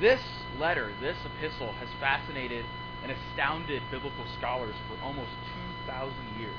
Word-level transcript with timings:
This 0.00 0.20
letter, 0.60 0.92
this 1.00 1.16
epistle, 1.26 1.72
has 1.72 1.88
fascinated 1.98 2.64
and 3.02 3.10
astounded 3.10 3.82
biblical 3.90 4.24
scholars 4.38 4.76
for 4.86 5.02
almost 5.02 5.30
2,000 5.86 6.14
years. 6.38 6.54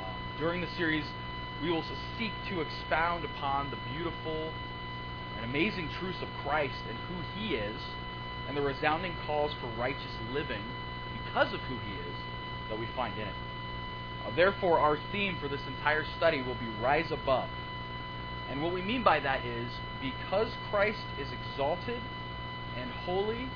Um, 0.00 0.16
during 0.40 0.60
the 0.60 0.66
series, 0.76 1.04
we 1.62 1.70
will 1.70 1.84
seek 2.18 2.32
to 2.50 2.60
expound 2.60 3.24
upon 3.24 3.70
the 3.70 3.78
beautiful 3.92 4.52
and 5.36 5.44
amazing 5.44 5.88
truths 6.00 6.18
of 6.22 6.28
Christ 6.42 6.82
and 6.88 6.98
who 7.06 7.22
He 7.38 7.54
is, 7.54 7.80
and 8.48 8.56
the 8.56 8.62
resounding 8.62 9.14
calls 9.26 9.52
for 9.60 9.68
righteous 9.78 10.18
living 10.32 10.62
because 11.12 11.54
of 11.54 11.60
who 11.60 11.76
He 11.86 11.92
is 11.94 12.16
that 12.68 12.78
we 12.80 12.88
find 12.96 13.14
in 13.14 13.28
it. 13.28 13.34
Uh, 14.26 14.34
therefore, 14.34 14.80
our 14.80 14.98
theme 15.12 15.36
for 15.40 15.46
this 15.46 15.62
entire 15.68 16.04
study 16.16 16.42
will 16.42 16.56
be 16.56 16.66
Rise 16.82 17.12
Above. 17.12 17.48
And 18.50 18.60
what 18.60 18.74
we 18.74 18.82
mean 18.82 19.04
by 19.04 19.20
that 19.20 19.44
is 19.44 19.70
because 20.02 20.48
Christ 20.70 21.04
is 21.20 21.28
exalted 21.30 22.00
and 22.76 22.90
holy 22.90 23.48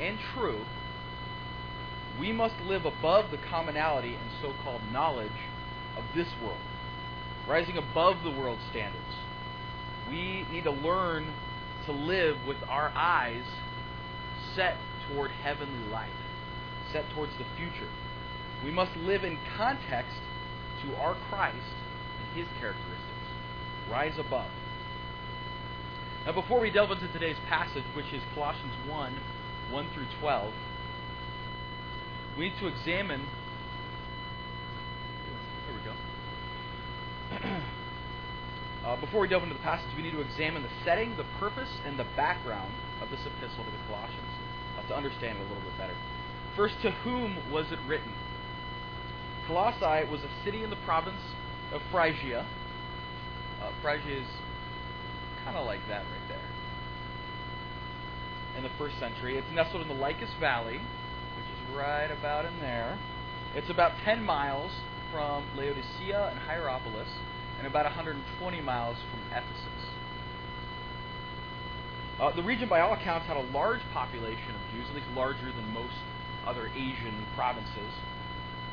and 0.00 0.18
true, 0.34 0.64
we 2.18 2.32
must 2.32 2.54
live 2.60 2.84
above 2.84 3.30
the 3.30 3.38
commonality 3.50 4.14
and 4.14 4.30
so 4.40 4.52
called 4.62 4.82
knowledge 4.92 5.30
of 5.96 6.04
this 6.14 6.28
world, 6.42 6.60
rising 7.48 7.76
above 7.76 8.22
the 8.22 8.30
world's 8.30 8.62
standards. 8.70 9.16
We 10.08 10.46
need 10.50 10.64
to 10.64 10.70
learn 10.70 11.32
to 11.86 11.92
live 11.92 12.36
with 12.46 12.58
our 12.68 12.92
eyes 12.94 13.44
set 14.54 14.76
toward 15.08 15.30
heavenly 15.30 15.90
life, 15.90 16.10
set 16.92 17.04
towards 17.14 17.32
the 17.38 17.46
future. 17.56 17.90
We 18.64 18.70
must 18.70 18.96
live 18.96 19.24
in 19.24 19.38
context 19.56 20.20
to 20.82 20.94
our 20.96 21.16
Christ 21.28 21.56
and 21.56 22.38
his 22.38 22.46
characteristics. 22.60 23.08
Rise 23.90 24.18
above. 24.18 24.50
Now, 26.24 26.30
before 26.30 26.60
we 26.60 26.70
delve 26.70 26.92
into 26.92 27.08
today's 27.08 27.36
passage, 27.48 27.82
which 27.96 28.12
is 28.12 28.22
Colossians 28.34 28.72
1 28.86 29.16
1 29.70 29.90
through 29.92 30.06
12, 30.20 30.52
we 32.38 32.48
need 32.48 32.58
to 32.60 32.68
examine. 32.68 33.26
There 35.66 35.74
we 35.74 35.82
go. 35.82 35.94
uh, 38.86 39.00
before 39.00 39.20
we 39.20 39.26
delve 39.26 39.42
into 39.42 39.54
the 39.56 39.62
passage, 39.62 39.90
we 39.96 40.02
need 40.04 40.12
to 40.12 40.20
examine 40.20 40.62
the 40.62 40.70
setting, 40.84 41.16
the 41.16 41.26
purpose, 41.40 41.70
and 41.84 41.98
the 41.98 42.06
background 42.14 42.72
of 43.02 43.10
this 43.10 43.20
epistle 43.26 43.64
to 43.64 43.70
the 43.72 43.82
Colossians 43.88 44.32
uh, 44.78 44.86
to 44.86 44.96
understand 44.96 45.38
it 45.38 45.40
a 45.40 45.48
little 45.48 45.64
bit 45.64 45.76
better. 45.76 45.96
First, 46.54 46.76
to 46.82 46.92
whom 47.02 47.50
was 47.50 47.72
it 47.72 47.80
written? 47.88 48.12
Colossae 49.48 50.08
was 50.08 50.20
a 50.20 50.44
city 50.44 50.62
in 50.62 50.70
the 50.70 50.78
province 50.84 51.34
of 51.72 51.82
Phrygia. 51.90 52.46
Uh, 53.60 53.72
Phrygia 53.82 54.20
is 54.20 54.26
kind 55.44 55.56
of 55.56 55.66
like 55.66 55.80
that 55.88 56.04
right 56.04 56.28
there. 56.28 56.38
In 58.56 58.62
the 58.62 58.70
first 58.78 58.98
century, 58.98 59.38
it's 59.38 59.50
nestled 59.52 59.82
in 59.82 59.88
the 59.88 59.94
Lycus 59.94 60.30
Valley, 60.38 60.78
which 60.78 61.46
is 61.46 61.76
right 61.76 62.10
about 62.10 62.44
in 62.44 62.60
there. 62.60 62.98
It's 63.54 63.70
about 63.70 63.92
10 64.04 64.22
miles 64.22 64.72
from 65.12 65.44
Laodicea 65.56 66.28
and 66.30 66.38
Hierapolis, 66.38 67.08
and 67.58 67.66
about 67.66 67.84
120 67.84 68.60
miles 68.60 68.96
from 69.10 69.20
Ephesus. 69.30 69.92
Uh, 72.20 72.34
the 72.36 72.42
region, 72.42 72.68
by 72.68 72.80
all 72.80 72.92
accounts, 72.92 73.26
had 73.26 73.36
a 73.36 73.46
large 73.52 73.80
population 73.92 74.54
of 74.54 74.60
Jews, 74.72 74.86
at 74.88 74.94
least 74.94 75.08
larger 75.14 75.50
than 75.52 75.72
most 75.72 75.96
other 76.46 76.68
Asian 76.74 77.26
provinces. 77.34 77.92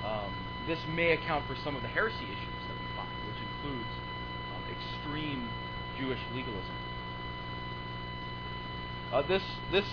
Um, 0.03 0.31
this 0.67 0.79
may 0.93 1.11
account 1.11 1.47
for 1.47 1.55
some 1.63 1.75
of 1.75 1.81
the 1.81 1.87
heresy 1.87 2.23
issues 2.23 2.61
that 2.67 2.77
we 2.77 2.87
find, 2.95 3.09
which 3.27 3.41
includes 3.41 3.89
um, 4.53 4.63
extreme 4.69 5.49
Jewish 5.99 6.19
legalism. 6.33 6.75
Uh, 9.11 9.21
this 9.23 9.43
this 9.71 9.85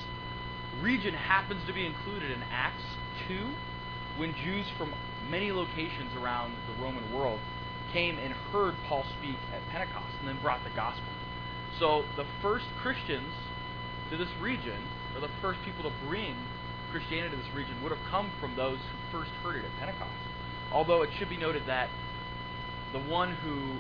region 0.81 1.15
happens 1.15 1.67
to 1.67 1.73
be 1.73 1.87
included 1.87 2.31
in 2.31 2.43
Acts 2.51 2.85
2, 3.29 3.49
when 4.17 4.35
Jews 4.35 4.67
from 4.77 4.93
many 5.31 5.53
locations 5.53 6.15
around 6.17 6.55
the 6.69 6.83
Roman 6.83 7.13
world 7.13 7.41
came 7.93 8.19
and 8.19 8.33
heard 8.53 8.75
Paul 8.87 9.05
speak 9.19 9.37
at 9.55 9.67
Pentecost 9.71 10.15
and 10.21 10.29
then 10.29 10.39
brought 10.43 10.63
the 10.65 10.71
gospel. 10.71 11.09
So 11.79 12.05
the 12.17 12.27
first 12.43 12.67
Christians 12.81 13.33
to 14.11 14.17
this 14.17 14.29
region, 14.41 14.79
or 15.15 15.21
the 15.21 15.31
first 15.41 15.61
people 15.65 15.83
to 15.89 15.97
bring 16.07 16.37
Christianity 16.91 17.37
to 17.37 17.43
this 17.43 17.55
region, 17.55 17.83
would 17.83 17.93
have 17.93 18.05
come 18.11 18.31
from 18.41 18.57
those 18.57 18.79
who 18.79 19.19
first 19.19 19.31
heard 19.43 19.57
it 19.57 19.65
at 19.65 19.71
Pentecost. 19.79 20.13
Although 20.73 21.03
it 21.03 21.11
should 21.19 21.29
be 21.29 21.37
noted 21.37 21.63
that 21.67 21.89
the 22.93 22.99
one 22.99 23.33
who 23.37 23.77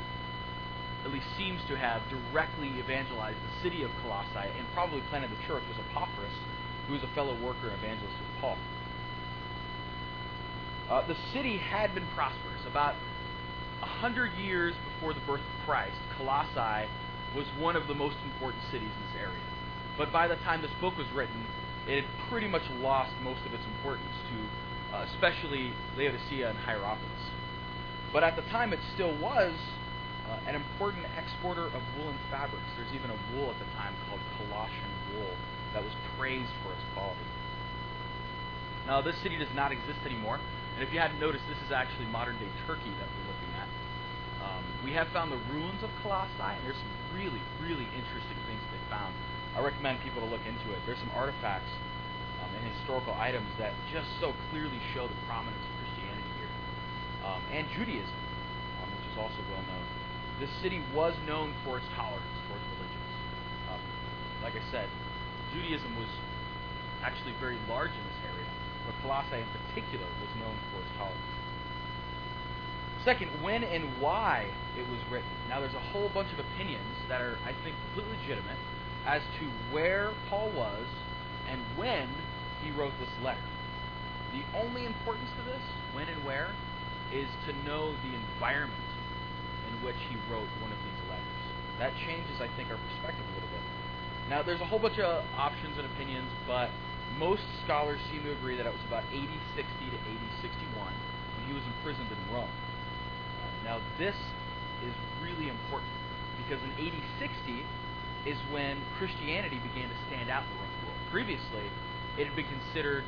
at 1.07 1.13
least 1.13 1.27
seems 1.39 1.63
to 1.69 1.79
have 1.79 2.03
directly 2.11 2.67
evangelized 2.83 3.39
the 3.39 3.63
city 3.63 3.85
of 3.85 3.91
Colossae 4.03 4.51
and 4.59 4.67
probably 4.75 5.01
planted 5.09 5.31
the 5.31 5.39
church 5.47 5.63
was 5.71 5.79
Epaphras, 5.79 6.35
who 6.89 6.95
was 6.95 7.03
a 7.05 7.15
fellow 7.15 7.39
worker 7.39 7.71
and 7.71 7.79
evangelist 7.79 8.19
with 8.19 8.41
Paul. 8.41 8.59
Uh, 10.91 11.07
the 11.07 11.15
city 11.33 11.59
had 11.59 11.95
been 11.95 12.07
prosperous. 12.17 12.59
About 12.67 12.97
a 13.83 13.87
hundred 13.87 14.33
years 14.35 14.75
before 14.95 15.15
the 15.15 15.21
birth 15.21 15.41
of 15.41 15.65
Christ, 15.65 15.95
Colossae 16.19 16.91
was 17.37 17.47
one 17.57 17.77
of 17.77 17.87
the 17.87 17.95
most 17.95 18.17
important 18.25 18.63
cities 18.73 18.91
in 18.91 19.03
this 19.07 19.23
area. 19.23 19.47
But 19.97 20.13
by 20.13 20.27
the 20.27 20.37
time 20.43 20.61
this 20.61 20.75
book 20.81 20.99
was 20.99 21.07
written, 21.15 21.47
it 21.87 22.03
had 22.03 22.29
pretty 22.29 22.49
much 22.49 22.63
lost 22.83 23.13
most 23.23 23.47
of 23.47 23.55
its 23.55 23.65
importance 23.79 24.11
to, 24.35 24.97
uh, 24.97 25.07
especially 25.15 25.73
Laodicea 25.97 26.51
and 26.51 26.59
Hierapolis. 26.59 27.31
But 28.13 28.25
at 28.25 28.35
the 28.35 28.43
time, 28.51 28.73
it 28.73 28.81
still 28.95 29.17
was 29.19 29.55
uh, 30.27 30.51
an 30.51 30.55
important 30.55 31.07
exporter 31.15 31.67
of 31.71 31.83
woolen 31.97 32.19
fabrics. 32.31 32.67
There's 32.75 32.93
even 32.95 33.11
a 33.11 33.19
wool 33.33 33.51
at 33.51 33.59
the 33.63 33.71
time 33.79 33.95
called 34.09 34.21
Colossian 34.39 34.93
wool 35.15 35.31
that 35.73 35.83
was 35.83 35.95
praised 36.19 36.51
for 36.63 36.73
its 36.75 36.83
quality. 36.95 37.31
Now, 38.87 39.03
this 39.03 39.19
city 39.23 39.39
does 39.39 39.51
not 39.55 39.71
exist 39.71 39.99
anymore, 40.07 40.39
and 40.75 40.83
if 40.83 40.93
you 40.95 40.99
hadn't 40.99 41.19
noticed, 41.19 41.43
this 41.51 41.59
is 41.67 41.73
actually 41.75 42.07
modern 42.11 42.39
day 42.39 42.51
Turkey 42.67 42.91
that 43.03 43.09
we're 43.11 43.29
looking 43.31 43.53
at. 43.59 43.69
Um, 44.43 44.63
we 44.85 44.93
have 44.95 45.09
found 45.11 45.33
the 45.33 45.43
ruins 45.51 45.83
of 45.83 45.91
Colossae, 46.03 46.31
and 46.39 46.63
there's 46.63 46.79
some 46.79 46.95
really, 47.15 47.43
really 47.59 47.89
interesting 47.99 48.39
things 48.47 48.63
they 48.71 48.83
found. 48.87 49.11
I 49.57 49.65
recommend 49.65 50.05
people 50.05 50.23
to 50.23 50.29
look 50.29 50.45
into 50.47 50.71
it. 50.71 50.79
There's 50.87 51.01
some 51.01 51.11
artifacts 51.17 51.73
um, 52.43 52.51
and 52.55 52.63
historical 52.77 53.15
items 53.15 53.49
that 53.59 53.73
just 53.91 54.07
so 54.21 54.35
clearly 54.51 54.79
show 54.95 55.09
the 55.09 55.19
prominence 55.27 55.65
of 55.65 55.73
Christianity 55.83 56.31
here, 56.39 56.53
um, 57.27 57.43
and 57.51 57.65
Judaism, 57.75 58.21
um, 58.85 58.89
which 58.93 59.07
is 59.11 59.17
also 59.19 59.41
well 59.51 59.65
known. 59.67 59.86
This 60.39 60.51
city 60.61 60.83
was 60.95 61.15
known 61.27 61.55
for 61.65 61.79
its 61.79 61.87
tolerance 61.97 62.37
towards 62.49 62.65
religions. 62.77 63.13
Um, 63.73 63.81
like 64.43 64.53
I 64.53 64.65
said, 64.71 64.89
Judaism 65.55 65.97
was 65.97 66.09
actually 67.03 67.33
very 67.41 67.57
large 67.69 67.91
in 67.91 68.05
this 68.05 68.21
area, 68.29 68.51
but 68.85 68.95
Colossae 69.01 69.41
in 69.41 69.49
particular 69.65 70.05
was 70.21 70.29
known 70.37 70.57
for 70.73 70.85
its 70.85 70.93
tolerance. 70.99 71.33
Second, 73.05 73.31
when 73.41 73.65
and 73.65 74.01
why 74.01 74.51
it 74.77 74.85
was 74.91 74.99
written. 75.11 75.31
Now, 75.49 75.61
there's 75.61 75.75
a 75.75 75.89
whole 75.95 76.11
bunch 76.13 76.29
of 76.33 76.41
opinions 76.41 76.97
that 77.09 77.23
are, 77.23 77.39
I 77.47 77.55
think, 77.63 77.77
completely 77.87 78.19
legitimate 78.19 78.59
as 79.07 79.23
to 79.39 79.47
where 79.73 80.13
Paul 80.29 80.51
was 80.51 80.85
and 81.49 81.61
when 81.77 82.09
he 82.63 82.73
wrote 82.73 82.93
this 82.99 83.15
letter. 83.23 83.47
The 84.35 84.43
only 84.59 84.85
importance 84.85 85.31
to 85.39 85.43
this, 85.49 85.63
when 85.95 86.09
and 86.09 86.25
where, 86.25 86.51
is 87.15 87.29
to 87.47 87.53
know 87.65 87.95
the 88.03 88.13
environment 88.13 88.86
in 89.69 89.75
which 89.85 89.99
he 90.09 90.17
wrote 90.31 90.49
one 90.63 90.71
of 90.71 90.81
these 90.83 91.01
letters. 91.11 91.43
That 91.79 91.93
changes, 92.07 92.41
I 92.41 92.49
think, 92.57 92.71
our 92.71 92.81
perspective 92.91 93.27
a 93.27 93.33
little 93.37 93.53
bit. 93.53 93.65
Now, 94.31 94.43
there's 94.43 94.61
a 94.61 94.67
whole 94.67 94.81
bunch 94.81 94.99
of 94.99 95.23
options 95.37 95.79
and 95.79 95.87
opinions, 95.87 96.31
but 96.47 96.71
most 97.19 97.45
scholars 97.65 98.01
seem 98.11 98.25
to 98.25 98.33
agree 98.33 98.57
that 98.57 98.67
it 98.67 98.75
was 98.75 98.83
about 98.89 99.05
AD 99.15 99.35
60 99.55 99.63
to 99.63 99.99
AD 99.99 100.25
61 100.43 100.91
when 101.39 101.43
he 101.47 101.53
was 101.55 101.63
imprisoned 101.79 102.11
in 102.11 102.21
Rome. 102.35 102.51
Now, 103.63 103.83
this 103.99 104.15
is 104.87 104.95
really 105.23 105.49
important 105.49 105.91
because 106.39 106.63
in 106.63 106.71
AD 106.79 106.97
60 107.19 107.67
is 108.27 108.39
when 108.51 108.79
Christianity 108.99 109.59
began 109.59 109.89
to 109.89 109.99
stand 110.11 110.31
out 110.31 110.43
in 110.43 110.51
the 110.51 110.59
Roman 110.63 110.79
world. 110.87 111.01
Previously, 111.11 111.67
it 112.19 112.27
had 112.27 112.35
been 112.35 112.47
considered 112.47 113.05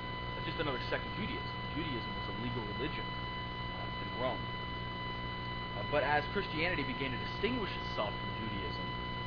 just 0.46 0.58
another 0.58 0.80
sect 0.88 1.04
of 1.04 1.12
Judaism. 1.18 1.54
Judaism 1.74 2.10
was 2.22 2.26
a 2.32 2.36
legal 2.42 2.62
religion 2.78 3.04
uh, 3.04 4.02
in 4.02 4.08
Rome. 4.22 4.40
But 5.90 6.04
as 6.04 6.24
Christianity 6.32 6.82
began 6.84 7.12
to 7.12 7.20
distinguish 7.32 7.70
itself 7.88 8.12
from 8.12 8.30
Judaism, 8.44 8.84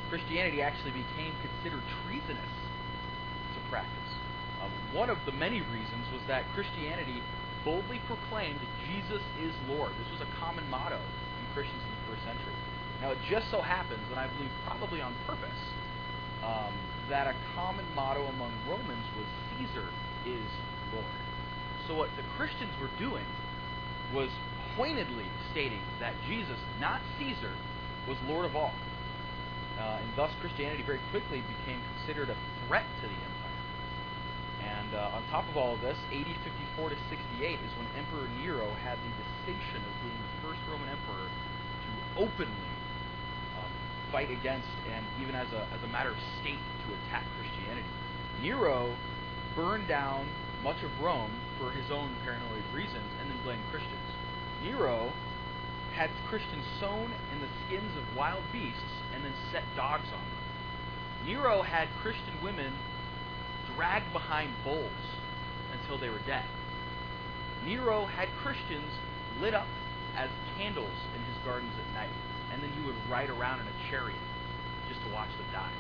Christianity 0.10 0.62
actually 0.62 0.92
became 0.92 1.34
considered 1.42 1.82
treasonous 2.06 2.54
to 3.56 3.60
practice. 3.70 4.12
Um, 4.62 4.70
one 4.94 5.10
of 5.10 5.18
the 5.26 5.32
many 5.32 5.62
reasons 5.62 6.06
was 6.14 6.22
that 6.28 6.46
Christianity 6.54 7.24
boldly 7.66 8.02
proclaimed 8.06 8.60
Jesus 8.86 9.22
is 9.42 9.54
Lord. 9.68 9.92
This 9.98 10.12
was 10.14 10.22
a 10.22 10.30
common 10.38 10.70
motto 10.70 10.98
in 10.98 11.46
Christians 11.54 11.82
in 11.82 11.92
the 11.98 12.14
first 12.14 12.24
century. 12.26 12.54
Now, 13.02 13.12
it 13.12 13.18
just 13.30 13.50
so 13.50 13.62
happens, 13.62 14.06
and 14.12 14.20
I 14.20 14.28
believe 14.38 14.52
probably 14.66 15.02
on 15.02 15.16
purpose, 15.26 15.62
um, 16.44 16.74
that 17.10 17.26
a 17.28 17.36
common 17.56 17.86
motto 17.96 18.26
among 18.26 18.52
Romans 18.70 19.06
was 19.18 19.26
Caesar 19.58 19.90
is 20.26 20.50
Lord. 20.94 21.18
So 21.88 21.96
what 21.96 22.10
the 22.18 22.24
Christians 22.38 22.74
were 22.80 22.94
doing 23.00 23.26
was 24.14 24.30
pointedly 24.76 25.26
stating 25.52 25.82
that 26.00 26.14
Jesus, 26.28 26.58
not 26.80 27.02
Caesar, 27.20 27.54
was 28.08 28.18
Lord 28.28 28.46
of 28.46 28.56
all. 28.56 28.74
Uh, 29.80 30.00
and 30.02 30.10
thus 30.16 30.32
Christianity 30.42 30.84
very 30.84 31.00
quickly 31.10 31.42
became 31.42 31.82
considered 31.98 32.30
a 32.30 32.38
threat 32.68 32.86
to 33.02 33.08
the 33.08 33.18
empire 33.18 33.62
And 34.62 34.94
uh, 34.94 35.16
on 35.18 35.24
top 35.32 35.48
of 35.50 35.58
all 35.58 35.74
of 35.74 35.82
this, 35.82 35.98
AD 36.12 36.28
54 36.78 36.90
to 36.90 36.98
68 37.10 37.58
is 37.58 37.72
when 37.80 37.88
Emperor 37.98 38.28
Nero 38.44 38.70
had 38.84 39.00
the 39.00 39.12
distinction 39.16 39.82
of 39.82 39.94
being 40.06 40.20
the 40.22 40.34
first 40.46 40.62
Roman 40.70 40.90
emperor 40.90 41.26
to 41.26 41.90
openly 42.22 42.72
um, 43.58 43.72
fight 44.12 44.30
against 44.30 44.70
and 44.92 45.02
even 45.22 45.34
as 45.34 45.48
a, 45.56 45.66
as 45.74 45.82
a 45.82 45.90
matter 45.90 46.12
of 46.12 46.20
state 46.44 46.62
to 46.86 46.88
attack 47.06 47.26
Christianity. 47.40 47.90
Nero 48.42 48.94
burned 49.56 49.88
down 49.88 50.28
much 50.64 50.78
of 50.84 50.92
Rome 51.02 51.32
for 51.58 51.72
his 51.72 51.90
own 51.90 52.14
paranoid 52.24 52.64
reasons 52.74 53.10
and 53.20 53.32
then 53.32 53.40
blamed 53.44 53.66
Christians. 53.72 54.10
Nero 54.64 55.12
had 55.94 56.10
Christians 56.30 56.66
sewn 56.80 57.12
in 57.34 57.42
the 57.42 57.48
skins 57.66 57.98
of 57.98 58.16
wild 58.16 58.44
beasts 58.52 59.02
and 59.14 59.24
then 59.24 59.34
set 59.52 59.64
dogs 59.76 60.08
on 60.08 60.24
them. 60.24 61.26
Nero 61.26 61.62
had 61.62 61.88
Christian 62.02 62.42
women 62.42 62.74
dragged 63.76 64.12
behind 64.14 64.52
bulls 64.64 64.92
until 65.74 65.98
they 65.98 66.10
were 66.10 66.22
dead. 66.26 66.46
Nero 67.66 68.06
had 68.06 68.30
Christians 68.42 68.92
lit 69.40 69.54
up 69.54 69.68
as 70.16 70.30
candles 70.58 70.98
in 71.16 71.22
his 71.24 71.38
gardens 71.46 71.74
at 71.78 71.94
night, 71.94 72.14
and 72.52 72.62
then 72.62 72.72
he 72.72 72.86
would 72.86 72.96
ride 73.10 73.30
around 73.30 73.60
in 73.60 73.68
a 73.68 73.90
chariot 73.90 74.20
just 74.90 75.02
to 75.06 75.14
watch 75.14 75.30
them 75.38 75.46
die. 75.54 75.72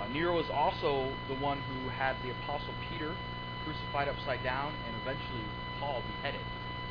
Uh, 0.00 0.06
Nero 0.08 0.36
was 0.36 0.48
also 0.50 1.12
the 1.28 1.34
one 1.34 1.58
who 1.58 1.88
had 1.90 2.14
the 2.22 2.30
Apostle 2.30 2.74
Peter 2.88 3.14
crucified 3.64 4.08
upside 4.08 4.42
down 4.44 4.72
and 4.86 4.94
eventually 5.02 5.42
Paul 5.80 6.02
beheaded. 6.06 6.40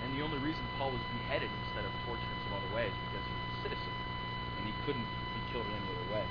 And 0.07 0.15
the 0.15 0.23
only 0.23 0.39
reason 0.39 0.63
Paul 0.79 0.95
was 0.95 1.03
beheaded 1.19 1.51
instead 1.67 1.83
of 1.83 1.91
tortured 2.07 2.31
in 2.31 2.39
some 2.47 2.55
other 2.55 2.71
way 2.71 2.87
is 2.87 2.95
because 3.11 3.27
he 3.27 3.35
was 3.35 3.47
a 3.51 3.59
citizen 3.67 3.93
and 4.55 4.63
he 4.63 4.73
couldn't 4.87 5.03
be 5.03 5.41
killed 5.51 5.67
in 5.67 5.75
any 5.75 5.83
other 5.83 6.07
way. 6.15 6.25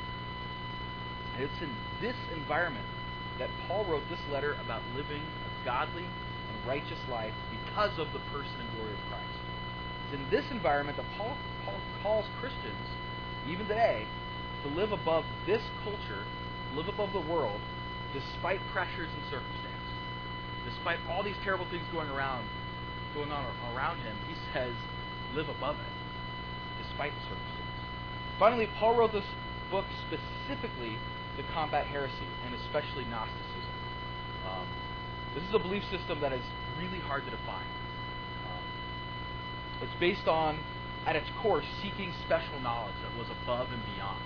And 1.37 1.45
it's 1.45 1.61
in 1.61 1.69
this 2.01 2.17
environment 2.33 2.89
that 3.37 3.53
Paul 3.69 3.85
wrote 3.85 4.09
this 4.09 4.25
letter 4.33 4.57
about 4.65 4.81
living 4.97 5.21
a 5.21 5.51
godly 5.69 6.09
and 6.09 6.57
righteous 6.65 6.99
life 7.13 7.37
because 7.53 7.93
of 8.01 8.09
the 8.17 8.25
person 8.33 8.57
and 8.57 8.69
glory 8.81 8.97
of 8.97 9.03
Christ. 9.13 9.45
It's 10.09 10.17
in 10.17 10.25
this 10.33 10.49
environment 10.49 10.97
that 10.97 11.05
Paul, 11.21 11.37
Paul 11.69 11.77
calls 12.01 12.25
Christians, 12.41 12.89
even 13.45 13.69
today, 13.69 14.09
to 14.65 14.73
live 14.73 14.93
above 14.93 15.29
this 15.45 15.61
culture, 15.85 16.25
live 16.73 16.89
above 16.89 17.13
the 17.13 17.21
world, 17.21 17.61
despite 18.17 18.65
pressures 18.73 19.13
and 19.13 19.23
circumstances. 19.29 19.93
Despite 20.65 20.99
all 21.13 21.23
these 21.23 21.37
terrible 21.45 21.69
things 21.69 21.85
going 21.93 22.09
around, 22.09 22.49
going 23.17 23.33
on 23.33 23.49
around 23.73 23.97
him, 24.05 24.15
he 24.29 24.37
says, 24.53 24.77
live 25.35 25.49
above 25.49 25.77
it, 25.81 25.93
despite 26.85 27.13
the 27.17 27.25
circumstances. 27.25 27.81
Finally, 28.39 28.69
Paul 28.77 28.95
wrote 28.95 29.13
this 29.13 29.25
book 29.71 29.87
specifically 30.05 31.01
to 31.37 31.43
combat 31.53 31.87
heresy, 31.87 32.29
and 32.45 32.55
especially 32.55 33.09
Gnosticism. 33.09 33.77
Um, 34.45 34.69
this 35.35 35.43
is 35.49 35.55
a 35.55 35.59
belief 35.59 35.83
system 35.91 36.21
that 36.21 36.33
is 36.33 36.45
really 36.79 37.01
hard 37.01 37.25
to 37.25 37.31
define. 37.31 37.67
Um, 38.45 38.65
it's 39.81 39.97
based 39.99 40.29
on, 40.29 40.61
at 41.07 41.17
its 41.17 41.29
core, 41.41 41.63
seeking 41.83 42.13
special 42.25 42.61
knowledge 42.61 42.95
that 43.01 43.17
was 43.17 43.29
above 43.43 43.73
and 43.73 43.81
beyond. 43.97 44.21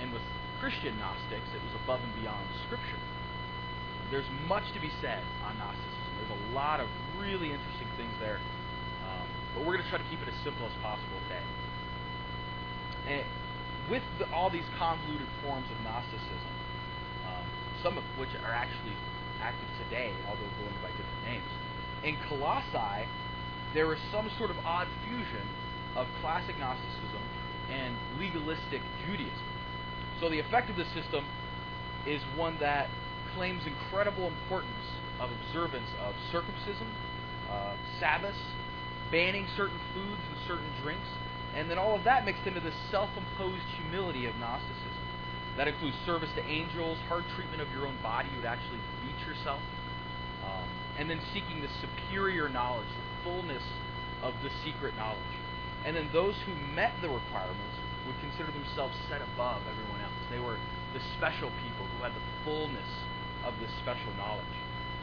And 0.00 0.12
with 0.12 0.22
Christian 0.60 0.98
Gnostics, 0.98 1.50
it 1.50 1.62
was 1.62 1.74
above 1.82 2.00
and 2.00 2.14
beyond 2.22 2.46
Scripture. 2.66 3.02
There's 4.10 4.30
much 4.46 4.70
to 4.72 4.80
be 4.80 4.90
said 5.02 5.22
on 5.42 5.58
Gnosticism. 5.58 6.05
There's 6.18 6.34
a 6.34 6.54
lot 6.54 6.80
of 6.80 6.88
really 7.18 7.52
interesting 7.52 7.88
things 7.96 8.12
there. 8.20 8.40
Um, 9.04 9.26
but 9.54 9.64
we're 9.64 9.74
going 9.74 9.84
to 9.84 9.90
try 9.90 9.98
to 9.98 10.08
keep 10.10 10.20
it 10.22 10.28
as 10.28 10.38
simple 10.44 10.66
as 10.66 10.72
possible 10.82 11.18
today. 11.28 11.44
And 13.06 13.24
with 13.90 14.02
the, 14.18 14.26
all 14.32 14.50
these 14.50 14.66
convoluted 14.78 15.28
forms 15.42 15.66
of 15.70 15.78
Gnosticism, 15.84 16.54
um, 17.26 17.46
some 17.82 17.98
of 17.98 18.04
which 18.18 18.30
are 18.42 18.52
actually 18.52 18.96
active 19.40 19.68
today, 19.84 20.12
although 20.26 20.50
going 20.58 20.74
by 20.82 20.90
different 20.90 21.22
names, 21.24 21.50
in 22.02 22.16
Colossae, 22.28 23.06
there 23.74 23.92
is 23.92 24.00
some 24.10 24.30
sort 24.38 24.50
of 24.50 24.58
odd 24.64 24.88
fusion 25.06 25.46
of 25.94 26.06
classic 26.20 26.58
Gnosticism 26.58 27.22
and 27.70 27.96
legalistic 28.18 28.82
Judaism. 29.06 29.46
So 30.20 30.28
the 30.28 30.38
effect 30.38 30.70
of 30.70 30.76
this 30.76 30.88
system 30.94 31.24
is 32.06 32.22
one 32.36 32.56
that 32.60 32.88
claims 33.34 33.62
incredible 33.66 34.28
importance 34.28 34.86
of 35.20 35.30
observance 35.30 35.88
of 36.00 36.14
circumcision, 36.32 36.88
uh, 37.50 37.74
Sabbaths, 38.00 38.38
banning 39.10 39.46
certain 39.56 39.78
foods 39.94 40.22
and 40.28 40.36
certain 40.46 40.70
drinks, 40.82 41.08
and 41.54 41.70
then 41.70 41.78
all 41.78 41.94
of 41.94 42.04
that 42.04 42.24
mixed 42.24 42.46
into 42.46 42.60
the 42.60 42.72
self-imposed 42.90 43.64
humility 43.80 44.26
of 44.26 44.34
Gnosticism. 44.36 45.06
That 45.56 45.68
includes 45.68 45.96
service 46.04 46.28
to 46.36 46.44
angels, 46.44 46.98
hard 47.08 47.24
treatment 47.34 47.62
of 47.62 47.70
your 47.72 47.86
own 47.86 47.96
body. 48.02 48.28
You 48.28 48.44
would 48.44 48.50
actually 48.50 48.80
beat 49.00 49.16
yourself. 49.26 49.60
Um, 50.44 50.68
and 50.98 51.08
then 51.08 51.20
seeking 51.32 51.62
the 51.62 51.72
superior 51.80 52.48
knowledge, 52.48 52.88
the 52.88 53.24
fullness 53.24 53.62
of 54.22 54.34
the 54.42 54.50
secret 54.64 54.94
knowledge. 54.96 55.36
And 55.84 55.96
then 55.96 56.08
those 56.12 56.34
who 56.44 56.52
met 56.74 56.92
the 57.00 57.08
requirements 57.08 57.76
would 58.06 58.20
consider 58.20 58.52
themselves 58.52 58.96
set 59.08 59.22
above 59.22 59.62
everyone 59.64 60.00
else. 60.00 60.20
They 60.30 60.40
were 60.40 60.58
the 60.92 61.00
special 61.16 61.50
people 61.64 61.86
who 61.86 62.04
had 62.04 62.12
the 62.12 62.26
fullness 62.44 62.90
of 63.44 63.54
this 63.60 63.70
special 63.82 64.12
knowledge. 64.14 64.56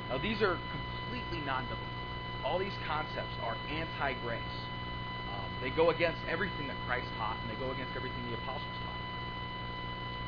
Now, 0.10 0.18
these 0.18 0.42
are 0.42 0.60
completely 0.72 1.40
non 1.46 1.64
biblical. 1.66 1.88
All 2.44 2.60
these 2.60 2.76
concepts 2.88 3.34
are 3.42 3.56
anti 3.70 4.14
grace. 4.22 4.56
Um, 5.32 5.50
they 5.62 5.70
go 5.72 5.90
against 5.90 6.20
everything 6.28 6.68
that 6.68 6.78
Christ 6.86 7.08
taught, 7.18 7.38
and 7.42 7.50
they 7.50 7.60
go 7.60 7.72
against 7.72 7.96
everything 7.96 8.20
the 8.30 8.36
apostles 8.38 8.78
taught. 8.84 9.04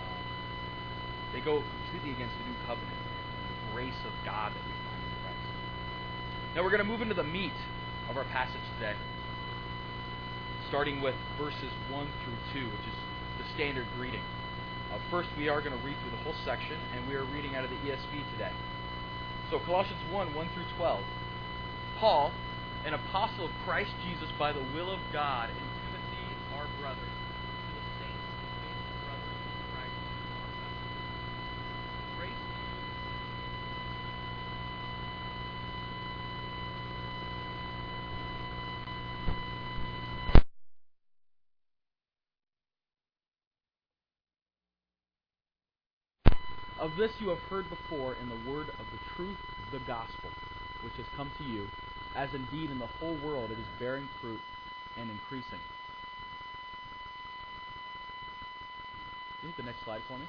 Um, 0.08 0.24
they 1.34 1.42
go 1.42 1.62
completely 1.62 2.16
against 2.16 2.34
the 2.40 2.46
new 2.50 2.58
covenant 2.66 3.06
the 3.46 3.74
grace 3.74 4.00
of 4.06 4.14
God 4.24 4.52
that 4.54 4.64
we 4.66 4.74
find 4.88 5.00
in 5.04 5.16
Christ. 5.22 5.48
Now, 6.56 6.64
we're 6.64 6.74
going 6.74 6.84
to 6.84 6.90
move 6.90 7.02
into 7.02 7.14
the 7.14 7.28
meat 7.28 7.56
of 8.10 8.18
our 8.18 8.26
passage 8.26 8.64
today, 8.80 8.96
starting 10.70 11.02
with 11.02 11.16
verses 11.38 11.72
1 11.92 12.08
through 12.24 12.62
2, 12.62 12.66
which 12.66 12.88
is 12.88 12.98
the 13.38 13.46
standard 13.54 13.86
greeting. 13.98 14.24
Uh, 14.94 15.00
first, 15.12 15.30
we 15.38 15.50
are 15.50 15.62
going 15.62 15.78
to 15.78 15.84
read 15.84 15.98
through 16.02 16.12
the 16.12 16.24
whole 16.24 16.36
section, 16.46 16.78
and 16.96 17.08
we 17.08 17.16
are 17.16 17.26
reading 17.26 17.56
out 17.56 17.66
of 17.66 17.70
the 17.70 17.78
ESV 17.78 18.24
today. 18.34 18.54
So, 19.52 19.60
Colossians 19.60 20.02
1 20.12 20.34
1 20.34 20.50
through 20.56 20.66
12. 20.78 21.04
Paul, 22.00 22.32
an 22.84 22.94
apostle 22.94 23.46
of 23.46 23.52
Christ 23.64 23.92
Jesus 24.04 24.30
by 24.40 24.52
the 24.52 24.62
will 24.74 24.90
of 24.90 25.00
God, 25.14 25.50
and 25.50 25.70
Timothy, 25.86 26.26
our 26.58 26.68
brother, 26.82 26.98
to 26.98 27.72
the 27.78 27.86
saints 28.02 28.26
and 28.42 28.50
faithful 28.66 28.98
brothers 29.06 29.38
in 29.46 29.58
Christ 29.70 30.02
in 30.02 30.18
Colossae. 30.34 30.74
Grace 32.18 32.42
to 32.42 32.58
you. 32.58 32.74
Of 46.86 46.96
this 46.98 47.10
you 47.18 47.30
have 47.30 47.42
heard 47.50 47.68
before 47.68 48.14
in 48.22 48.30
the 48.30 48.38
word 48.48 48.70
of 48.70 48.86
the 48.92 49.00
truth, 49.16 49.40
the 49.72 49.80
gospel, 49.88 50.30
which 50.84 50.94
has 50.98 51.08
come 51.18 51.32
to 51.40 51.44
you, 51.44 51.68
as 52.16 52.32
indeed 52.36 52.70
in 52.70 52.78
the 52.78 52.86
whole 52.86 53.18
world 53.26 53.50
it 53.50 53.58
is 53.58 53.66
bearing 53.80 54.08
fruit 54.22 54.40
and 54.96 55.10
increasing. 55.10 55.58
Can 59.42 59.42
you 59.42 59.48
hit 59.48 59.58
the 59.58 59.64
next 59.64 59.84
slide 59.84 60.02
for 60.08 60.20
me? 60.20 60.28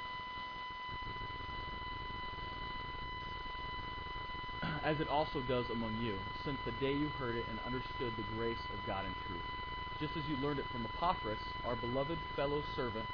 As 4.83 4.99
it 4.99 5.09
also 5.09 5.43
does 5.43 5.69
among 5.69 5.99
you, 6.01 6.15
since 6.43 6.57
the 6.65 6.73
day 6.81 6.95
you 6.95 7.09
heard 7.19 7.37
it 7.37 7.45
and 7.51 7.61
understood 7.67 8.15
the 8.17 8.25
grace 8.35 8.65
of 8.73 8.81
God 8.87 9.05
in 9.05 9.13
truth. 9.29 9.45
Just 10.01 10.17
as 10.17 10.25
you 10.27 10.37
learned 10.39 10.59
it 10.59 10.67
from 10.73 10.87
Epaphras, 10.87 11.39
our 11.67 11.77
beloved 11.77 12.19
fellow 12.35 12.63
servant, 12.75 13.05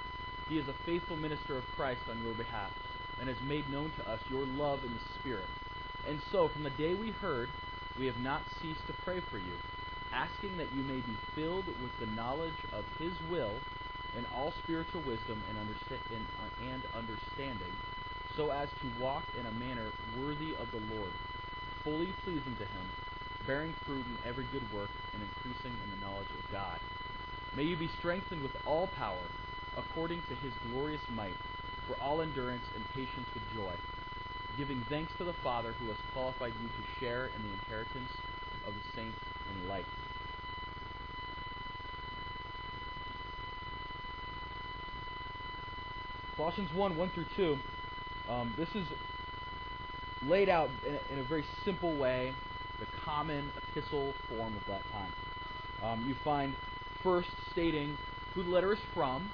he 0.49 0.59
is 0.59 0.69
a 0.69 0.75
faithful 0.87 1.17
minister 1.17 1.57
of 1.57 1.65
Christ 1.75 2.03
on 2.09 2.23
your 2.23 2.35
behalf 2.35 2.71
and 3.23 3.31
has 3.31 3.41
made 3.47 3.71
known 3.71 3.93
to 3.97 4.11
us 4.11 4.19
your 4.29 4.45
love 4.45 4.83
in 4.83 4.93
the 4.93 5.21
Spirit. 5.21 5.47
And 6.09 6.21
so, 6.33 6.49
from 6.49 6.64
the 6.64 6.75
day 6.75 6.95
we 6.95 7.12
heard, 7.12 7.49
we 7.97 8.07
have 8.07 8.19
not 8.19 8.43
ceased 8.61 8.85
to 8.88 8.93
pray 9.05 9.23
for 9.31 9.38
you, 9.38 9.55
asking 10.12 10.57
that 10.57 10.75
you 10.75 10.83
may 10.83 10.99
be 10.99 11.17
filled 11.37 11.67
with 11.69 11.95
the 12.00 12.12
knowledge 12.17 12.59
of 12.73 12.85
His 12.99 13.12
will 13.31 13.55
in 14.19 14.26
all 14.35 14.52
spiritual 14.64 15.02
wisdom 15.07 15.41
and, 15.49 15.57
and, 15.57 15.71
uh, 15.71 16.67
and 16.67 16.83
understanding, 16.99 17.73
so 18.37 18.50
as 18.50 18.69
to 18.83 19.00
walk 19.00 19.23
in 19.38 19.47
a 19.47 19.52
manner 19.52 19.87
worthy 20.19 20.57
of 20.59 20.67
the 20.73 20.83
Lord, 20.93 21.12
fully 21.85 22.12
pleasing 22.25 22.57
to 22.59 22.67
Him, 22.67 22.87
bearing 23.47 23.73
fruit 23.87 24.05
in 24.05 24.29
every 24.29 24.47
good 24.50 24.67
work 24.75 24.91
and 25.14 25.23
increasing 25.23 25.71
in 25.71 25.91
the 25.95 26.05
knowledge 26.05 26.26
of 26.26 26.50
God. 26.50 26.81
May 27.57 27.71
you 27.71 27.76
be 27.76 27.91
strengthened 28.00 28.43
with 28.43 28.57
all 28.67 28.88
power, 28.99 29.31
according 29.79 30.23
to 30.23 30.35
His 30.43 30.52
glorious 30.69 31.02
might 31.14 31.37
for 31.87 31.95
all 32.01 32.21
endurance 32.21 32.65
and 32.75 32.85
patience 32.95 33.27
with 33.35 33.43
joy, 33.55 33.73
giving 34.57 34.85
thanks 34.89 35.12
to 35.19 35.25
the 35.25 35.35
Father 35.45 35.73
who 35.81 35.89
has 35.89 35.97
qualified 36.12 36.53
you 36.62 36.69
to 36.69 37.01
share 37.01 37.27
in 37.27 37.43
the 37.43 37.53
inheritance 37.53 38.11
of 38.67 38.75
the 38.75 38.97
saints 38.97 39.19
in 39.51 39.69
light. 39.69 39.87
Colossians 46.37 46.73
1 46.73 46.97
1 46.97 47.11
through 47.11 47.27
2. 47.37 47.59
Um, 48.29 48.55
this 48.57 48.69
is 48.75 48.87
laid 50.27 50.49
out 50.49 50.71
in 50.87 50.95
a, 50.95 51.12
in 51.12 51.19
a 51.19 51.25
very 51.25 51.45
simple 51.65 51.95
way, 51.97 52.33
the 52.81 52.87
common 53.05 53.51
epistle 53.57 54.15
form 54.29 54.57
of 54.57 54.67
that 54.67 54.83
time. 54.93 55.12
Um, 55.83 56.05
you 56.07 56.15
find 56.25 56.55
first 57.03 57.29
stating 57.51 57.97
who 58.35 58.43
the 58.43 58.51
letter 58.51 58.73
is 58.73 58.79
from, 58.95 59.31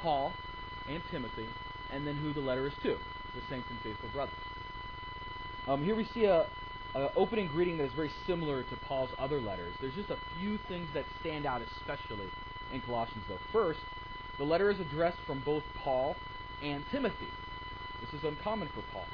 Paul 0.00 0.32
and 0.88 1.02
Timothy, 1.10 1.46
and 1.94 2.06
then 2.06 2.16
who 2.16 2.32
the 2.32 2.40
letter 2.40 2.66
is 2.66 2.72
to, 2.82 2.96
the 3.34 3.40
saints 3.48 3.68
and 3.70 3.78
faithful 3.80 4.08
brothers. 4.12 4.34
Um, 5.68 5.84
here 5.84 5.94
we 5.94 6.04
see 6.12 6.24
a, 6.24 6.46
a 6.94 7.10
opening 7.16 7.46
greeting 7.46 7.78
that 7.78 7.84
is 7.84 7.92
very 7.92 8.10
similar 8.26 8.62
to 8.64 8.76
Paul's 8.88 9.10
other 9.18 9.40
letters. 9.40 9.72
There's 9.80 9.94
just 9.94 10.10
a 10.10 10.18
few 10.38 10.58
things 10.68 10.88
that 10.92 11.04
stand 11.20 11.46
out, 11.46 11.62
especially 11.62 12.28
in 12.72 12.80
Colossians, 12.82 13.22
though. 13.28 13.38
First, 13.52 13.80
the 14.38 14.44
letter 14.44 14.70
is 14.70 14.80
addressed 14.80 15.18
from 15.26 15.40
both 15.40 15.62
Paul 15.78 16.16
and 16.62 16.84
Timothy. 16.90 17.28
This 18.00 18.20
is 18.20 18.24
uncommon 18.26 18.68
for 18.74 18.82
Paul. 18.92 19.06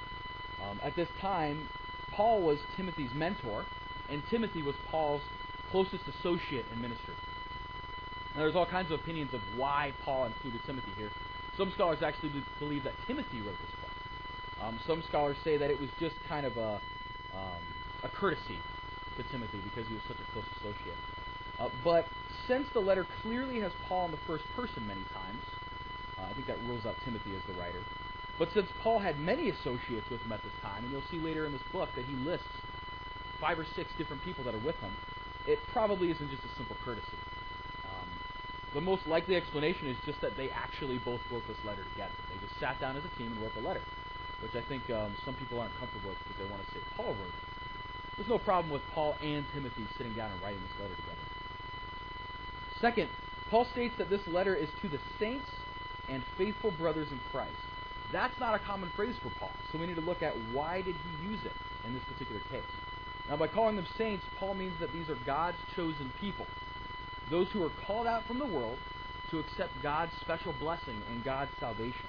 Um, 0.69 0.81
at 0.83 0.97
this 0.97 1.09
time, 1.21 1.69
Paul 2.13 2.43
was 2.43 2.59
Timothy's 2.77 3.13
mentor, 3.15 3.65
and 4.09 4.23
Timothy 4.31 4.63
was 4.63 4.75
Paul's 4.91 5.23
closest 5.71 6.05
associate 6.09 6.65
in 6.73 6.81
ministry. 6.81 7.15
Now, 8.35 8.41
there's 8.43 8.57
all 8.57 8.67
kinds 8.67 8.91
of 8.91 9.01
opinions 9.01 9.35
of 9.35 9.41
why 9.57 9.93
Paul 10.05 10.27
included 10.27 10.61
Timothy 10.67 10.91
here. 10.97 11.11
Some 11.61 11.71
scholars 11.73 11.99
actually 12.01 12.33
believe 12.59 12.85
that 12.85 12.95
Timothy 13.07 13.43
wrote 13.43 13.59
this 13.61 13.77
book. 13.85 14.65
Um, 14.65 14.81
some 14.87 15.03
scholars 15.07 15.37
say 15.45 15.59
that 15.59 15.71
it 15.71 15.79
was 15.79 15.91
just 16.01 16.17
kind 16.27 16.47
of 16.47 16.57
a, 16.57 16.81
um, 17.37 17.61
a 18.03 18.09
courtesy 18.09 18.57
to 19.19 19.23
Timothy 19.25 19.61
because 19.65 19.87
he 19.87 19.93
was 19.93 20.03
such 20.09 20.17
a 20.17 20.33
close 20.33 20.47
associate. 20.57 20.97
Uh, 21.59 21.69
but 21.85 22.07
since 22.49 22.67
the 22.73 22.81
letter 22.81 23.07
clearly 23.21 23.61
has 23.61 23.73
Paul 23.87 24.07
in 24.07 24.13
the 24.13 24.25
first 24.27 24.45
person 24.57 24.87
many 24.87 25.05
times, 25.13 25.45
uh, 26.17 26.23
I 26.31 26.33
think 26.33 26.47
that 26.47 26.57
rules 26.65 26.87
out 26.87 26.97
Timothy 27.05 27.37
as 27.37 27.43
the 27.47 27.61
writer. 27.61 27.85
But 28.39 28.49
since 28.55 28.69
Paul 28.83 28.99
had 28.99 29.21
many 29.21 29.51
associates 29.51 30.09
with 30.11 30.23
him 30.23 30.33
at 30.33 30.43
this 30.43 30.57
time, 30.63 30.85
and 30.85 30.91
you'll 30.91 31.05
see 31.11 31.19
later 31.19 31.45
in 31.45 31.53
this 31.53 31.61
book 31.73 31.91
that 31.95 32.07
he 32.07 32.15
lists 32.25 32.49
five 33.39 33.59
or 33.59 33.67
six 33.77 33.91
different 33.99 34.25
people 34.25 34.45
that 34.45 34.55
are 34.55 34.65
with 34.65 34.81
him, 34.81 34.97
it 35.47 35.59
probably 35.75 36.11
isn't 36.11 36.31
just 36.31 36.43
a 36.43 36.57
simple 36.57 36.77
courtesy. 36.83 37.21
The 38.75 38.81
most 38.81 39.07
likely 39.07 39.35
explanation 39.35 39.89
is 39.89 39.97
just 40.07 40.21
that 40.21 40.37
they 40.37 40.51
actually 40.51 40.99
both 40.99 41.21
wrote 41.31 41.47
this 41.49 41.59
letter 41.65 41.83
together. 41.93 42.15
They 42.31 42.47
just 42.47 42.59
sat 42.61 42.81
down 42.81 42.97
as 42.97 43.03
a 43.05 43.19
team 43.19 43.33
and 43.33 43.43
wrote 43.43 43.55
the 43.55 43.67
letter, 43.67 43.83
which 44.43 44.55
I 44.55 44.67
think 44.69 44.89
um, 44.91 45.15
some 45.25 45.35
people 45.35 45.59
aren't 45.59 45.77
comfortable 45.79 46.11
with 46.11 46.19
because 46.23 46.39
they 46.39 46.51
want 46.51 46.65
to 46.65 46.71
say 46.71 46.81
Paul 46.97 47.15
wrote 47.19 47.35
it. 47.35 47.51
There's 48.17 48.29
no 48.29 48.39
problem 48.39 48.71
with 48.71 48.83
Paul 48.95 49.17
and 49.23 49.45
Timothy 49.53 49.87
sitting 49.97 50.13
down 50.15 50.31
and 50.31 50.41
writing 50.43 50.61
this 50.61 50.81
letter 50.81 50.95
together. 50.95 51.27
Second, 52.81 53.09
Paul 53.51 53.67
states 53.73 53.95
that 53.99 54.09
this 54.09 54.21
letter 54.29 54.55
is 54.55 54.69
to 54.83 54.89
the 54.89 54.99
saints 55.19 55.49
and 56.09 56.23
faithful 56.39 56.71
brothers 56.71 57.11
in 57.11 57.19
Christ. 57.33 57.57
That's 58.13 58.39
not 58.39 58.55
a 58.55 58.59
common 58.59 58.91
phrase 58.95 59.15
for 59.23 59.31
Paul, 59.39 59.53
so 59.71 59.79
we 59.79 59.87
need 59.87 59.97
to 59.97 60.01
look 60.01 60.23
at 60.23 60.35
why 60.53 60.83
did 60.83 60.95
he 60.95 61.29
use 61.29 61.41
it 61.45 61.53
in 61.87 61.95
this 61.95 62.03
particular 62.05 62.41
case. 62.51 62.63
Now, 63.29 63.37
by 63.37 63.47
calling 63.47 63.77
them 63.77 63.87
saints, 63.97 64.25
Paul 64.39 64.55
means 64.55 64.75
that 64.81 64.93
these 64.93 65.09
are 65.09 65.17
God's 65.27 65.59
chosen 65.77 66.13
people, 66.21 66.47
those 67.31 67.49
who 67.53 67.65
are 67.65 67.71
called 67.87 68.07
out 68.07 68.27
from 68.27 68.39
the 68.39 68.47
world 68.47 68.79
to 69.31 69.39
accept 69.39 69.71
God's 69.83 70.13
special 70.21 70.53
blessing 70.59 71.01
and 71.11 71.25
God's 71.25 71.53
salvation. 71.61 72.07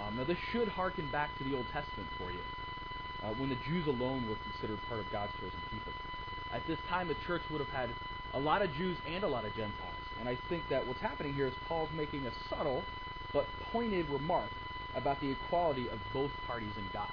Um, 0.00 0.16
now, 0.16 0.24
this 0.24 0.38
should 0.52 0.68
harken 0.68 1.08
back 1.10 1.30
to 1.38 1.44
the 1.44 1.54
Old 1.54 1.66
Testament 1.72 2.08
for 2.18 2.30
you, 2.30 2.40
uh, 3.22 3.32
when 3.34 3.48
the 3.48 3.58
Jews 3.66 3.86
alone 3.86 4.28
were 4.28 4.36
considered 4.50 4.78
part 4.88 5.00
of 5.00 5.10
God's 5.12 5.32
chosen 5.34 5.60
people. 5.70 5.92
At 6.52 6.66
this 6.66 6.78
time, 6.88 7.08
the 7.08 7.16
church 7.26 7.42
would 7.50 7.60
have 7.60 7.70
had 7.70 7.90
a 8.34 8.38
lot 8.38 8.62
of 8.62 8.72
Jews 8.74 8.96
and 9.06 9.24
a 9.24 9.28
lot 9.28 9.44
of 9.44 9.54
Gentiles. 9.54 9.94
And 10.20 10.28
I 10.28 10.38
think 10.48 10.68
that 10.70 10.86
what's 10.86 11.00
happening 11.00 11.34
here 11.34 11.46
is 11.46 11.54
Paul's 11.68 11.90
making 11.94 12.26
a 12.26 12.32
subtle 12.48 12.82
but 13.32 13.46
pointed 13.72 14.08
remark 14.08 14.50
about 14.94 15.20
the 15.20 15.30
equality 15.30 15.88
of 15.88 15.98
both 16.12 16.30
parties 16.46 16.72
in 16.76 16.84
God. 16.92 17.12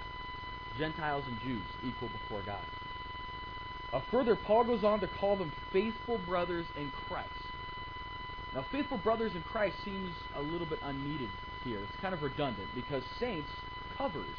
Gentiles 0.78 1.26
and 1.28 1.40
Jews 1.42 1.64
equal 1.84 2.10
before 2.10 2.42
God. 2.46 2.64
Uh, 3.94 4.02
further, 4.10 4.36
Paul 4.36 4.64
goes 4.64 4.84
on 4.84 5.00
to 5.02 5.08
call 5.08 5.36
them 5.36 5.52
faithful 5.72 6.18
brothers 6.26 6.66
in 6.76 6.92
Christ. 7.08 7.30
Now, 8.56 8.66
faithful 8.72 8.98
brothers 8.98 9.36
in 9.36 9.44
Christ 9.44 9.76
seems 9.86 10.12
a 10.36 10.42
little 10.42 10.68
bit 10.68 10.80
unneeded 10.84 11.30
here. 11.64 11.80
It's 11.80 12.02
kind 12.02 12.14
of 12.14 12.22
redundant 12.22 12.70
because 12.76 13.04
saints 13.20 13.50
covers 13.98 14.36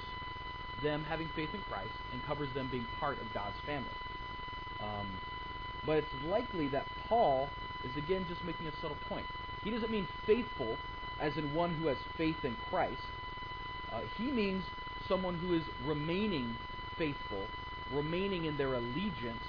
them 0.83 1.05
having 1.05 1.29
faith 1.35 1.51
in 1.55 1.61
Christ 1.63 1.93
and 2.13 2.25
covers 2.25 2.49
them 2.55 2.69
being 2.71 2.87
part 2.99 3.21
of 3.21 3.33
God's 3.33 3.57
family. 3.65 3.89
Um, 4.81 5.07
but 5.87 5.99
it's 5.99 6.25
likely 6.27 6.69
that 6.69 6.87
Paul 7.09 7.49
is 7.85 7.97
again 7.97 8.27
just 8.29 8.45
making 8.45 8.67
a 8.67 8.73
subtle 8.81 8.97
point. 9.09 9.27
He 9.63 9.71
doesn't 9.71 9.91
mean 9.91 10.09
faithful 10.27 10.77
as 11.21 11.37
in 11.37 11.55
one 11.55 11.75
who 11.75 11.87
has 11.87 11.97
faith 12.17 12.45
in 12.45 12.57
Christ. 12.71 13.01
Uh, 13.93 14.01
he 14.17 14.31
means 14.31 14.65
someone 15.09 15.39
who 15.39 15.55
is 15.55 15.63
remaining 15.85 16.57
faithful, 16.99 17.47
remaining 17.93 18.45
in 18.47 18.57
their 18.57 18.75
allegiance 18.75 19.43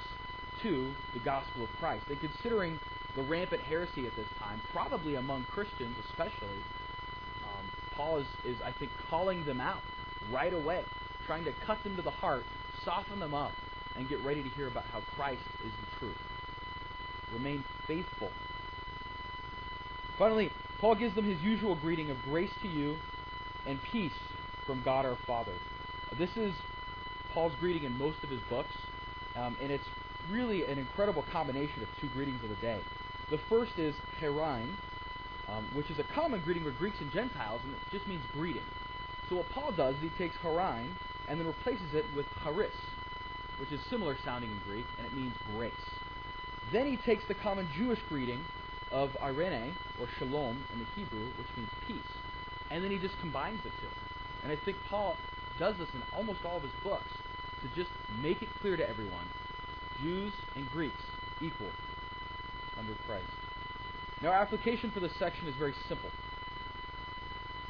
to 0.62 0.94
the 1.13 1.20
gospel 1.20 1.63
of 1.63 1.70
Christ. 1.80 2.06
And 2.10 2.20
considering 2.20 2.80
the 3.15 3.22
rampant 3.24 3.62
heresy 3.62 4.06
at 4.08 4.15
this 4.15 4.27
time, 4.39 4.62
probably 4.74 5.15
among 5.15 5.46
Christians 5.46 5.96
especially, 6.10 6.60
um, 7.44 7.65
Paul 7.96 8.18
is, 8.18 8.27
is, 8.46 8.58
I 8.63 8.72
think, 8.72 8.92
calling 9.10 9.46
them 9.46 9.62
out 9.62 9.82
right 10.32 10.54
away, 10.54 10.84
trying 11.25 11.46
to 11.46 11.54
cut 11.65 11.82
them 11.84 11.96
to 11.96 12.01
the 12.01 12.12
heart, 12.12 12.44
soften 12.84 13.20
them 13.20 13.34
up, 13.34 13.51
and 13.96 14.10
get 14.10 14.22
ready 14.24 14.44
to 14.44 14.50
hear 14.50 14.68
about 14.68 14.84
how 14.92 15.01
Christ 15.15 15.44
is 15.65 15.72
the 15.72 16.00
truth. 16.00 16.18
Remain 17.34 17.63
faithful. 17.88 18.32
Finally, 20.18 20.51
Paul 20.80 20.96
gives 20.96 21.15
them 21.15 21.25
his 21.25 21.42
usual 21.42 21.75
greeting 21.75 22.12
of 22.12 22.22
grace 22.24 22.51
to 22.62 22.68
you 22.68 22.98
and 23.65 23.82
peace 23.92 24.13
from 24.65 24.82
God 24.84 25.06
our 25.06 25.18
Father. 25.25 25.54
This 26.18 26.30
is 26.36 26.54
Paul's 27.36 27.54
greeting 27.60 27.84
in 27.84 27.98
most 27.98 28.24
of 28.24 28.30
his 28.30 28.39
books, 28.50 28.74
um, 29.36 29.58
and 29.62 29.70
it's 29.70 29.84
really 30.32 30.63
an 30.63 30.80
incredible 30.80 31.25
combination 31.34 31.84
of 31.84 31.89
two 32.00 32.08
greetings 32.08 32.42
of 32.44 32.50
the 32.50 32.56
day. 32.56 32.80
The 33.30 33.39
first 33.50 33.77
is 33.77 33.94
chairein, 34.22 34.70
um, 35.50 35.68
which 35.74 35.92
is 35.92 36.00
a 36.00 36.04
common 36.15 36.39
greeting 36.39 36.63
for 36.63 36.72
Greeks 36.72 37.01
and 37.01 37.12
Gentiles, 37.12 37.60
and 37.65 37.74
it 37.74 37.80
just 37.92 38.08
means 38.08 38.24
greeting. 38.32 38.63
So 39.30 39.36
what 39.36 39.50
Paul 39.50 39.74
does 39.74 39.96
is 39.96 40.01
he 40.01 40.10
takes 40.18 40.38
chairein 40.38 40.88
and 41.27 41.38
then 41.38 41.46
replaces 41.46 41.94
it 41.94 42.06
with 42.15 42.25
Charis, 42.42 42.74
which 43.60 43.72
is 43.74 43.82
similar 43.89 44.15
sounding 44.24 44.51
in 44.51 44.60
Greek, 44.65 44.86
and 44.98 45.06
it 45.06 45.13
means 45.13 45.34
grace. 45.56 45.74
Then 46.72 46.88
he 46.88 46.96
takes 46.96 47.25
the 47.27 47.34
common 47.34 47.68
Jewish 47.75 48.00
greeting 48.08 48.39
of 48.92 49.12
eirene, 49.22 49.74
or 50.00 50.08
Shalom 50.18 50.63
in 50.72 50.80
the 50.80 50.86
Hebrew, 50.96 51.25
which 51.38 51.48
means 51.58 51.70
peace. 51.86 52.12
And 52.72 52.82
then 52.82 52.92
he 52.92 52.98
just 52.98 53.20
combines 53.20 53.62
the 53.63 53.70
two. 53.70 53.92
And 54.44 54.51
I 54.54 54.56
think 54.63 54.77
Paul 54.89 55.18
does 55.60 55.78
this 55.78 55.90
in 55.94 56.02
almost 56.16 56.40
all 56.46 56.58
of 56.58 56.64
his 56.64 56.72
books 56.84 57.12
to 57.62 57.68
just 57.76 57.90
make 58.22 58.42
it 58.42 58.50
clear 58.62 58.78
to 58.78 58.88
everyone 58.88 59.26
Jews 60.02 60.34
and 60.56 60.70
Greeks 60.72 61.02
equal 61.42 61.72
under 62.78 62.94
Christ. 63.08 63.26
Now, 64.22 64.30
our 64.30 64.42
application 64.42 64.92
for 64.92 65.00
this 65.00 65.16
section 65.20 65.48
is 65.48 65.56
very 65.56 65.74
simple. 65.88 66.10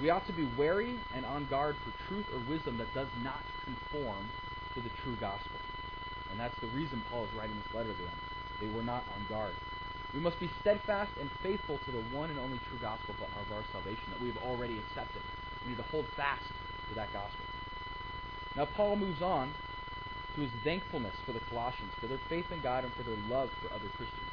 We 0.01 0.09
ought 0.09 0.25
to 0.27 0.33
be 0.33 0.47
wary 0.57 0.99
and 1.15 1.25
on 1.25 1.45
guard 1.45 1.75
for 1.83 2.07
truth 2.07 2.25
or 2.33 2.39
wisdom 2.49 2.77
that 2.77 2.93
does 2.93 3.07
not 3.23 3.41
conform 3.63 4.29
to 4.73 4.81
the 4.81 4.89
true 5.03 5.15
gospel. 5.19 5.57
And 6.31 6.39
that's 6.39 6.59
the 6.59 6.67
reason 6.67 7.01
Paul 7.09 7.25
is 7.25 7.33
writing 7.37 7.55
this 7.55 7.73
letter 7.73 7.93
to 7.93 8.01
them. 8.03 8.19
They 8.59 8.67
were 8.67 8.83
not 8.83 9.03
on 9.15 9.25
guard. 9.29 9.53
We 10.13 10.19
must 10.19 10.39
be 10.39 10.49
steadfast 10.61 11.11
and 11.19 11.29
faithful 11.41 11.79
to 11.85 11.91
the 11.91 12.03
one 12.15 12.29
and 12.29 12.39
only 12.39 12.59
true 12.69 12.79
gospel 12.81 13.15
of 13.19 13.51
our 13.51 13.63
salvation 13.71 14.03
that 14.11 14.21
we 14.21 14.27
have 14.27 14.41
already 14.43 14.79
accepted. 14.79 15.21
We 15.63 15.71
need 15.71 15.77
to 15.77 15.89
hold 15.91 16.05
fast 16.15 16.47
to 16.89 16.95
that 16.95 17.11
gospel. 17.13 17.45
Now, 18.55 18.65
Paul 18.65 18.95
moves 18.95 19.21
on 19.21 19.51
to 20.35 20.41
his 20.41 20.51
thankfulness 20.63 21.15
for 21.25 21.33
the 21.33 21.41
Colossians, 21.49 21.91
for 21.99 22.07
their 22.07 22.19
faith 22.29 22.45
in 22.51 22.61
God 22.61 22.83
and 22.83 22.93
for 22.93 23.03
their 23.03 23.17
love 23.29 23.49
for 23.61 23.73
other 23.73 23.89
Christians. 23.97 24.31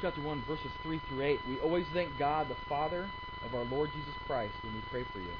Chapter 0.00 0.20
1, 0.20 0.44
verses 0.46 0.70
3 0.82 1.00
through 1.08 1.22
8. 1.22 1.40
We 1.48 1.58
always 1.60 1.86
thank 1.94 2.18
God, 2.18 2.48
the 2.48 2.56
Father 2.68 3.08
of 3.44 3.54
our 3.54 3.64
Lord 3.64 3.90
Jesus 3.92 4.12
Christ, 4.26 4.52
when 4.62 4.74
we 4.74 4.82
pray 4.90 5.04
for 5.12 5.20
you, 5.20 5.32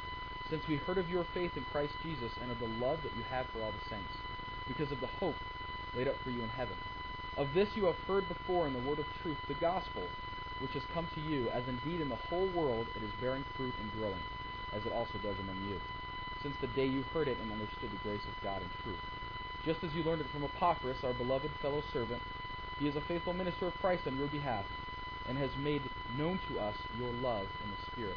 since 0.49 0.63
we 0.69 0.77
heard 0.77 0.97
of 0.97 1.11
your 1.11 1.27
faith 1.35 1.53
in 1.57 1.65
Christ 1.65 1.93
Jesus 2.03 2.33
and 2.41 2.51
of 2.51 2.59
the 2.61 2.69
love 2.85 2.99
that 3.03 3.15
you 3.17 3.23
have 3.25 3.47
for 3.53 3.61
all 3.63 3.73
the 3.73 3.91
saints, 3.91 4.13
because 4.67 4.91
of 4.91 5.01
the 5.01 5.07
hope 5.07 5.37
laid 5.95 6.09
up 6.09 6.17
for 6.25 6.31
you 6.31 6.43
in 6.43 6.49
heaven. 6.49 6.77
Of 7.37 7.53
this 7.55 7.69
you 7.75 7.85
have 7.85 7.97
heard 8.07 8.27
before 8.29 8.67
in 8.67 8.73
the 8.73 8.89
word 8.89 8.99
of 8.99 9.07
truth, 9.23 9.37
the 9.49 9.55
gospel, 9.55 10.05
which 10.61 10.73
has 10.73 10.83
come 10.95 11.07
to 11.15 11.21
you, 11.21 11.51
as 11.51 11.65
indeed 11.69 12.01
in 12.01 12.09
the 12.09 12.17
whole 12.17 12.49
world 12.57 12.87
it 12.97 13.03
is 13.03 13.11
bearing 13.21 13.45
fruit 13.57 13.75
and 13.81 13.93
growing, 13.93 14.23
as 14.75 14.87
it 14.87 14.93
also 14.93 15.19
does 15.23 15.37
among 15.41 15.63
you, 15.69 15.79
since 16.47 16.57
the 16.61 16.81
day 16.81 16.87
you 16.87 17.03
heard 17.13 17.27
it 17.27 17.37
and 17.43 17.51
understood 17.51 17.91
the 17.91 18.09
grace 18.09 18.23
of 18.23 18.45
God 18.45 18.63
in 18.63 18.69
truth. 18.85 19.03
Just 19.65 19.83
as 19.83 19.93
you 19.95 20.05
learned 20.05 20.21
it 20.21 20.31
from 20.31 20.45
Epaphras, 20.45 21.03
our 21.03 21.13
beloved 21.13 21.51
fellow 21.61 21.83
servant, 21.93 22.23
he 22.79 22.87
is 22.87 22.95
a 22.95 23.01
faithful 23.01 23.33
minister 23.33 23.67
of 23.67 23.75
Christ 23.81 24.07
on 24.07 24.17
your 24.17 24.29
behalf, 24.29 24.65
and 25.29 25.37
has 25.37 25.51
made 25.59 25.83
known 26.17 26.39
to 26.49 26.61
us 26.61 26.77
your 26.97 27.11
love 27.15 27.49
in 27.65 27.71
the 27.73 27.91
Spirit. 27.91 28.17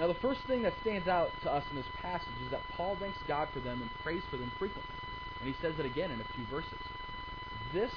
Now, 0.00 0.08
the 0.08 0.18
first 0.18 0.40
thing 0.48 0.62
that 0.62 0.72
stands 0.80 1.06
out 1.06 1.30
to 1.44 1.52
us 1.52 1.62
in 1.70 1.76
this 1.76 1.86
passage 2.02 2.42
is 2.44 2.50
that 2.50 2.66
Paul 2.76 2.96
thanks 2.98 3.18
God 3.28 3.46
for 3.54 3.60
them 3.60 3.80
and 3.80 3.90
prays 4.02 4.22
for 4.28 4.36
them 4.36 4.50
frequently. 4.58 4.96
And 5.38 5.46
he 5.46 5.54
says 5.62 5.78
it 5.78 5.86
again 5.86 6.10
in 6.10 6.20
a 6.20 6.26
few 6.34 6.44
verses. 6.50 6.82
This 7.72 7.92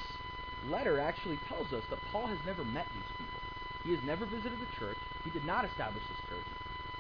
letter 0.70 1.00
actually 1.00 1.40
tells 1.50 1.74
us 1.74 1.84
that 1.90 1.98
Paul 2.12 2.28
has 2.28 2.38
never 2.46 2.64
met 2.64 2.86
these 2.94 3.18
people. 3.18 3.42
He 3.84 3.96
has 3.96 4.04
never 4.06 4.28
visited 4.28 4.60
the 4.60 4.80
church. 4.80 4.98
He 5.24 5.32
did 5.32 5.46
not 5.46 5.66
establish 5.66 6.04
this 6.08 6.30
church. 6.30 6.46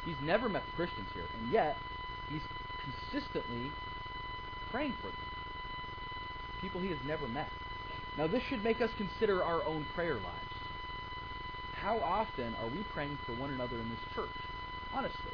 He's 0.08 0.16
never 0.24 0.48
met 0.48 0.66
the 0.66 0.72
Christians 0.72 1.10
here. 1.14 1.26
And 1.38 1.52
yet, 1.52 1.76
he's 2.30 2.42
consistently 2.80 3.70
praying 4.72 4.94
for 5.02 5.08
them. 5.08 5.20
People 6.62 6.80
he 6.80 6.88
has 6.88 6.98
never 7.06 7.28
met. 7.28 7.50
Now, 8.18 8.26
this 8.28 8.42
should 8.44 8.64
make 8.64 8.80
us 8.80 8.90
consider 8.98 9.44
our 9.44 9.64
own 9.66 9.86
prayer 9.94 10.14
lives. 10.14 10.56
How 11.74 12.00
often 12.00 12.56
are 12.56 12.68
we 12.68 12.84
praying 12.94 13.18
for 13.26 13.34
one 13.34 13.52
another 13.52 13.76
in 13.76 13.90
this 13.90 14.00
church? 14.16 14.30
Honestly. 14.94 15.34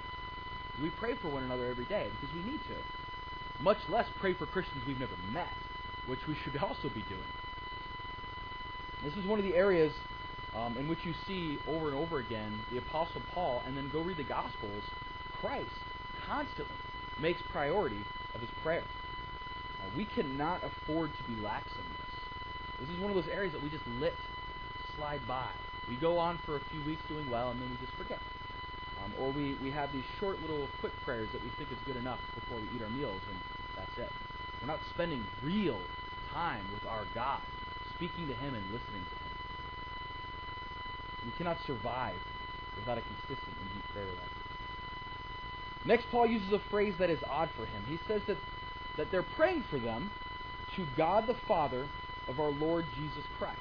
We 0.81 0.89
pray 0.89 1.13
for 1.21 1.27
one 1.27 1.43
another 1.43 1.67
every 1.67 1.85
day 1.85 2.07
because 2.19 2.35
we 2.35 2.41
need 2.41 2.59
to. 2.63 3.63
Much 3.63 3.77
less 3.89 4.07
pray 4.19 4.33
for 4.33 4.47
Christians 4.47 4.81
we've 4.87 4.99
never 4.99 5.15
met, 5.31 5.53
which 6.07 6.25
we 6.27 6.35
should 6.43 6.57
also 6.57 6.89
be 6.89 7.03
doing. 7.03 7.21
This 9.03 9.13
is 9.15 9.25
one 9.25 9.37
of 9.37 9.45
the 9.45 9.55
areas 9.55 9.93
um, 10.55 10.77
in 10.77 10.87
which 10.87 10.99
you 11.03 11.13
see 11.27 11.57
over 11.67 11.89
and 11.89 11.97
over 11.97 12.19
again 12.19 12.59
the 12.71 12.77
Apostle 12.77 13.21
Paul, 13.33 13.63
and 13.65 13.75
then 13.75 13.89
go 13.91 14.01
read 14.01 14.17
the 14.17 14.23
Gospels. 14.23 14.83
Christ 15.39 15.69
constantly 16.27 16.75
makes 17.19 17.41
priority 17.51 17.99
of 18.33 18.41
his 18.41 18.49
prayer. 18.61 18.83
Uh, 18.83 19.89
we 19.97 20.05
cannot 20.05 20.61
afford 20.63 21.11
to 21.17 21.23
be 21.23 21.39
lax 21.41 21.67
in 21.71 21.83
this. 21.83 22.87
This 22.87 22.89
is 22.95 23.01
one 23.01 23.11
of 23.11 23.15
those 23.15 23.31
areas 23.31 23.53
that 23.53 23.61
we 23.61 23.69
just 23.69 23.85
let 23.99 24.13
slide 24.95 25.21
by. 25.27 25.49
We 25.89 25.95
go 25.97 26.17
on 26.17 26.39
for 26.45 26.55
a 26.55 26.61
few 26.71 26.81
weeks 26.85 27.01
doing 27.07 27.29
well, 27.29 27.51
and 27.51 27.61
then 27.61 27.69
we 27.69 27.77
just 27.85 27.97
forget. 27.97 28.19
Um, 29.03 29.13
or 29.19 29.31
we, 29.31 29.57
we 29.61 29.69
have 29.71 29.91
these 29.91 30.05
short 30.19 30.39
little 30.41 30.67
quick 30.79 30.93
prayers 31.03 31.27
that 31.33 31.43
we 31.43 31.49
think 31.57 31.71
is 31.71 31.77
good 31.85 31.97
enough 31.97 32.19
before 32.35 32.57
we 32.57 32.67
eat 32.75 32.81
our 32.81 32.89
meals, 32.89 33.21
and 33.29 33.39
that's 33.75 33.97
it. 33.97 34.11
We're 34.61 34.67
not 34.67 34.79
spending 34.93 35.25
real 35.43 35.79
time 36.31 36.63
with 36.73 36.85
our 36.89 37.03
God, 37.13 37.41
speaking 37.95 38.27
to 38.27 38.33
Him 38.33 38.55
and 38.55 38.63
listening 38.71 39.03
to 39.03 39.15
Him. 39.15 39.22
We 41.25 41.31
cannot 41.37 41.57
survive 41.65 42.15
without 42.77 42.97
a 42.97 43.01
consistent 43.01 43.55
and 43.61 43.69
deep 43.73 43.83
prayer 43.93 44.05
life. 44.05 44.43
Next, 45.85 46.05
Paul 46.11 46.27
uses 46.27 46.51
a 46.53 46.61
phrase 46.69 46.93
that 46.99 47.09
is 47.09 47.19
odd 47.29 47.49
for 47.57 47.65
him. 47.65 47.83
He 47.87 47.99
says 48.07 48.21
that, 48.27 48.37
that 48.97 49.11
they're 49.11 49.25
praying 49.35 49.65
for 49.69 49.79
them 49.79 50.11
to 50.75 50.85
God 50.95 51.27
the 51.27 51.35
Father 51.47 51.85
of 52.27 52.39
our 52.39 52.51
Lord 52.51 52.85
Jesus 52.95 53.23
Christ. 53.37 53.59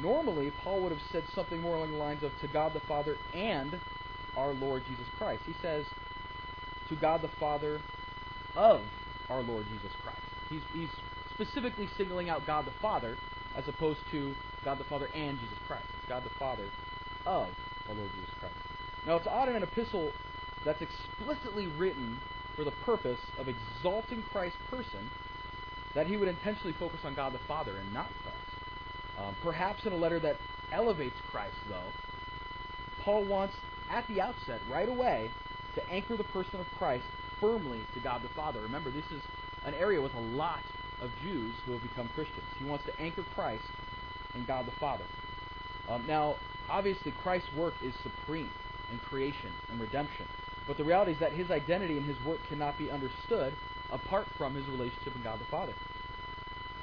Normally, 0.00 0.52
Paul 0.62 0.82
would 0.82 0.92
have 0.92 1.00
said 1.12 1.24
something 1.34 1.60
more 1.60 1.76
along 1.76 1.92
the 1.92 1.98
lines 1.98 2.22
of 2.22 2.32
to 2.40 2.48
God 2.48 2.72
the 2.72 2.80
Father 2.80 3.16
and 3.34 3.78
our 4.36 4.52
Lord 4.52 4.82
Jesus 4.88 5.06
Christ. 5.18 5.42
He 5.46 5.54
says 5.62 5.84
to 6.88 6.96
God 6.96 7.22
the 7.22 7.30
Father 7.40 7.80
of 8.56 8.82
our 9.28 9.42
Lord 9.42 9.66
Jesus 9.72 9.92
Christ. 10.02 10.20
He's, 10.48 10.62
he's 10.72 10.88
specifically 11.32 11.88
singling 11.96 12.28
out 12.30 12.46
God 12.46 12.66
the 12.66 12.72
Father 12.82 13.16
as 13.56 13.66
opposed 13.68 14.00
to 14.10 14.34
God 14.64 14.78
the 14.78 14.84
Father 14.84 15.08
and 15.14 15.38
Jesus 15.38 15.58
Christ. 15.66 15.86
God 16.08 16.24
the 16.24 16.38
Father 16.38 16.64
of 17.26 17.48
our 17.88 17.94
Lord 17.94 18.10
Jesus 18.14 18.34
Christ. 18.40 18.54
Now, 19.06 19.16
it's 19.16 19.26
odd 19.26 19.48
in 19.48 19.56
an 19.56 19.62
epistle 19.62 20.12
that's 20.64 20.82
explicitly 20.82 21.66
written 21.66 22.18
for 22.56 22.64
the 22.64 22.72
purpose 22.84 23.20
of 23.38 23.48
exalting 23.48 24.22
Christ's 24.32 24.58
person 24.70 25.10
that 25.94 26.06
he 26.06 26.16
would 26.16 26.28
intentionally 26.28 26.74
focus 26.78 27.00
on 27.04 27.14
God 27.14 27.32
the 27.32 27.40
Father 27.46 27.76
and 27.76 27.92
not 27.92 28.08
Christ. 28.22 28.38
Um, 29.18 29.36
perhaps 29.42 29.84
in 29.84 29.92
a 29.92 29.96
letter 29.96 30.18
that 30.20 30.36
elevates 30.72 31.16
Christ, 31.30 31.56
though, 31.68 31.92
Paul 33.02 33.24
wants 33.24 33.54
at 33.90 34.06
the 34.08 34.20
outset, 34.20 34.60
right 34.70 34.88
away, 34.88 35.30
to 35.74 35.90
anchor 35.90 36.16
the 36.16 36.24
person 36.24 36.60
of 36.60 36.66
Christ 36.78 37.04
firmly 37.40 37.80
to 37.94 38.00
God 38.00 38.22
the 38.22 38.28
Father. 38.30 38.60
Remember, 38.62 38.90
this 38.90 39.04
is 39.12 39.22
an 39.66 39.74
area 39.74 40.00
with 40.00 40.14
a 40.14 40.20
lot 40.20 40.62
of 41.00 41.10
Jews 41.22 41.54
who 41.66 41.72
have 41.72 41.82
become 41.82 42.08
Christians. 42.14 42.46
He 42.58 42.64
wants 42.64 42.84
to 42.86 43.00
anchor 43.00 43.24
Christ 43.34 43.64
in 44.34 44.44
God 44.44 44.66
the 44.66 44.72
Father. 44.72 45.04
Um, 45.88 46.04
now, 46.06 46.36
obviously, 46.68 47.12
Christ's 47.22 47.52
work 47.56 47.74
is 47.82 47.94
supreme 48.02 48.50
in 48.90 48.98
creation 48.98 49.52
and 49.70 49.80
redemption. 49.80 50.26
But 50.66 50.76
the 50.76 50.84
reality 50.84 51.12
is 51.12 51.18
that 51.18 51.32
his 51.32 51.50
identity 51.50 51.98
and 51.98 52.06
his 52.06 52.16
work 52.24 52.40
cannot 52.48 52.78
be 52.78 52.90
understood 52.90 53.52
apart 53.90 54.26
from 54.38 54.54
his 54.54 54.66
relationship 54.66 55.14
with 55.14 55.24
God 55.24 55.40
the 55.40 55.44
Father. 55.46 55.74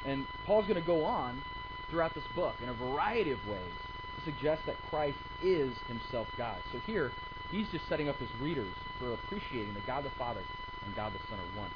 And 0.05 0.25
Paul's 0.45 0.67
going 0.67 0.79
to 0.79 0.85
go 0.85 1.03
on 1.03 1.41
throughout 1.89 2.13
this 2.13 2.23
book 2.35 2.55
in 2.61 2.69
a 2.69 2.73
variety 2.73 3.31
of 3.31 3.47
ways 3.47 3.73
to 4.17 4.23
suggest 4.23 4.65
that 4.65 4.75
Christ 4.89 5.17
is 5.43 5.73
himself 5.87 6.27
God. 6.37 6.57
So 6.71 6.79
here, 6.79 7.11
he's 7.49 7.67
just 7.69 7.87
setting 7.89 8.07
up 8.07 8.17
his 8.17 8.29
readers 8.39 8.73
for 8.99 9.13
appreciating 9.13 9.73
that 9.73 9.85
God 9.85 10.03
the 10.03 10.11
Father 10.11 10.41
and 10.85 10.95
God 10.95 11.13
the 11.13 11.19
Son 11.29 11.39
are 11.39 11.59
one. 11.59 11.71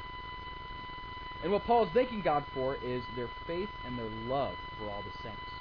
And 1.44 1.52
what 1.52 1.66
Paul 1.66 1.84
is 1.86 1.90
thanking 1.94 2.22
God 2.22 2.46
for 2.54 2.76
is 2.84 3.04
their 3.16 3.30
faith 3.46 3.70
and 3.86 3.98
their 3.98 4.10
love 4.28 4.56
for 4.80 4.90
all 4.90 5.04
the 5.04 5.22
saints. 5.22 5.55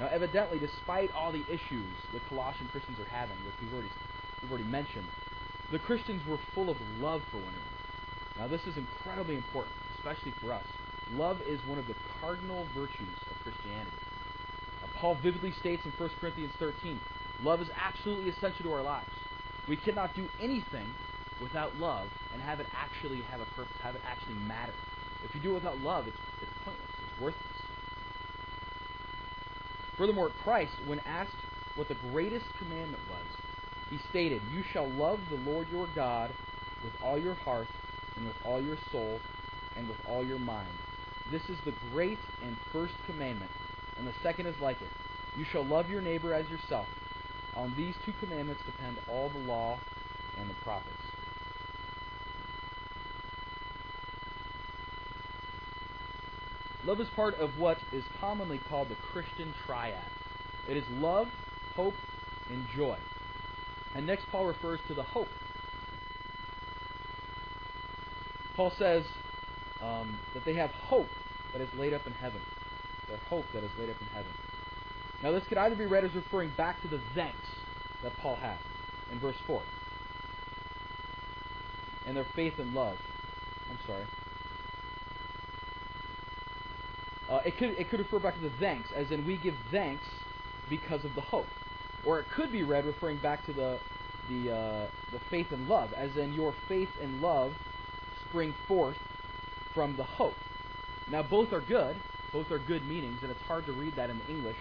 Now, 0.00 0.08
evidently, 0.10 0.58
despite 0.58 1.12
all 1.12 1.30
the 1.30 1.44
issues 1.48 1.92
the 2.14 2.20
Colossian 2.28 2.68
Christians 2.68 2.98
are 2.98 3.10
having, 3.14 3.36
which 3.44 3.54
we've 3.60 3.72
already, 3.72 3.92
we've 4.40 4.50
already 4.50 4.68
mentioned, 4.68 5.06
the 5.70 5.78
Christians 5.78 6.22
were 6.26 6.38
full 6.54 6.70
of 6.70 6.78
love 6.98 7.22
for 7.30 7.36
one 7.36 7.52
another. 7.52 7.80
Now, 8.38 8.48
this 8.48 8.66
is 8.66 8.78
incredibly 8.78 9.36
important, 9.36 9.76
especially 9.98 10.32
for 10.40 10.54
us. 10.54 10.64
Love 11.12 11.38
is 11.46 11.60
one 11.66 11.78
of 11.78 11.86
the 11.86 11.94
cardinal 12.20 12.66
virtues 12.74 13.18
of 13.30 13.36
Christianity. 13.42 13.90
Uh, 14.82 14.86
Paul 14.96 15.18
vividly 15.22 15.52
states 15.60 15.82
in 15.84 15.92
1 15.92 16.10
Corinthians 16.18 16.52
13 16.58 16.98
love 17.42 17.60
is 17.60 17.68
absolutely 17.76 18.30
essential 18.30 18.64
to 18.64 18.72
our 18.72 18.82
lives. 18.82 19.10
We 19.68 19.76
cannot 19.76 20.14
do 20.14 20.28
anything 20.40 20.86
without 21.42 21.76
love 21.76 22.08
and 22.32 22.42
have 22.42 22.60
it 22.60 22.66
actually 22.74 23.22
have 23.30 23.40
a 23.40 23.46
purpose, 23.56 23.76
have 23.82 23.94
it 23.94 24.02
actually 24.06 24.34
matter. 24.34 24.72
If 25.24 25.34
you 25.34 25.40
do 25.40 25.50
it 25.52 25.54
without 25.54 25.78
love, 25.80 26.06
it's, 26.06 26.16
it's 26.40 26.50
pointless, 26.64 26.88
it's 26.88 27.20
worthless. 27.20 27.49
Furthermore, 30.00 30.30
Christ, 30.42 30.72
when 30.86 30.98
asked 31.00 31.36
what 31.74 31.88
the 31.88 31.96
greatest 32.10 32.46
commandment 32.58 33.02
was, 33.10 33.26
he 33.90 33.98
stated, 34.08 34.40
You 34.50 34.62
shall 34.72 34.88
love 34.88 35.20
the 35.28 35.36
Lord 35.36 35.68
your 35.70 35.88
God 35.94 36.30
with 36.82 36.94
all 37.04 37.18
your 37.18 37.34
heart, 37.34 37.68
and 38.16 38.24
with 38.24 38.36
all 38.42 38.62
your 38.62 38.78
soul, 38.90 39.20
and 39.76 39.86
with 39.86 39.98
all 40.08 40.24
your 40.24 40.38
mind. 40.38 40.70
This 41.30 41.42
is 41.50 41.58
the 41.66 41.74
great 41.92 42.16
and 42.42 42.56
first 42.72 42.94
commandment, 43.04 43.50
and 43.98 44.06
the 44.06 44.14
second 44.22 44.46
is 44.46 44.58
like 44.58 44.80
it. 44.80 44.88
You 45.36 45.44
shall 45.44 45.66
love 45.66 45.90
your 45.90 46.00
neighbor 46.00 46.32
as 46.32 46.48
yourself. 46.48 46.86
On 47.54 47.74
these 47.76 47.94
two 48.06 48.14
commandments 48.20 48.62
depend 48.64 48.96
all 49.06 49.28
the 49.28 49.40
law 49.40 49.78
and 50.38 50.48
the 50.48 50.54
prophets. 50.64 50.99
Love 56.84 57.00
is 57.00 57.08
part 57.10 57.34
of 57.34 57.58
what 57.58 57.78
is 57.92 58.04
commonly 58.20 58.60
called 58.68 58.88
the 58.88 58.96
Christian 59.12 59.52
triad. 59.66 60.02
It 60.68 60.76
is 60.76 60.84
love, 60.90 61.28
hope, 61.74 61.94
and 62.50 62.66
joy. 62.74 62.96
And 63.94 64.06
next, 64.06 64.26
Paul 64.30 64.46
refers 64.46 64.80
to 64.88 64.94
the 64.94 65.02
hope. 65.02 65.28
Paul 68.56 68.72
says 68.78 69.04
um, 69.82 70.18
that 70.34 70.44
they 70.44 70.54
have 70.54 70.70
hope 70.70 71.08
that 71.52 71.60
is 71.60 71.68
laid 71.76 71.92
up 71.92 72.06
in 72.06 72.12
heaven. 72.12 72.40
Their 73.08 73.18
hope 73.28 73.46
that 73.52 73.64
is 73.64 73.70
laid 73.78 73.90
up 73.90 74.00
in 74.00 74.06
heaven. 74.08 74.32
Now, 75.22 75.32
this 75.32 75.44
could 75.48 75.58
either 75.58 75.76
be 75.76 75.86
read 75.86 76.04
as 76.04 76.14
referring 76.14 76.50
back 76.56 76.80
to 76.82 76.88
the 76.88 77.00
thanks 77.14 77.48
that 78.02 78.16
Paul 78.18 78.36
had 78.36 78.56
in 79.12 79.18
verse 79.18 79.36
4 79.46 79.62
and 82.06 82.16
their 82.16 82.26
faith 82.34 82.54
and 82.58 82.74
love. 82.74 82.96
I'm 83.70 83.78
sorry. 83.86 84.04
Uh, 87.30 87.40
it 87.44 87.56
could 87.56 87.70
it 87.78 87.88
could 87.88 88.00
refer 88.00 88.18
back 88.18 88.34
to 88.34 88.40
the 88.40 88.50
thanks, 88.58 88.88
as 88.94 89.10
in 89.10 89.24
we 89.24 89.36
give 89.36 89.54
thanks 89.70 90.04
because 90.68 91.04
of 91.04 91.14
the 91.14 91.20
hope, 91.20 91.46
or 92.04 92.18
it 92.18 92.26
could 92.34 92.50
be 92.50 92.62
read 92.62 92.84
referring 92.84 93.18
back 93.18 93.44
to 93.46 93.52
the 93.52 93.78
the 94.28 94.52
uh, 94.52 94.86
the 95.12 95.20
faith 95.30 95.46
and 95.52 95.68
love, 95.68 95.92
as 95.92 96.16
in 96.16 96.32
your 96.32 96.52
faith 96.68 96.88
and 97.00 97.20
love 97.20 97.52
spring 98.28 98.52
forth 98.66 98.96
from 99.74 99.96
the 99.96 100.04
hope. 100.04 100.34
Now 101.08 101.22
both 101.22 101.52
are 101.52 101.60
good, 101.60 101.96
both 102.32 102.50
are 102.50 102.58
good 102.58 102.84
meanings, 102.86 103.18
and 103.22 103.30
it's 103.30 103.42
hard 103.42 103.64
to 103.66 103.72
read 103.72 103.94
that 103.96 104.10
in 104.10 104.20
English, 104.28 104.56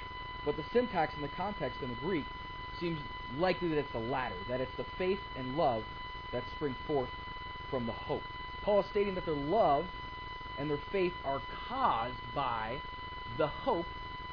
but 0.45 0.55
the 0.55 0.63
syntax 0.71 1.13
and 1.15 1.23
the 1.23 1.35
context 1.35 1.81
in 1.81 1.89
the 1.89 1.95
Greek 1.95 2.25
seems 2.79 2.99
likely 3.37 3.67
that 3.69 3.79
it's 3.79 3.91
the 3.91 3.99
latter, 3.99 4.35
that 4.47 4.61
it's 4.61 4.75
the 4.77 4.85
faith 4.97 5.19
and 5.35 5.57
love 5.57 5.83
that 6.31 6.43
spring 6.55 6.75
forth 6.85 7.09
from 7.69 7.85
the 7.85 7.91
hope. 7.91 8.23
Paul 8.63 8.81
is 8.81 8.85
stating 8.91 9.15
that 9.15 9.25
their 9.25 9.33
love 9.35 9.85
and 10.59 10.69
their 10.69 10.79
faith 10.91 11.13
are 11.25 11.41
caused 11.67 12.19
by 12.35 12.77
the 13.37 13.47
hope 13.47 13.85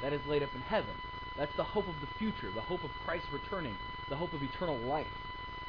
that 0.02 0.12
is 0.12 0.20
laid 0.26 0.42
up 0.42 0.54
in 0.54 0.60
heaven. 0.60 0.94
That's 1.38 1.54
the 1.56 1.64
hope 1.64 1.88
of 1.88 1.94
the 2.00 2.08
future, 2.18 2.50
the 2.50 2.60
hope 2.60 2.82
of 2.84 2.90
Christ 3.04 3.26
returning, 3.32 3.76
the 4.08 4.16
hope 4.16 4.32
of 4.32 4.42
eternal 4.42 4.76
life. 4.78 5.06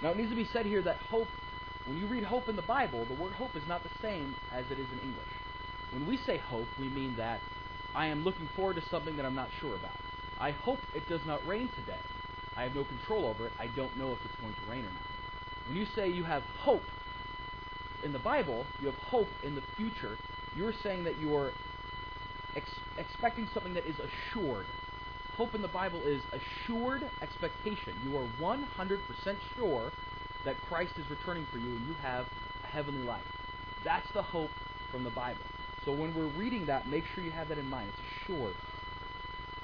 Now, 0.02 0.10
it 0.12 0.18
needs 0.18 0.30
to 0.32 0.36
be 0.36 0.46
said 0.52 0.66
here 0.66 0.82
that 0.82 0.98
hope, 0.98 1.28
when 1.86 1.98
you 1.98 2.08
read 2.08 2.24
hope 2.24 2.50
in 2.50 2.56
the 2.56 2.62
Bible, 2.62 3.06
the 3.06 3.14
word 3.14 3.34
hope 3.34 3.56
is 3.56 3.68
not 3.68 3.84
the 3.84 3.90
same 4.02 4.36
as 4.52 4.66
it 4.72 4.80
is 4.80 4.88
in 4.92 5.00
English. 5.00 5.28
When 5.92 6.08
we 6.08 6.18
say 6.18 6.38
hope, 6.38 6.68
we 6.80 6.90
mean 6.90 7.16
that 7.18 7.40
I 7.96 8.08
am 8.08 8.24
looking 8.24 8.50
forward 8.56 8.76
to 8.76 8.90
something 8.90 9.16
that 9.18 9.26
I'm 9.26 9.36
not 9.36 9.50
sure 9.60 9.76
about. 9.76 9.96
I 10.40 10.52
hope 10.52 10.80
it 10.96 11.08
does 11.08 11.22
not 11.26 11.46
rain 11.48 11.70
today. 11.70 12.00
I 12.56 12.64
have 12.64 12.76
no 12.76 12.84
control 12.84 13.26
over 13.26 13.48
it. 13.48 13.54
I 13.60 13.68
don't 13.68 13.96
know 13.98 14.12
if 14.12 14.20
it's 14.26 14.36
going 14.42 14.54
to 14.54 14.72
rain 14.72 14.82
or 14.82 14.90
not. 14.90 15.68
When 15.68 15.78
you 15.78 15.86
say 15.96 16.10
you 16.10 16.24
have 16.24 16.44
hope 16.60 16.84
in 18.04 18.14
the 18.14 18.20
Bible, 18.20 18.66
you 18.80 18.88
have 18.88 18.98
hope 18.98 19.28
in 19.44 19.56
the 19.56 19.64
future, 19.76 20.18
you're 20.58 20.74
saying 20.84 21.04
that 21.04 21.20
you 21.20 21.36
are 21.36 21.52
ex- 22.56 22.80
expecting 22.98 23.48
something 23.54 23.74
that 23.76 23.86
is 23.86 23.96
assured. 24.00 24.66
Hope 25.36 25.54
in 25.54 25.62
the 25.62 25.68
Bible 25.68 26.02
is 26.04 26.22
assured 26.34 27.04
expectation. 27.22 27.94
You 28.04 28.18
are 28.18 28.28
100% 28.42 29.00
sure 29.56 29.92
that 30.46 30.56
Christ 30.68 30.94
is 30.98 31.08
returning 31.10 31.46
for 31.52 31.60
you, 31.60 31.70
and 31.70 31.88
you 31.88 31.94
have 32.02 32.26
a 32.64 32.68
heavenly 32.68 33.06
life. 33.06 33.24
That's 33.86 34.10
the 34.14 34.24
hope 34.24 34.50
from 34.92 35.04
the 35.04 35.12
Bible. 35.12 35.42
So 35.86 35.92
when 35.92 36.14
we're 36.16 36.36
reading 36.38 36.66
that, 36.66 36.88
make 36.90 37.04
sure 37.14 37.24
you 37.24 37.32
have 37.32 37.50
that 37.50 37.60
in 37.60 37.70
mind. 37.70 37.90
It's 37.90 38.24
assured. 38.24 38.56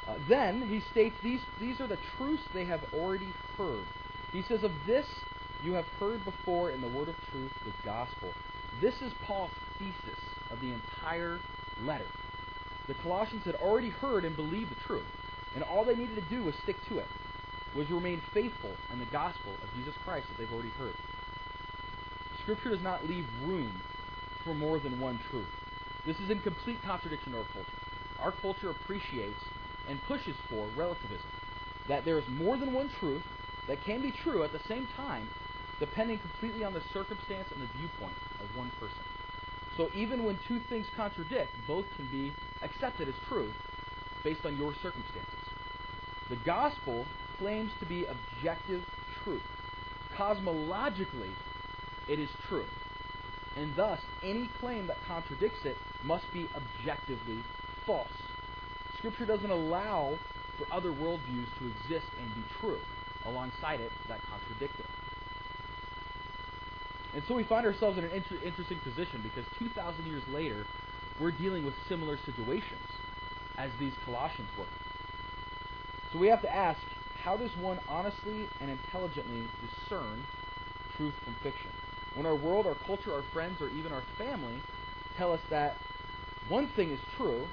Uh, 0.07 0.15
then 0.29 0.61
he 0.67 0.81
states 0.91 1.15
these 1.23 1.39
these 1.59 1.79
are 1.79 1.87
the 1.87 1.97
truths 2.17 2.43
they 2.53 2.65
have 2.65 2.81
already 2.93 3.33
heard. 3.57 3.85
He 4.31 4.43
says, 4.43 4.63
Of 4.63 4.71
this 4.85 5.05
you 5.63 5.73
have 5.73 5.85
heard 5.99 6.23
before 6.25 6.71
in 6.71 6.81
the 6.81 6.87
word 6.87 7.07
of 7.09 7.15
truth, 7.31 7.51
the 7.65 7.71
gospel. 7.85 8.31
This 8.81 8.95
is 9.01 9.13
Paul's 9.25 9.51
thesis 9.79 10.19
of 10.53 10.61
the 10.61 10.71
entire 10.71 11.39
letter. 11.81 12.05
The 12.87 12.93
Colossians 12.95 13.43
had 13.43 13.55
already 13.55 13.89
heard 13.89 14.23
and 14.23 14.35
believed 14.35 14.71
the 14.71 14.83
truth, 14.87 15.05
and 15.55 15.63
all 15.63 15.83
they 15.83 15.95
needed 15.95 16.15
to 16.15 16.35
do 16.35 16.43
was 16.43 16.55
stick 16.63 16.77
to 16.89 16.99
it, 16.99 17.07
was 17.75 17.89
remain 17.89 18.21
faithful 18.33 18.71
in 18.91 18.99
the 18.99 19.05
gospel 19.05 19.53
of 19.63 19.73
Jesus 19.75 19.95
Christ 20.05 20.27
that 20.29 20.37
they've 20.37 20.53
already 20.53 20.69
heard. 20.77 20.93
Scripture 22.41 22.69
does 22.69 22.81
not 22.81 23.07
leave 23.07 23.25
room 23.43 23.81
for 24.43 24.53
more 24.53 24.79
than 24.79 24.99
one 24.99 25.19
truth. 25.31 25.47
This 26.05 26.19
is 26.19 26.29
in 26.29 26.39
complete 26.39 26.81
contradiction 26.83 27.31
to 27.31 27.39
our 27.39 27.45
culture. 27.53 27.69
Our 28.19 28.31
culture 28.31 28.69
appreciates 28.69 29.39
and 29.89 30.01
pushes 30.03 30.35
for 30.49 30.67
relativism, 30.75 31.27
that 31.87 32.05
there 32.05 32.19
is 32.19 32.27
more 32.29 32.57
than 32.57 32.73
one 32.73 32.89
truth 32.99 33.23
that 33.67 33.83
can 33.83 34.01
be 34.01 34.11
true 34.11 34.43
at 34.43 34.51
the 34.51 34.59
same 34.67 34.87
time, 34.97 35.27
depending 35.79 36.19
completely 36.19 36.63
on 36.63 36.73
the 36.73 36.81
circumstance 36.93 37.47
and 37.53 37.61
the 37.61 37.77
viewpoint 37.77 38.15
of 38.41 38.55
one 38.55 38.71
person. 38.79 39.03
So 39.77 39.89
even 39.93 40.23
when 40.23 40.37
two 40.47 40.59
things 40.69 40.85
contradict, 40.95 41.51
both 41.67 41.85
can 41.95 42.07
be 42.07 42.31
accepted 42.61 43.07
as 43.07 43.15
truth 43.27 43.53
based 44.23 44.45
on 44.45 44.57
your 44.57 44.73
circumstances. 44.75 45.39
The 46.29 46.35
gospel 46.37 47.05
claims 47.37 47.71
to 47.79 47.85
be 47.85 48.05
objective 48.05 48.83
truth. 49.23 49.41
Cosmologically, 50.15 51.31
it 52.07 52.19
is 52.19 52.29
true. 52.47 52.65
And 53.57 53.75
thus, 53.75 53.99
any 54.23 54.49
claim 54.59 54.87
that 54.87 54.97
contradicts 55.07 55.65
it 55.65 55.77
must 56.03 56.31
be 56.33 56.47
objectively 56.55 57.39
false. 57.85 58.07
Scripture 58.97 59.25
doesn't 59.25 59.49
allow 59.49 60.17
for 60.57 60.67
other 60.71 60.89
worldviews 60.89 61.47
to 61.59 61.67
exist 61.67 62.07
and 62.19 62.35
be 62.35 62.43
true 62.59 62.79
alongside 63.25 63.79
it 63.79 63.91
that 64.07 64.19
contradict 64.29 64.79
it. 64.79 64.85
And 67.13 67.23
so 67.27 67.35
we 67.35 67.43
find 67.43 67.65
ourselves 67.65 67.97
in 67.97 68.05
an 68.05 68.11
inter- 68.11 68.43
interesting 68.43 68.79
position 68.79 69.21
because 69.21 69.45
2,000 69.59 70.05
years 70.05 70.23
later, 70.31 70.65
we're 71.19 71.31
dealing 71.31 71.63
with 71.63 71.75
similar 71.87 72.17
situations 72.25 72.81
as 73.57 73.69
these 73.79 73.93
Colossians 74.05 74.49
were. 74.57 74.65
So 76.11 76.19
we 76.19 76.27
have 76.27 76.41
to 76.41 76.53
ask 76.53 76.79
how 77.23 77.37
does 77.37 77.55
one 77.57 77.79
honestly 77.87 78.47
and 78.59 78.69
intelligently 78.69 79.47
discern 79.61 80.23
truth 80.97 81.13
from 81.23 81.35
fiction? 81.41 81.71
When 82.15 82.25
our 82.25 82.35
world, 82.35 82.67
our 82.67 82.75
culture, 82.85 83.13
our 83.13 83.23
friends, 83.33 83.61
or 83.61 83.69
even 83.69 83.91
our 83.91 84.03
family 84.17 84.61
tell 85.17 85.31
us 85.31 85.39
that 85.49 85.77
one 86.49 86.67
thing 86.75 86.91
is 86.91 86.99
true 87.17 87.47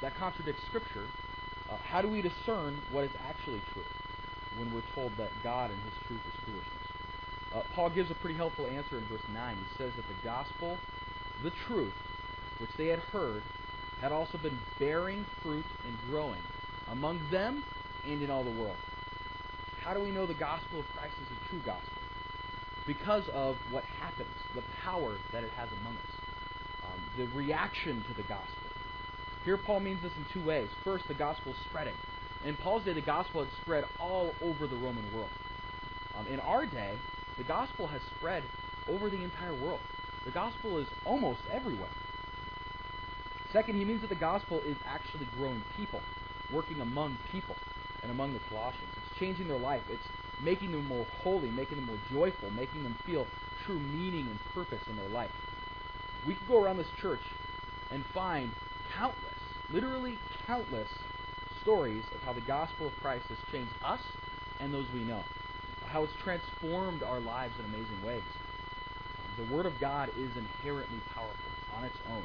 that 0.00 0.16
contradicts 0.16 0.62
Scripture, 0.66 1.04
uh, 1.70 1.76
how 1.76 2.00
do 2.00 2.08
we 2.08 2.22
discern 2.22 2.80
what 2.92 3.04
is 3.04 3.10
actually 3.28 3.62
true 3.72 3.84
when 4.56 4.72
we're 4.72 4.82
told 4.94 5.12
that 5.18 5.30
God 5.42 5.70
and 5.70 5.80
His 5.82 5.94
truth 6.06 6.20
is 6.26 6.34
foolishness? 6.44 6.83
Uh, 7.54 7.62
Paul 7.74 7.90
gives 7.90 8.10
a 8.10 8.14
pretty 8.14 8.36
helpful 8.36 8.66
answer 8.66 8.98
in 8.98 9.06
verse 9.06 9.22
9. 9.32 9.56
He 9.56 9.76
says 9.78 9.92
that 9.96 10.08
the 10.08 10.24
gospel, 10.24 10.76
the 11.42 11.52
truth, 11.68 11.94
which 12.58 12.70
they 12.76 12.88
had 12.88 12.98
heard, 12.98 13.42
had 14.00 14.10
also 14.10 14.38
been 14.38 14.58
bearing 14.78 15.24
fruit 15.42 15.64
and 15.86 15.96
growing 16.10 16.40
among 16.90 17.20
them 17.30 17.62
and 18.04 18.20
in 18.22 18.30
all 18.30 18.42
the 18.42 18.50
world. 18.50 18.76
How 19.82 19.94
do 19.94 20.00
we 20.00 20.10
know 20.10 20.26
the 20.26 20.34
gospel 20.34 20.80
of 20.80 20.86
Christ 20.96 21.14
is 21.22 21.28
a 21.36 21.48
true 21.48 21.60
gospel? 21.64 21.98
Because 22.86 23.24
of 23.32 23.56
what 23.70 23.84
happens, 24.00 24.34
the 24.54 24.62
power 24.82 25.16
that 25.32 25.44
it 25.44 25.50
has 25.56 25.68
among 25.80 25.94
us, 25.94 26.10
um, 26.84 27.00
the 27.16 27.26
reaction 27.36 28.02
to 28.08 28.14
the 28.14 28.22
gospel. 28.22 28.70
Here, 29.44 29.58
Paul 29.58 29.80
means 29.80 30.02
this 30.02 30.12
in 30.16 30.24
two 30.32 30.46
ways. 30.46 30.68
First, 30.82 31.06
the 31.06 31.14
gospel 31.14 31.52
is 31.52 31.58
spreading. 31.68 31.94
In 32.44 32.56
Paul's 32.56 32.84
day, 32.84 32.94
the 32.94 33.00
gospel 33.00 33.44
had 33.44 33.52
spread 33.62 33.84
all 34.00 34.34
over 34.42 34.66
the 34.66 34.76
Roman 34.76 35.04
world. 35.14 35.30
Um, 36.16 36.26
in 36.26 36.40
our 36.40 36.66
day, 36.66 36.94
the 37.36 37.44
gospel 37.44 37.86
has 37.86 38.00
spread 38.16 38.42
over 38.88 39.10
the 39.10 39.22
entire 39.22 39.54
world. 39.54 39.80
The 40.24 40.30
gospel 40.30 40.78
is 40.78 40.86
almost 41.04 41.40
everywhere. 41.50 41.88
Second, 43.52 43.76
he 43.76 43.84
means 43.84 44.00
that 44.00 44.10
the 44.10 44.16
gospel 44.16 44.60
is 44.66 44.76
actually 44.86 45.28
growing 45.36 45.62
people, 45.76 46.00
working 46.52 46.80
among 46.80 47.18
people 47.30 47.56
and 48.02 48.10
among 48.10 48.34
the 48.34 48.40
Colossians. 48.48 48.90
It's 48.96 49.18
changing 49.18 49.48
their 49.48 49.58
life. 49.58 49.82
It's 49.88 50.06
making 50.42 50.72
them 50.72 50.86
more 50.86 51.06
holy, 51.22 51.50
making 51.50 51.76
them 51.76 51.86
more 51.86 51.98
joyful, 52.10 52.50
making 52.50 52.82
them 52.82 52.96
feel 53.06 53.26
true 53.64 53.78
meaning 53.78 54.26
and 54.28 54.38
purpose 54.54 54.82
in 54.88 54.96
their 54.96 55.08
life. 55.08 55.30
We 56.26 56.34
could 56.34 56.48
go 56.48 56.62
around 56.62 56.78
this 56.78 56.90
church 57.00 57.20
and 57.90 58.04
find 58.12 58.50
countless, 58.96 59.20
literally 59.70 60.18
countless, 60.46 60.88
stories 61.62 62.04
of 62.14 62.20
how 62.22 62.32
the 62.32 62.42
gospel 62.42 62.88
of 62.88 62.92
Christ 63.00 63.26
has 63.28 63.38
changed 63.50 63.72
us 63.82 64.00
and 64.60 64.72
those 64.72 64.86
we 64.92 65.00
know 65.00 65.22
how 65.94 66.02
it's 66.02 66.12
transformed 66.24 67.04
our 67.04 67.20
lives 67.20 67.54
in 67.56 67.64
amazing 67.66 68.04
ways. 68.04 68.26
The 69.38 69.54
Word 69.54 69.64
of 69.64 69.78
God 69.80 70.08
is 70.18 70.30
inherently 70.36 70.98
powerful 71.14 71.52
on 71.76 71.84
its 71.84 71.96
own. 72.10 72.24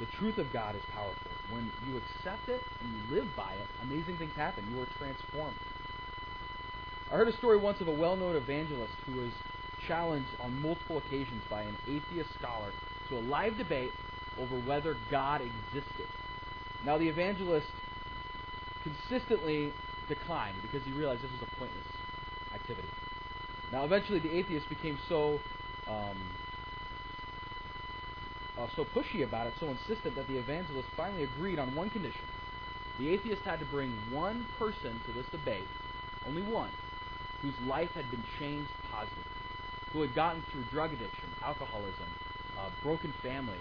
The 0.00 0.06
truth 0.18 0.36
of 0.36 0.52
God 0.52 0.76
is 0.76 0.82
powerful. 0.92 1.30
When 1.50 1.72
you 1.88 1.96
accept 1.96 2.50
it 2.50 2.60
and 2.82 2.92
you 2.92 3.16
live 3.16 3.28
by 3.34 3.54
it, 3.54 3.66
amazing 3.82 4.18
things 4.18 4.32
happen. 4.36 4.66
You 4.70 4.82
are 4.82 4.88
transformed. 4.98 5.56
I 7.10 7.16
heard 7.16 7.28
a 7.28 7.36
story 7.38 7.56
once 7.56 7.80
of 7.80 7.88
a 7.88 7.92
well 7.92 8.16
known 8.16 8.36
evangelist 8.36 8.92
who 9.06 9.18
was 9.18 9.32
challenged 9.88 10.28
on 10.38 10.60
multiple 10.60 10.98
occasions 10.98 11.42
by 11.48 11.62
an 11.62 11.76
atheist 11.88 12.28
scholar 12.38 12.70
to 13.08 13.16
a 13.16 13.22
live 13.24 13.56
debate 13.56 13.92
over 14.38 14.56
whether 14.60 14.94
God 15.10 15.40
existed. 15.40 16.06
Now, 16.84 16.98
the 16.98 17.08
evangelist 17.08 17.66
consistently 18.82 19.72
declined 20.06 20.56
because 20.60 20.86
he 20.86 20.92
realized 20.92 21.22
this 21.22 21.30
was 21.32 21.48
a 21.50 21.56
pointless 21.56 21.86
activity. 22.54 22.88
Now, 23.72 23.84
eventually, 23.84 24.18
the 24.18 24.34
atheist 24.36 24.68
became 24.68 24.98
so 25.08 25.40
um, 25.86 26.16
uh, 28.58 28.66
so 28.76 28.84
pushy 28.84 29.24
about 29.24 29.46
it, 29.46 29.54
so 29.58 29.68
insistent 29.68 30.14
that 30.16 30.28
the 30.28 30.36
evangelist 30.36 30.88
finally 30.96 31.24
agreed 31.24 31.58
on 31.58 31.74
one 31.74 31.90
condition. 31.90 32.24
The 32.98 33.08
atheist 33.08 33.42
had 33.42 33.58
to 33.60 33.64
bring 33.66 33.90
one 34.10 34.46
person 34.58 35.00
to 35.06 35.12
this 35.12 35.26
debate, 35.30 35.66
only 36.26 36.42
one, 36.42 36.70
whose 37.40 37.54
life 37.66 37.90
had 37.94 38.10
been 38.10 38.22
changed 38.38 38.70
positively, 38.90 39.24
who 39.92 40.02
had 40.02 40.14
gotten 40.14 40.42
through 40.52 40.64
drug 40.70 40.92
addiction, 40.92 41.28
alcoholism, 41.42 42.08
uh, 42.58 42.68
broken 42.82 43.14
family, 43.22 43.58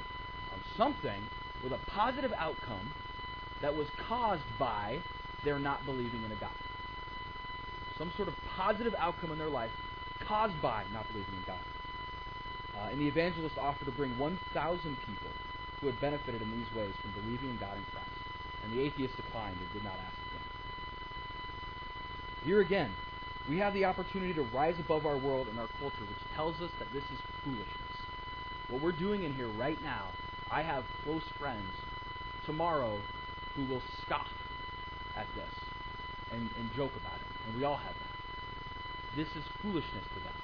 um, 0.54 0.60
something 0.76 1.24
with 1.64 1.72
a 1.72 1.80
positive 1.88 2.34
outcome 2.38 2.94
that 3.62 3.74
was 3.74 3.88
caused 4.08 4.44
by 4.58 5.00
their 5.46 5.60
not 5.60 5.86
believing 5.86 6.24
in 6.24 6.32
a 6.32 6.36
God 6.36 6.52
some 8.00 8.12
sort 8.16 8.30
of 8.30 8.34
positive 8.56 8.96
outcome 8.98 9.32
in 9.32 9.38
their 9.38 9.50
life 9.50 9.70
caused 10.26 10.60
by 10.62 10.84
not 10.92 11.06
believing 11.12 11.36
in 11.36 11.44
God. 11.46 11.60
Uh, 12.80 12.90
and 12.92 13.00
the 13.00 13.08
evangelist 13.08 13.58
offered 13.58 13.86
to 13.86 13.92
bring 13.92 14.18
1,000 14.18 14.98
people 15.06 15.32
who 15.80 15.88
had 15.88 16.00
benefited 16.00 16.42
in 16.42 16.50
these 16.52 16.74
ways 16.76 16.94
from 17.02 17.12
believing 17.12 17.50
in 17.50 17.58
God 17.58 17.76
and 17.76 17.86
Christ. 17.92 18.08
And 18.64 18.74
the 18.74 18.82
atheist 18.82 19.16
declined 19.18 19.58
and 19.60 19.74
did 19.74 19.84
not 19.84 19.94
ask 19.94 20.18
again. 20.32 20.48
Here 22.46 22.62
again, 22.62 22.92
we 23.50 23.58
have 23.58 23.74
the 23.74 23.86
opportunity 23.86 24.34
to 24.34 24.44
rise 24.44 24.80
above 24.80 25.06
our 25.06 25.18
world 25.18 25.48
and 25.48 25.60
our 25.60 25.68
culture, 25.80 26.02
which 26.02 26.36
tells 26.36 26.56
us 26.62 26.72
that 26.80 26.92
this 26.94 27.04
is 27.04 27.20
foolishness. 27.44 27.66
What 28.70 28.82
we're 28.82 28.92
doing 28.92 29.24
in 29.24 29.34
here 29.34 29.48
right 29.48 29.82
now, 29.84 30.08
I 30.52 30.62
have 30.62 30.84
close 31.04 31.24
friends 31.40 31.72
tomorrow 32.46 33.00
who 33.56 33.66
will 33.66 33.82
scoff 34.06 34.30
at 35.18 35.28
this 35.36 35.54
and, 36.32 36.50
and 36.60 36.74
joke 36.76 36.92
about 36.96 37.20
it. 37.20 37.29
And 37.50 37.58
we 37.58 37.66
all 37.66 37.78
have 37.78 37.94
that. 37.94 39.18
This 39.18 39.28
is 39.36 39.44
foolishness 39.62 40.06
to 40.14 40.20
them 40.22 40.38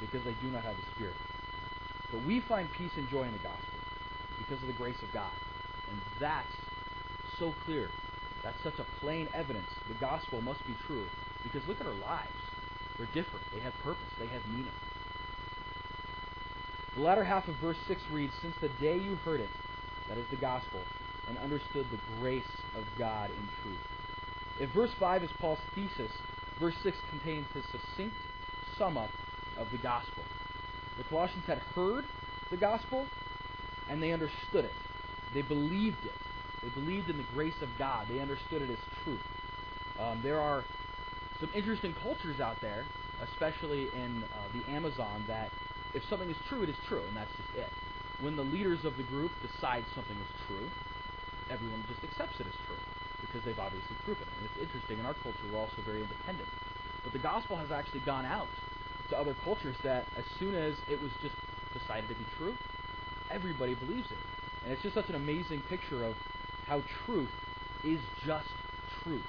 because 0.00 0.22
they 0.24 0.34
do 0.40 0.52
not 0.52 0.62
have 0.62 0.76
the 0.76 0.86
Spirit. 0.94 1.16
But 2.12 2.24
we 2.24 2.40
find 2.40 2.70
peace 2.72 2.92
and 2.96 3.10
joy 3.10 3.24
in 3.24 3.32
the 3.32 3.42
gospel 3.42 3.78
because 4.38 4.62
of 4.62 4.68
the 4.68 4.78
grace 4.78 5.02
of 5.02 5.12
God. 5.12 5.32
And 5.90 6.00
that's 6.20 6.54
so 7.38 7.54
clear. 7.64 7.90
That's 8.44 8.62
such 8.62 8.78
a 8.78 8.86
plain 9.00 9.28
evidence. 9.34 9.68
The 9.88 9.94
gospel 9.94 10.40
must 10.40 10.64
be 10.64 10.76
true 10.86 11.06
because 11.42 11.66
look 11.66 11.80
at 11.80 11.86
our 11.86 11.94
lives. 11.94 12.30
They're 12.96 13.06
different. 13.06 13.44
They 13.52 13.60
have 13.60 13.74
purpose. 13.82 14.12
They 14.18 14.26
have 14.28 14.46
meaning. 14.48 14.72
The 16.96 17.02
latter 17.02 17.24
half 17.24 17.48
of 17.48 17.56
verse 17.56 17.76
6 17.86 18.00
reads 18.12 18.32
Since 18.42 18.54
the 18.60 18.68
day 18.80 18.96
you 18.96 19.16
heard 19.24 19.40
it, 19.40 19.50
that 20.08 20.18
is 20.18 20.26
the 20.30 20.36
gospel, 20.36 20.80
and 21.28 21.36
understood 21.38 21.86
the 21.90 22.20
grace 22.20 22.42
of 22.76 22.84
God 22.96 23.30
in 23.30 23.48
truth. 23.62 23.97
If 24.60 24.70
verse 24.70 24.90
5 24.98 25.22
is 25.22 25.30
Paul's 25.38 25.58
thesis, 25.74 26.10
verse 26.58 26.74
6 26.82 26.96
contains 27.10 27.46
his 27.54 27.64
succinct 27.70 28.16
sum 28.76 28.96
up 28.96 29.10
of 29.56 29.70
the 29.70 29.78
gospel. 29.78 30.24
The 30.96 31.04
Colossians 31.04 31.44
had 31.46 31.58
heard 31.58 32.04
the 32.50 32.56
gospel 32.56 33.06
and 33.88 34.02
they 34.02 34.12
understood 34.12 34.64
it. 34.64 34.72
They 35.32 35.42
believed 35.42 36.04
it. 36.04 36.12
They 36.62 36.68
believed 36.70 37.08
in 37.08 37.18
the 37.18 37.26
grace 37.34 37.60
of 37.62 37.68
God. 37.78 38.06
They 38.08 38.18
understood 38.18 38.62
it 38.62 38.70
as 38.70 38.78
truth. 39.04 39.20
Um, 40.00 40.20
there 40.22 40.40
are 40.40 40.64
some 41.38 41.50
interesting 41.54 41.94
cultures 42.02 42.40
out 42.40 42.60
there, 42.60 42.84
especially 43.22 43.88
in 43.94 44.24
uh, 44.24 44.48
the 44.52 44.68
Amazon, 44.72 45.24
that 45.28 45.50
if 45.94 46.02
something 46.10 46.28
is 46.28 46.36
true, 46.48 46.62
it 46.62 46.68
is 46.68 46.76
true, 46.88 47.02
and 47.06 47.16
that's 47.16 47.30
just 47.36 47.56
it. 47.56 47.70
When 48.20 48.34
the 48.34 48.42
leaders 48.42 48.84
of 48.84 48.96
the 48.96 49.04
group 49.04 49.30
decide 49.40 49.84
something 49.94 50.16
is 50.16 50.46
true, 50.48 50.68
everyone 51.48 51.84
just 51.88 52.02
accepts 52.02 52.40
it 52.40 52.46
as 52.46 52.54
true 52.66 52.76
because 53.20 53.42
they've 53.44 53.58
obviously 53.58 53.96
proven 54.04 54.22
it. 54.22 54.34
And 54.38 54.44
it's 54.46 54.60
interesting, 54.62 54.98
in 54.98 55.06
our 55.06 55.14
culture, 55.14 55.38
we're 55.50 55.58
also 55.58 55.80
very 55.84 56.02
independent. 56.02 56.48
But 57.02 57.12
the 57.12 57.18
gospel 57.18 57.56
has 57.56 57.70
actually 57.70 58.00
gone 58.00 58.26
out 58.26 58.48
to 59.10 59.18
other 59.18 59.34
cultures 59.44 59.76
that 59.82 60.06
as 60.16 60.24
soon 60.38 60.54
as 60.54 60.74
it 60.90 61.00
was 61.00 61.10
just 61.22 61.34
decided 61.72 62.08
to 62.08 62.14
be 62.14 62.26
true, 62.36 62.54
everybody 63.30 63.74
believes 63.74 64.10
it. 64.10 64.18
And 64.64 64.72
it's 64.72 64.82
just 64.82 64.94
such 64.94 65.08
an 65.08 65.14
amazing 65.14 65.62
picture 65.68 66.04
of 66.04 66.14
how 66.66 66.82
truth 67.06 67.30
is 67.84 68.00
just 68.26 68.48
truth. 69.02 69.24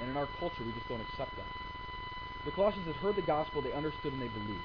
And 0.00 0.10
in 0.10 0.16
our 0.16 0.28
culture, 0.38 0.62
we 0.64 0.72
just 0.72 0.88
don't 0.88 1.00
accept 1.00 1.34
that. 1.36 1.50
The 2.44 2.52
Colossians 2.52 2.86
had 2.86 2.96
heard 2.96 3.16
the 3.16 3.22
gospel, 3.22 3.62
they 3.62 3.72
understood, 3.72 4.12
and 4.12 4.22
they 4.22 4.28
believed. 4.28 4.62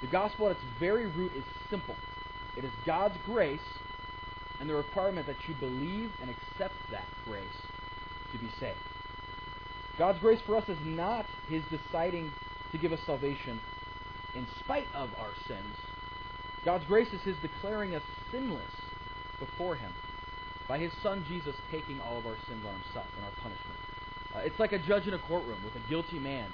The 0.00 0.08
gospel 0.08 0.48
at 0.48 0.56
its 0.56 0.64
very 0.80 1.06
root 1.06 1.32
is 1.36 1.44
simple 1.70 1.94
it 2.56 2.64
is 2.64 2.70
God's 2.84 3.16
grace 3.24 3.60
and 4.62 4.70
the 4.70 4.74
requirement 4.74 5.26
that 5.26 5.36
you 5.48 5.54
believe 5.56 6.12
and 6.20 6.30
accept 6.30 6.74
that 6.92 7.04
grace 7.24 7.42
to 8.30 8.38
be 8.38 8.48
saved. 8.60 8.78
God's 9.98 10.20
grace 10.20 10.38
for 10.46 10.56
us 10.56 10.68
is 10.68 10.78
not 10.84 11.26
His 11.48 11.64
deciding 11.68 12.30
to 12.70 12.78
give 12.78 12.92
us 12.92 13.00
salvation 13.04 13.60
in 14.36 14.46
spite 14.60 14.86
of 14.94 15.10
our 15.18 15.32
sins. 15.48 15.76
God's 16.64 16.84
grace 16.84 17.12
is 17.12 17.20
His 17.22 17.34
declaring 17.42 17.96
us 17.96 18.04
sinless 18.30 18.62
before 19.40 19.74
Him 19.74 19.92
by 20.68 20.78
His 20.78 20.92
Son 21.02 21.24
Jesus 21.26 21.56
taking 21.72 22.00
all 22.00 22.18
of 22.18 22.26
our 22.26 22.36
sins 22.46 22.64
on 22.64 22.72
Himself 22.80 23.06
and 23.16 23.24
our 23.24 23.32
punishment. 23.42 23.78
Uh, 24.32 24.38
it's 24.44 24.60
like 24.60 24.72
a 24.72 24.78
judge 24.78 25.08
in 25.08 25.14
a 25.14 25.18
courtroom 25.18 25.58
with 25.64 25.74
a 25.74 25.88
guilty 25.88 26.20
man 26.20 26.46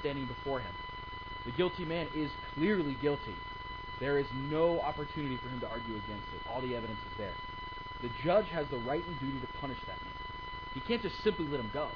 standing 0.00 0.24
before 0.24 0.60
him. 0.60 0.72
The 1.44 1.52
guilty 1.52 1.84
man 1.84 2.08
is 2.14 2.30
clearly 2.54 2.96
guilty. 3.02 3.36
There 4.00 4.18
is 4.18 4.26
no 4.50 4.80
opportunity 4.80 5.36
for 5.36 5.50
him 5.50 5.60
to 5.60 5.68
argue 5.68 5.94
against 5.94 6.26
it. 6.34 6.40
All 6.48 6.62
the 6.62 6.74
evidence 6.74 6.98
is 7.12 7.18
there. 7.18 7.34
The 8.02 8.10
judge 8.24 8.46
has 8.48 8.66
the 8.68 8.78
right 8.78 9.04
and 9.06 9.20
duty 9.20 9.40
to 9.40 9.58
punish 9.60 9.78
that 9.86 10.00
man. 10.02 10.14
He 10.74 10.80
can't 10.80 11.02
just 11.02 11.22
simply 11.22 11.46
let 11.46 11.60
him 11.60 11.70
go. 11.72 11.88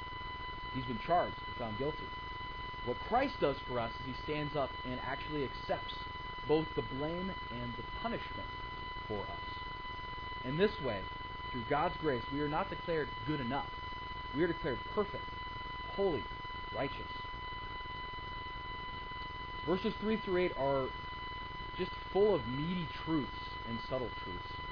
He's 0.75 0.85
been 0.85 0.99
charged 1.07 1.37
and 1.47 1.57
found 1.57 1.79
guilty. 1.79 2.09
What 2.85 2.99
Christ 3.09 3.35
does 3.41 3.57
for 3.67 3.81
us 3.81 3.91
is 4.01 4.15
he 4.15 4.23
stands 4.25 4.57
up 4.57 4.71
and 4.85 5.01
actually 5.07 5.45
accepts 5.45 5.95
both 6.47 6.67
the 6.77 6.83
blame 6.83 7.31
and 7.51 7.73
the 7.77 7.85
punishment 8.03 8.49
for 9.09 9.21
us. 9.21 10.45
In 10.45 10.59
this 10.59 10.73
way, 10.85 11.01
through 11.51 11.65
God's 11.71 11.97
grace, 12.01 12.23
we 12.33 12.41
are 12.41 12.49
not 12.49 12.69
declared 12.69 13.09
good 13.27 13.41
enough. 13.41 13.71
We 14.37 14.43
are 14.43 14.49
declared 14.49 14.79
perfect, 14.95 15.25
holy, 15.93 16.25
righteous. 16.75 16.99
Verses 19.67 19.95
3 20.01 20.19
through 20.19 20.37
8 20.37 20.53
are 20.59 20.89
just 21.79 21.93
full 22.13 22.35
of 22.35 22.47
meaty 22.47 22.87
truths 23.05 23.31
and 23.69 23.79
subtle 23.89 24.11
truths. 24.23 24.64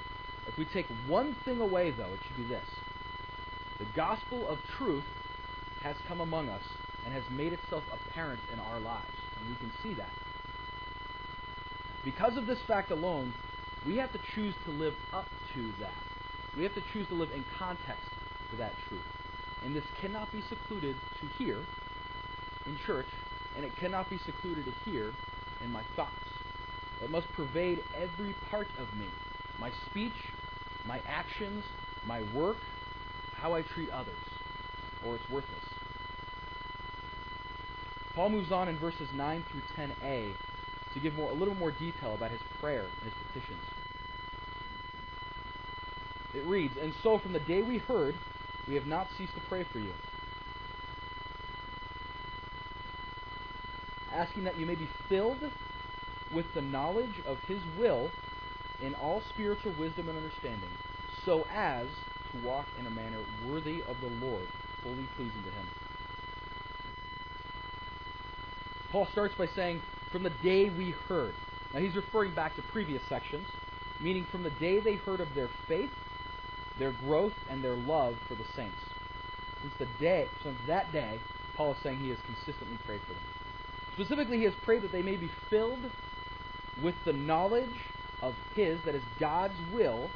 If 0.46 0.58
we 0.58 0.64
take 0.64 0.86
one 1.06 1.34
thing 1.44 1.60
away, 1.60 1.90
though, 1.90 2.12
it 2.12 2.20
should 2.26 2.36
be 2.36 2.48
this 2.48 2.66
the 3.78 3.86
gospel 3.96 4.48
of 4.48 4.58
truth 4.78 5.04
has 5.82 5.96
come 6.06 6.20
among 6.20 6.48
us 6.48 6.62
and 7.04 7.12
has 7.12 7.24
made 7.30 7.52
itself 7.52 7.82
apparent 7.92 8.40
in 8.52 8.60
our 8.60 8.78
lives. 8.78 9.10
And 9.40 9.50
we 9.50 9.56
can 9.56 9.72
see 9.82 9.94
that. 9.94 10.10
Because 12.04 12.36
of 12.36 12.46
this 12.46 12.60
fact 12.66 12.90
alone, 12.90 13.34
we 13.86 13.96
have 13.96 14.12
to 14.12 14.20
choose 14.34 14.54
to 14.64 14.70
live 14.70 14.94
up 15.12 15.26
to 15.54 15.72
that. 15.80 15.94
We 16.56 16.62
have 16.62 16.74
to 16.74 16.82
choose 16.92 17.08
to 17.08 17.14
live 17.14 17.30
in 17.34 17.44
context 17.58 18.08
to 18.50 18.56
that 18.56 18.72
truth. 18.88 19.02
And 19.64 19.74
this 19.74 19.84
cannot 20.00 20.30
be 20.32 20.42
secluded 20.48 20.96
to 21.20 21.26
here 21.42 21.58
in 22.66 22.76
church, 22.86 23.06
and 23.56 23.64
it 23.64 23.74
cannot 23.76 24.10
be 24.10 24.18
secluded 24.18 24.64
to 24.64 24.72
here 24.90 25.12
in 25.64 25.70
my 25.70 25.82
thoughts. 25.96 26.12
It 27.02 27.10
must 27.10 27.32
pervade 27.32 27.82
every 27.96 28.34
part 28.50 28.68
of 28.78 28.94
me 28.96 29.06
my 29.58 29.70
speech, 29.90 30.12
my 30.86 31.00
actions, 31.06 31.64
my 32.06 32.22
work, 32.34 32.56
how 33.34 33.54
I 33.54 33.62
treat 33.62 33.90
others, 33.90 34.14
or 35.04 35.16
it's 35.16 35.28
worthless. 35.30 35.64
Paul 38.14 38.30
moves 38.30 38.52
on 38.52 38.68
in 38.68 38.78
verses 38.78 39.08
9 39.14 39.44
through 39.50 39.62
10a 39.76 40.34
to 40.94 41.00
give 41.00 41.14
more, 41.14 41.30
a 41.30 41.34
little 41.34 41.54
more 41.54 41.70
detail 41.70 42.14
about 42.14 42.30
his 42.30 42.40
prayer 42.60 42.84
and 42.84 43.04
his 43.04 43.14
petitions. 43.26 43.62
It 46.34 46.44
reads, 46.46 46.74
And 46.80 46.92
so 47.02 47.18
from 47.18 47.32
the 47.32 47.40
day 47.40 47.62
we 47.62 47.78
heard, 47.78 48.14
we 48.68 48.74
have 48.74 48.86
not 48.86 49.08
ceased 49.18 49.34
to 49.34 49.40
pray 49.48 49.64
for 49.70 49.78
you, 49.78 49.92
asking 54.12 54.44
that 54.44 54.58
you 54.58 54.66
may 54.66 54.74
be 54.74 54.88
filled 55.08 55.40
with 56.32 56.46
the 56.54 56.62
knowledge 56.62 57.20
of 57.26 57.38
His 57.40 57.60
will 57.78 58.10
in 58.82 58.94
all 58.94 59.22
spiritual 59.30 59.72
wisdom 59.78 60.08
and 60.08 60.18
understanding, 60.18 60.70
so 61.24 61.46
as 61.52 61.86
to 62.32 62.46
walk 62.46 62.66
in 62.78 62.86
a 62.86 62.90
manner 62.90 63.18
worthy 63.46 63.82
of 63.88 64.00
the 64.00 64.08
Lord, 64.24 64.46
fully 64.82 65.08
pleasing 65.16 65.42
to 65.42 65.50
Him. 65.50 65.66
Paul 68.90 69.08
starts 69.12 69.34
by 69.36 69.46
saying, 69.46 69.80
From 70.10 70.22
the 70.22 70.32
day 70.42 70.68
we 70.70 70.90
heard. 71.08 71.34
Now 71.72 71.80
he's 71.80 71.96
referring 71.96 72.34
back 72.34 72.54
to 72.56 72.62
previous 72.62 73.02
sections, 73.08 73.46
meaning 74.00 74.26
from 74.30 74.42
the 74.42 74.50
day 74.50 74.80
they 74.80 74.96
heard 74.96 75.20
of 75.20 75.34
their 75.34 75.48
faith 75.66 75.90
their 76.78 76.92
growth 76.92 77.34
and 77.50 77.62
their 77.62 77.76
love 77.76 78.16
for 78.28 78.34
the 78.34 78.44
saints. 78.56 78.78
Since 79.60 79.74
the 79.78 79.86
day, 80.00 80.26
since 80.42 80.58
that 80.66 80.90
day, 80.92 81.20
Paul 81.56 81.72
is 81.72 81.78
saying 81.82 81.98
he 81.98 82.08
has 82.08 82.18
consistently 82.26 82.78
prayed 82.86 83.00
for 83.02 83.12
them. 83.12 83.22
Specifically, 83.94 84.38
he 84.38 84.44
has 84.44 84.54
prayed 84.64 84.82
that 84.82 84.92
they 84.92 85.02
may 85.02 85.16
be 85.16 85.30
filled 85.50 85.78
with 86.82 86.94
the 87.04 87.12
knowledge 87.12 87.74
of 88.22 88.34
his, 88.54 88.78
that 88.86 88.94
is 88.94 89.02
God's 89.20 89.58
will, 89.72 90.08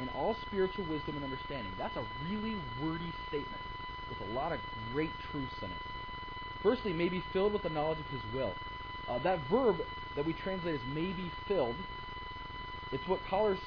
in 0.00 0.08
all 0.10 0.36
spiritual 0.46 0.86
wisdom 0.86 1.16
and 1.16 1.24
understanding. 1.24 1.72
That's 1.76 1.96
a 1.96 2.04
really 2.28 2.56
wordy 2.82 3.12
statement 3.28 3.60
with 4.08 4.30
a 4.30 4.32
lot 4.32 4.52
of 4.52 4.60
great 4.92 5.10
truths 5.30 5.54
in 5.60 5.70
it. 5.70 5.76
Firstly, 6.62 6.92
may 6.92 7.08
be 7.08 7.22
filled 7.32 7.52
with 7.52 7.62
the 7.62 7.68
knowledge 7.68 7.98
of 7.98 8.06
his 8.06 8.22
will. 8.32 8.54
Uh, 9.08 9.18
that 9.18 9.40
verb 9.50 9.76
that 10.16 10.24
we 10.24 10.32
translate 10.32 10.76
as 10.76 10.94
may 10.94 11.12
be 11.12 11.30
filled, 11.48 11.74
it's 12.92 13.06
what 13.08 13.20
scholars, 13.26 13.58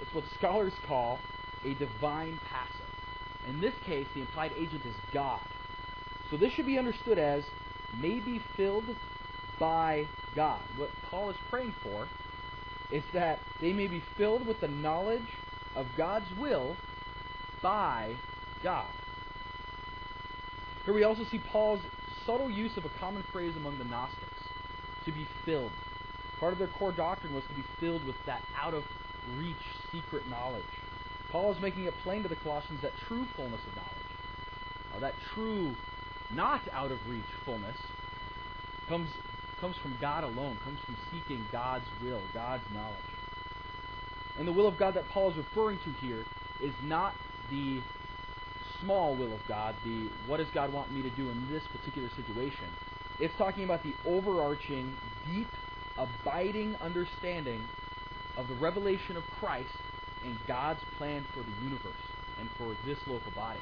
it's 0.00 0.14
what 0.14 0.24
scholars 0.38 0.72
call 0.86 1.18
a 1.64 1.74
divine 1.74 2.38
passive. 2.48 2.80
In 3.48 3.60
this 3.60 3.74
case, 3.84 4.06
the 4.14 4.20
implied 4.20 4.52
agent 4.56 4.84
is 4.86 4.94
God. 5.12 5.40
So 6.30 6.36
this 6.36 6.52
should 6.52 6.66
be 6.66 6.78
understood 6.78 7.18
as 7.18 7.44
may 8.00 8.20
be 8.20 8.40
filled 8.56 8.84
by 9.58 10.06
God. 10.34 10.60
What 10.76 10.90
Paul 11.10 11.30
is 11.30 11.36
praying 11.50 11.74
for 11.82 12.08
is 12.94 13.02
that 13.12 13.40
they 13.60 13.72
may 13.72 13.88
be 13.88 14.00
filled 14.16 14.46
with 14.46 14.60
the 14.60 14.68
knowledge 14.68 15.26
of 15.74 15.84
God's 15.96 16.30
will 16.38 16.76
by 17.60 18.14
God. 18.62 18.86
Here 20.84 20.94
we 20.94 21.02
also 21.02 21.24
see 21.24 21.40
Paul's 21.50 21.80
subtle 22.24 22.48
use 22.48 22.76
of 22.76 22.84
a 22.84 22.90
common 23.00 23.24
phrase 23.32 23.56
among 23.56 23.78
the 23.78 23.84
Gnostics 23.84 24.44
to 25.06 25.12
be 25.12 25.26
filled. 25.44 25.72
Part 26.38 26.52
of 26.52 26.60
their 26.60 26.68
core 26.68 26.92
doctrine 26.92 27.34
was 27.34 27.42
to 27.48 27.54
be 27.54 27.64
filled 27.80 28.06
with 28.06 28.16
that 28.26 28.42
out 28.56 28.74
of 28.74 28.84
reach 29.36 29.56
secret 29.90 30.28
knowledge. 30.28 30.62
Paul 31.32 31.52
is 31.52 31.60
making 31.60 31.84
it 31.84 31.94
plain 32.04 32.22
to 32.22 32.28
the 32.28 32.36
Colossians 32.36 32.80
that 32.82 32.92
true 33.08 33.26
fullness 33.34 33.60
of 33.66 33.74
knowledge, 33.74 34.94
uh, 34.94 35.00
that 35.00 35.14
true, 35.34 35.74
not 36.32 36.60
out 36.72 36.92
of 36.92 36.98
reach 37.08 37.24
fullness, 37.44 37.76
comes, 38.88 39.08
comes 39.60 39.76
from 39.82 39.96
God 40.00 40.24
alone, 40.24 40.58
comes 40.64 40.78
from 40.84 40.96
seeking 41.12 41.44
God's 41.52 41.84
will, 42.02 42.20
God's 42.32 42.64
knowledge. 42.72 42.96
And 44.38 44.48
the 44.48 44.52
will 44.52 44.66
of 44.66 44.78
God 44.78 44.94
that 44.94 45.08
Paul 45.10 45.30
is 45.30 45.36
referring 45.36 45.78
to 45.84 45.92
here 46.06 46.24
is 46.62 46.72
not 46.82 47.14
the 47.50 47.80
small 48.80 49.16
will 49.16 49.32
of 49.32 49.40
God, 49.46 49.74
the 49.84 50.08
what 50.26 50.38
does 50.38 50.48
God 50.54 50.72
want 50.72 50.92
me 50.92 51.02
to 51.02 51.10
do 51.10 51.30
in 51.30 51.48
this 51.50 51.62
particular 51.68 52.08
situation. 52.16 52.66
It's 53.20 53.34
talking 53.38 53.64
about 53.64 53.82
the 53.82 53.94
overarching, 54.04 54.92
deep, 55.30 55.48
abiding 55.96 56.76
understanding 56.76 57.62
of 58.36 58.48
the 58.48 58.54
revelation 58.54 59.16
of 59.16 59.22
Christ 59.38 59.68
and 60.24 60.36
God's 60.48 60.80
plan 60.98 61.24
for 61.32 61.40
the 61.42 61.62
universe 61.62 61.92
and 62.40 62.48
for 62.58 62.76
this 62.84 62.98
local 63.06 63.30
body. 63.32 63.60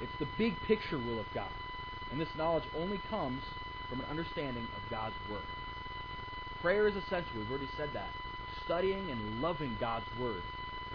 It's 0.00 0.12
the 0.20 0.28
big 0.38 0.54
picture 0.66 0.98
will 0.98 1.18
of 1.18 1.26
God. 1.34 1.50
And 2.12 2.20
this 2.20 2.28
knowledge 2.36 2.64
only 2.76 3.00
comes 3.10 3.42
from 3.88 4.00
an 4.00 4.06
understanding 4.06 4.64
of 4.76 4.90
God's 4.90 5.14
Word. 5.30 5.46
Prayer 6.60 6.88
is 6.88 6.96
essential. 6.96 7.30
We've 7.36 7.50
already 7.50 7.68
said 7.76 7.90
that. 7.94 8.10
Studying 8.64 9.10
and 9.10 9.40
loving 9.40 9.76
God's 9.78 10.06
Word 10.18 10.42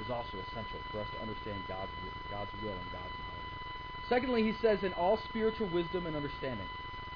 is 0.03 0.09
also 0.09 0.37
essential 0.49 0.79
for 0.91 0.99
us 0.99 1.07
to 1.15 1.21
understand 1.21 1.59
God's, 1.67 1.91
God's 2.29 2.51
will 2.61 2.73
and 2.73 2.91
God's 2.91 3.15
knowledge. 3.19 3.41
Secondly, 4.09 4.43
he 4.43 4.53
says, 4.61 4.83
in 4.83 4.93
all 4.93 5.19
spiritual 5.29 5.69
wisdom 5.69 6.05
and 6.05 6.15
understanding. 6.15 6.67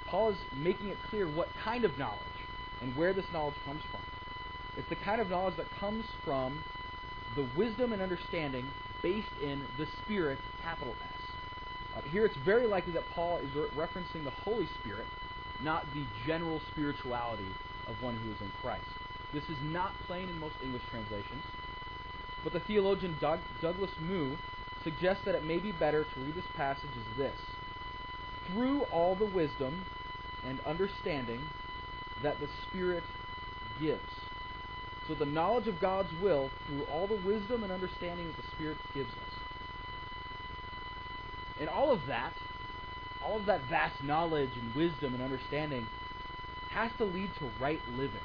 Paul 0.08 0.30
is 0.30 0.38
making 0.56 0.90
it 0.90 0.98
clear 1.10 1.28
what 1.28 1.50
kind 1.64 1.84
of 1.84 1.98
knowledge 1.98 2.20
and 2.82 2.96
where 2.96 3.14
this 3.14 3.26
knowledge 3.34 3.56
comes 3.66 3.82
from. 3.92 4.02
It's 4.78 4.88
the 4.90 4.96
kind 4.96 5.20
of 5.20 5.30
knowledge 5.30 5.58
that 5.58 5.68
comes 5.80 6.06
from 6.24 6.64
the 7.36 7.48
wisdom 7.58 7.92
and 7.92 8.02
understanding 8.02 8.66
based 9.02 9.28
in 9.42 9.62
the 9.78 9.88
Spirit, 10.04 10.40
capital 10.64 10.96
S. 11.02 11.22
Uh, 11.98 12.02
here 12.10 12.26
it's 12.26 12.38
very 12.46 12.68
likely 12.68 12.94
that 12.94 13.04
Paul 13.14 13.38
is 13.38 13.50
re- 13.56 13.86
referencing 13.86 14.24
the 14.24 14.32
Holy 14.32 14.68
Spirit, 14.80 15.06
not 15.62 15.86
the 15.94 16.06
general 16.26 16.62
spirituality 16.72 17.48
of 17.88 18.02
one 18.02 18.16
who 18.18 18.32
is 18.32 18.42
in 18.42 18.52
Christ. 18.62 18.86
This 19.34 19.44
is 19.46 19.58
not 19.64 19.94
plain 20.08 20.30
in 20.30 20.40
most 20.40 20.56
English 20.64 20.84
translations, 20.90 21.44
but 22.44 22.54
the 22.54 22.60
theologian 22.62 23.18
Doug, 23.20 23.40
Douglas 23.62 23.92
Moo 24.00 24.36
suggests 24.84 25.26
that 25.26 25.36
it 25.36 25.44
may 25.44 25.58
be 25.58 25.72
better 25.72 26.04
to 26.04 26.20
read 26.22 26.36
this 26.36 26.46
passage 26.56 26.90
as 26.96 27.18
this 27.18 27.40
Through 28.48 28.82
all 28.84 29.16
the 29.16 29.26
wisdom 29.26 29.84
and 30.48 30.60
understanding 30.62 31.42
that 32.22 32.40
the 32.40 32.48
Spirit 32.68 33.04
gives. 33.80 34.00
So 35.08 35.16
the 35.16 35.26
knowledge 35.26 35.68
of 35.68 35.80
God's 35.80 36.10
will 36.22 36.50
through 36.68 36.84
all 36.84 37.08
the 37.08 37.20
wisdom 37.26 37.64
and 37.64 37.72
understanding 37.72 38.28
that 38.28 38.38
the 38.38 38.56
Spirit 38.56 38.78
gives 38.94 39.10
us. 39.10 39.40
And 41.60 41.70
all 41.70 41.92
of 41.92 42.06
that, 42.08 42.34
all 43.26 43.38
of 43.38 43.46
that 43.48 43.62
vast 43.70 44.04
knowledge 44.04 44.52
and 44.62 44.76
wisdom 44.76 45.14
and 45.14 45.24
understanding 45.24 45.88
has 46.70 46.92
to 46.98 47.06
lead 47.06 47.30
to 47.40 47.50
right 47.60 47.80
living. 47.98 48.20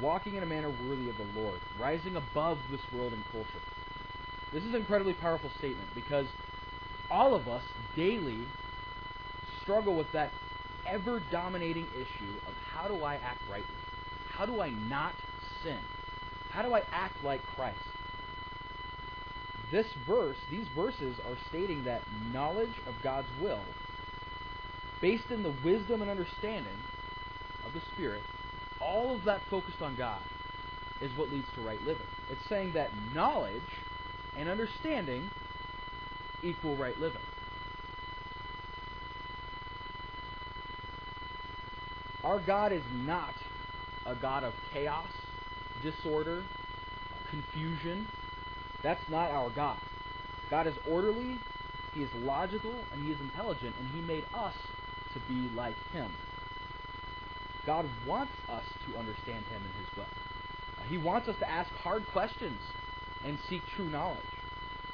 Walking 0.00 0.34
in 0.34 0.42
a 0.42 0.46
manner 0.46 0.70
worthy 0.70 1.08
of 1.08 1.16
the 1.16 1.40
Lord, 1.40 1.58
rising 1.80 2.16
above 2.16 2.58
this 2.70 2.80
world 2.92 3.12
and 3.12 3.24
culture. 3.32 3.64
This 4.52 4.62
is 4.62 4.70
an 4.70 4.76
incredibly 4.76 5.14
powerful 5.14 5.50
statement 5.58 5.88
because 5.94 6.26
all 7.10 7.34
of 7.34 7.48
us 7.48 7.62
daily 7.96 8.38
struggle 9.62 9.96
with 9.96 10.10
that 10.12 10.30
ever 10.86 11.20
dominating 11.30 11.86
issue 11.94 12.32
of 12.46 12.54
how 12.70 12.86
do 12.86 13.02
I 13.02 13.14
act 13.16 13.40
rightly? 13.50 13.74
How 14.30 14.46
do 14.46 14.60
I 14.60 14.70
not 14.70 15.14
sin? 15.62 15.78
How 16.50 16.62
do 16.62 16.74
I 16.74 16.82
act 16.92 17.24
like 17.24 17.44
Christ? 17.56 17.78
This 19.70 19.86
verse, 20.06 20.36
these 20.50 20.66
verses 20.74 21.16
are 21.28 21.36
stating 21.48 21.84
that 21.84 22.02
knowledge 22.32 22.74
of 22.86 22.94
God's 23.02 23.28
will, 23.40 23.60
based 25.00 25.30
in 25.30 25.42
the 25.42 25.54
wisdom 25.64 26.02
and 26.02 26.10
understanding 26.10 26.78
of 27.64 27.72
the 27.72 27.80
Spirit, 27.94 28.22
all 28.80 29.14
of 29.14 29.24
that 29.24 29.40
focused 29.50 29.82
on 29.82 29.96
God, 29.96 30.20
is 31.00 31.10
what 31.16 31.32
leads 31.32 31.48
to 31.54 31.60
right 31.62 31.80
living. 31.82 32.06
It's 32.30 32.48
saying 32.48 32.72
that 32.74 32.90
knowledge 33.14 33.60
and 34.36 34.48
understanding 34.48 35.30
equal 36.42 36.76
right 36.76 36.98
living. 36.98 37.20
Our 42.22 42.40
God 42.40 42.72
is 42.72 42.82
not 42.92 43.34
a 44.04 44.14
God 44.14 44.42
of 44.44 44.54
chaos, 44.72 45.10
disorder, 45.82 46.42
confusion. 47.30 48.06
That's 48.86 49.10
not 49.10 49.32
our 49.32 49.50
God. 49.50 49.78
God 50.48 50.68
is 50.68 50.74
orderly, 50.88 51.40
He 51.92 52.04
is 52.04 52.10
logical, 52.14 52.72
and 52.92 53.04
He 53.04 53.10
is 53.10 53.18
intelligent, 53.20 53.74
and 53.80 53.88
He 53.88 54.00
made 54.00 54.22
us 54.32 54.54
to 55.12 55.18
be 55.28 55.50
like 55.56 55.74
Him. 55.92 56.08
God 57.66 57.84
wants 58.06 58.30
us 58.48 58.62
to 58.86 58.96
understand 58.96 59.44
Him 59.46 59.60
and 59.60 59.74
His 59.84 59.96
will. 59.96 60.06
He 60.88 60.98
wants 60.98 61.26
us 61.26 61.34
to 61.40 61.50
ask 61.50 61.68
hard 61.72 62.06
questions 62.12 62.60
and 63.24 63.36
seek 63.50 63.62
true 63.74 63.90
knowledge. 63.90 64.20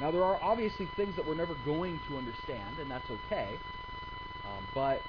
Now, 0.01 0.11
there 0.11 0.25
are 0.25 0.41
obviously 0.41 0.89
things 0.97 1.15
that 1.17 1.27
we're 1.27 1.35
never 1.35 1.55
going 1.67 2.01
to 2.09 2.17
understand, 2.17 2.79
and 2.81 2.91
that's 2.91 3.11
okay. 3.11 3.59
Um, 4.47 4.65
but 4.75 5.03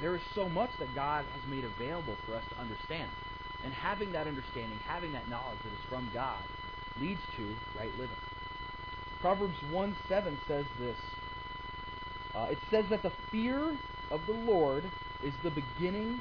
there 0.00 0.16
is 0.16 0.22
so 0.34 0.48
much 0.48 0.70
that 0.80 0.92
God 0.92 1.24
has 1.24 1.48
made 1.48 1.62
available 1.62 2.16
for 2.26 2.34
us 2.34 2.42
to 2.50 2.58
understand. 2.58 3.08
And 3.62 3.72
having 3.72 4.10
that 4.10 4.26
understanding, 4.26 4.80
having 4.88 5.12
that 5.12 5.28
knowledge 5.28 5.58
that 5.62 5.72
is 5.72 5.88
from 5.88 6.10
God, 6.12 6.42
leads 7.00 7.20
to 7.36 7.54
right 7.78 7.92
living. 7.98 8.16
Proverbs 9.20 9.56
1 9.70 9.96
7 10.08 10.38
says 10.46 10.66
this 10.78 10.96
uh, 12.34 12.48
It 12.50 12.58
says 12.70 12.84
that 12.90 13.02
the 13.02 13.12
fear 13.30 13.76
of 14.10 14.20
the 14.26 14.32
Lord 14.32 14.84
is 15.22 15.32
the 15.42 15.50
beginning 15.50 16.20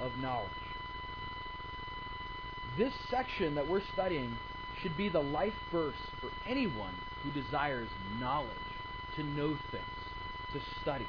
of 0.00 0.16
knowledge. 0.18 0.50
This 2.76 2.92
section 3.10 3.54
that 3.54 3.66
we're 3.66 3.82
studying 3.94 4.36
should 4.82 4.96
be 4.96 5.08
the 5.08 5.22
life 5.22 5.54
verse 5.72 5.96
for 6.20 6.28
anyone 6.46 6.94
who 7.22 7.30
desires 7.30 7.88
knowledge, 8.18 8.50
to 9.16 9.22
know 9.22 9.56
things, 9.70 9.84
to 10.52 10.60
study. 10.82 11.06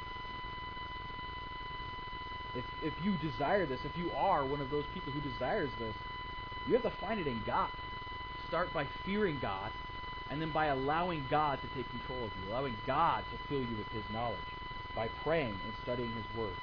If, 2.54 2.64
if 2.82 2.94
you 3.04 3.16
desire 3.18 3.66
this, 3.66 3.80
if 3.84 3.96
you 3.96 4.10
are 4.12 4.44
one 4.46 4.60
of 4.60 4.70
those 4.70 4.84
people 4.94 5.12
who 5.12 5.20
desires 5.20 5.70
this, 5.78 5.94
you 6.66 6.74
have 6.74 6.82
to 6.82 6.92
find 7.00 7.20
it 7.20 7.26
in 7.26 7.42
God. 7.46 7.70
Start 8.48 8.72
by 8.72 8.86
fearing 9.04 9.38
God, 9.40 9.70
and 10.30 10.40
then 10.40 10.50
by 10.50 10.66
allowing 10.66 11.24
God 11.30 11.60
to 11.60 11.68
take 11.76 11.88
control 11.90 12.24
of 12.24 12.30
you, 12.42 12.50
allowing 12.50 12.74
God 12.86 13.24
to 13.30 13.48
fill 13.48 13.60
you 13.60 13.76
with 13.76 13.88
His 13.88 14.04
knowledge, 14.12 14.38
by 14.94 15.08
praying 15.22 15.54
and 15.64 15.72
studying 15.82 16.10
His 16.12 16.24
Word. 16.36 16.54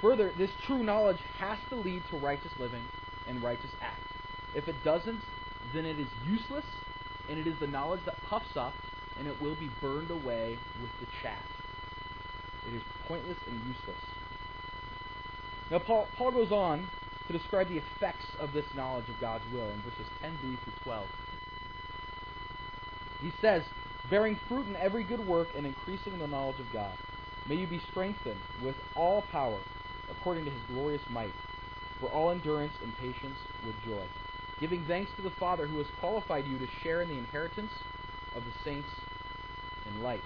Further, 0.00 0.32
this 0.38 0.50
true 0.66 0.82
knowledge 0.82 1.18
has 1.38 1.58
to 1.68 1.76
lead 1.76 2.02
to 2.10 2.16
righteous 2.16 2.52
living 2.58 2.82
and 3.28 3.42
righteous 3.42 3.70
acts. 3.82 4.00
If 4.54 4.68
it 4.68 4.82
doesn't, 4.84 5.20
then 5.74 5.84
it 5.84 5.98
is 5.98 6.08
useless, 6.26 6.64
and 7.28 7.38
it 7.38 7.46
is 7.46 7.58
the 7.60 7.66
knowledge 7.66 8.00
that 8.06 8.22
puffs 8.22 8.56
up, 8.56 8.74
and 9.18 9.26
it 9.26 9.42
will 9.42 9.56
be 9.56 9.70
burned 9.80 10.10
away 10.10 10.58
with 10.80 10.90
the 11.00 11.06
chaff. 11.22 11.42
It 12.68 12.74
is 12.74 12.82
pointless 13.06 13.36
and 13.46 13.60
useless. 13.66 14.00
Now, 15.70 15.80
Paul, 15.80 16.08
Paul 16.16 16.30
goes 16.30 16.50
on 16.50 16.88
to 17.26 17.32
describe 17.32 17.68
the 17.68 17.78
effects 17.78 18.26
of 18.38 18.52
this 18.52 18.66
knowledge 18.74 19.08
of 19.08 19.20
God's 19.20 19.44
will 19.52 19.68
in 19.70 19.80
verses 19.82 20.06
10b 20.22 20.40
through 20.40 20.72
12. 20.84 21.06
He 23.20 23.32
says, 23.40 23.62
bearing 24.08 24.38
fruit 24.48 24.66
in 24.66 24.76
every 24.76 25.04
good 25.04 25.26
work 25.26 25.48
and 25.56 25.66
increasing 25.66 26.14
in 26.14 26.18
the 26.18 26.26
knowledge 26.26 26.58
of 26.58 26.72
God. 26.72 26.96
May 27.48 27.56
you 27.56 27.66
be 27.66 27.80
strengthened 27.90 28.40
with 28.62 28.76
all 28.94 29.22
power 29.30 29.58
according 30.10 30.44
to 30.44 30.50
his 30.50 30.60
glorious 30.68 31.02
might, 31.10 31.34
for 32.00 32.08
all 32.10 32.30
endurance 32.30 32.72
and 32.82 32.96
patience 32.96 33.36
with 33.64 33.74
joy, 33.84 34.04
giving 34.58 34.84
thanks 34.86 35.10
to 35.16 35.22
the 35.22 35.30
Father 35.30 35.66
who 35.66 35.78
has 35.78 35.86
qualified 36.00 36.46
you 36.46 36.58
to 36.58 36.66
share 36.82 37.02
in 37.02 37.08
the 37.08 37.18
inheritance 37.18 37.72
of 38.34 38.44
the 38.44 38.52
saints 38.64 38.88
in 39.86 40.02
light. 40.02 40.22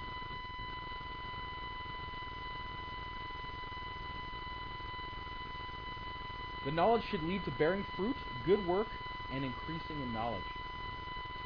The 6.64 6.72
knowledge 6.72 7.02
should 7.10 7.22
lead 7.22 7.44
to 7.44 7.50
bearing 7.52 7.84
fruit, 7.96 8.16
good 8.46 8.66
work, 8.66 8.88
and 9.32 9.44
increasing 9.44 10.00
in 10.02 10.12
knowledge. 10.12 10.44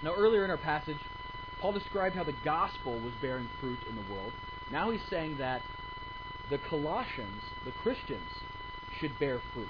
Now, 0.03 0.15
earlier 0.15 0.45
in 0.45 0.51
our 0.51 0.57
passage, 0.57 0.99
Paul 1.61 1.73
described 1.73 2.15
how 2.15 2.23
the 2.23 2.35
gospel 2.45 3.01
was 3.01 3.13
bearing 3.21 3.49
fruit 3.61 3.79
in 3.89 3.97
the 3.97 4.13
world. 4.13 4.33
Now 4.71 4.91
he's 4.91 5.03
saying 5.11 5.39
that 5.39 5.63
the 6.51 6.59
Colossians, 6.59 7.43
the 7.65 7.73
Christians, 7.73 8.31
should 9.01 9.19
bear 9.19 9.41
fruit. 9.53 9.69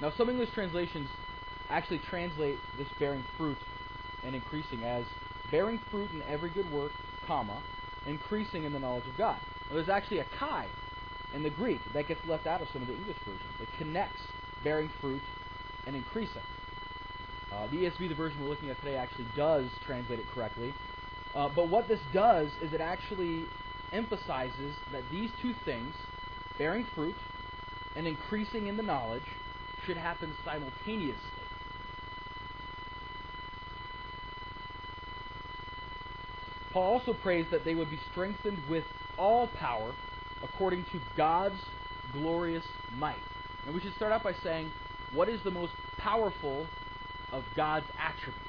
Now, 0.00 0.12
some 0.16 0.30
English 0.30 0.50
translations 0.54 1.08
actually 1.68 2.00
translate 2.08 2.58
this 2.78 2.88
bearing 2.98 3.24
fruit 3.36 3.58
and 4.24 4.34
increasing 4.34 4.84
as 4.84 5.04
bearing 5.50 5.80
fruit 5.90 6.10
in 6.12 6.22
every 6.22 6.50
good 6.50 6.70
work, 6.70 6.92
comma, 7.26 7.60
increasing 8.06 8.64
in 8.64 8.72
the 8.72 8.78
knowledge 8.78 9.06
of 9.06 9.16
God. 9.18 9.38
Now, 9.68 9.76
there's 9.76 9.88
actually 9.88 10.20
a 10.20 10.26
kai 10.38 10.66
in 11.34 11.42
the 11.42 11.50
Greek 11.50 11.80
that 11.92 12.08
gets 12.08 12.20
left 12.26 12.46
out 12.46 12.62
of 12.62 12.68
some 12.72 12.82
of 12.82 12.88
the 12.88 12.94
English 12.94 13.16
versions. 13.18 13.42
It 13.60 13.68
connects 13.78 14.20
bearing 14.64 14.90
fruit 15.00 15.22
and 15.86 15.94
increasing. 15.94 16.42
Uh, 17.52 17.66
the 17.68 17.78
ESV, 17.78 18.08
the 18.08 18.14
version 18.14 18.40
we're 18.42 18.48
looking 18.48 18.70
at 18.70 18.78
today, 18.80 18.96
actually 18.96 19.26
does 19.36 19.66
translate 19.86 20.18
it 20.18 20.26
correctly. 20.34 20.74
Uh, 21.34 21.48
but 21.54 21.68
what 21.68 21.88
this 21.88 22.00
does 22.12 22.48
is 22.62 22.72
it 22.72 22.80
actually 22.80 23.44
emphasizes 23.92 24.74
that 24.92 25.02
these 25.10 25.30
two 25.40 25.54
things, 25.64 25.94
bearing 26.58 26.86
fruit 26.94 27.16
and 27.96 28.06
increasing 28.06 28.66
in 28.66 28.76
the 28.76 28.82
knowledge, 28.82 29.22
should 29.86 29.96
happen 29.96 30.34
simultaneously. 30.44 31.22
Paul 36.72 37.00
also 37.00 37.14
prays 37.14 37.46
that 37.50 37.64
they 37.64 37.74
would 37.74 37.90
be 37.90 37.98
strengthened 38.10 38.58
with 38.68 38.84
all 39.16 39.48
power 39.48 39.94
according 40.42 40.84
to 40.84 41.00
God's 41.16 41.60
glorious 42.12 42.64
might. 42.96 43.16
And 43.66 43.74
we 43.74 43.80
should 43.80 43.94
start 43.94 44.12
out 44.12 44.22
by 44.22 44.34
saying, 44.42 44.70
what 45.12 45.28
is 45.28 45.40
the 45.42 45.50
most 45.50 45.72
powerful 45.96 46.66
of 47.32 47.44
God's 47.56 47.86
attributes? 47.98 48.44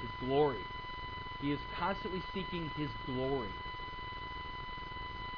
His 0.00 0.10
glory. 0.20 0.58
He 1.40 1.52
is 1.52 1.58
constantly 1.78 2.22
seeking 2.32 2.70
His 2.76 2.88
glory. 3.06 3.48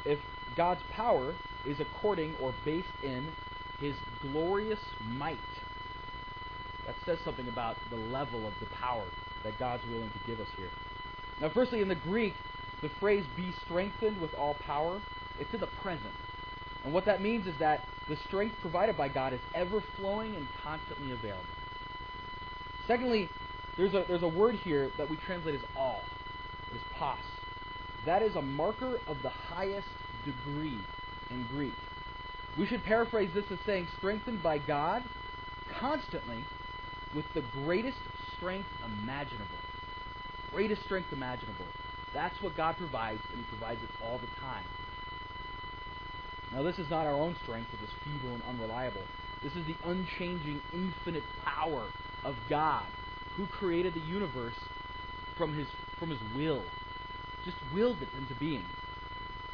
If 0.04 0.18
God's 0.56 0.82
power 0.90 1.34
is 1.66 1.80
according 1.80 2.34
or 2.40 2.54
based 2.64 2.88
in 3.02 3.28
His 3.80 3.94
glorious 4.20 4.80
might, 5.02 5.38
that 6.86 6.94
says 7.06 7.18
something 7.24 7.48
about 7.48 7.76
the 7.90 7.96
level 7.96 8.46
of 8.46 8.52
the 8.60 8.66
power 8.66 9.06
that 9.42 9.58
God's 9.58 9.82
willing 9.86 10.10
to 10.10 10.18
give 10.26 10.40
us 10.40 10.48
here. 10.56 10.68
Now, 11.40 11.50
firstly, 11.52 11.80
in 11.80 11.88
the 11.88 11.94
Greek, 11.94 12.34
the 12.84 12.90
phrase 13.00 13.24
be 13.34 13.50
strengthened 13.64 14.20
with 14.20 14.34
all 14.34 14.54
power, 14.66 15.00
it's 15.40 15.52
in 15.54 15.60
the 15.60 15.66
present. 15.82 16.12
And 16.84 16.92
what 16.92 17.06
that 17.06 17.22
means 17.22 17.46
is 17.46 17.54
that 17.58 17.88
the 18.10 18.16
strength 18.28 18.56
provided 18.60 18.94
by 18.94 19.08
God 19.08 19.32
is 19.32 19.40
ever 19.54 19.82
flowing 19.96 20.36
and 20.36 20.46
constantly 20.62 21.12
available. 21.12 21.46
Secondly, 22.86 23.30
there's 23.78 23.94
a, 23.94 24.04
there's 24.06 24.22
a 24.22 24.28
word 24.28 24.56
here 24.56 24.90
that 24.98 25.08
we 25.08 25.16
translate 25.16 25.54
as 25.54 25.62
all. 25.74 26.02
It 26.70 26.76
is 26.76 26.82
pas. 26.94 27.16
That 28.04 28.20
is 28.20 28.36
a 28.36 28.42
marker 28.42 28.98
of 29.06 29.16
the 29.22 29.30
highest 29.30 29.88
degree 30.26 30.78
in 31.30 31.46
Greek. 31.50 31.72
We 32.58 32.66
should 32.66 32.84
paraphrase 32.84 33.30
this 33.32 33.46
as 33.50 33.58
saying, 33.64 33.88
strengthened 33.96 34.42
by 34.42 34.58
God 34.58 35.02
constantly 35.80 36.44
with 37.16 37.24
the 37.32 37.42
greatest 37.64 37.96
strength 38.36 38.68
imaginable. 38.84 39.46
Greatest 40.52 40.82
strength 40.84 41.14
imaginable. 41.14 41.64
That's 42.14 42.40
what 42.40 42.56
God 42.56 42.76
provides, 42.76 43.20
and 43.30 43.44
He 43.44 43.44
provides 43.50 43.82
it 43.82 43.90
all 44.02 44.18
the 44.18 44.40
time. 44.40 44.64
Now, 46.52 46.62
this 46.62 46.78
is 46.78 46.88
not 46.88 47.06
our 47.06 47.14
own 47.14 47.36
strength, 47.42 47.68
it 47.72 47.82
is 47.82 47.90
feeble 48.04 48.34
and 48.34 48.42
unreliable. 48.44 49.02
This 49.42 49.54
is 49.56 49.66
the 49.66 49.76
unchanging, 49.84 50.62
infinite 50.72 51.24
power 51.44 51.86
of 52.24 52.36
God 52.48 52.86
who 53.36 53.46
created 53.46 53.94
the 53.94 54.00
universe 54.00 54.54
from 55.36 55.54
his, 55.54 55.66
from 55.98 56.10
his 56.10 56.20
will. 56.34 56.62
Just 57.44 57.56
willed 57.74 58.00
it 58.00 58.08
into 58.16 58.34
being. 58.36 58.64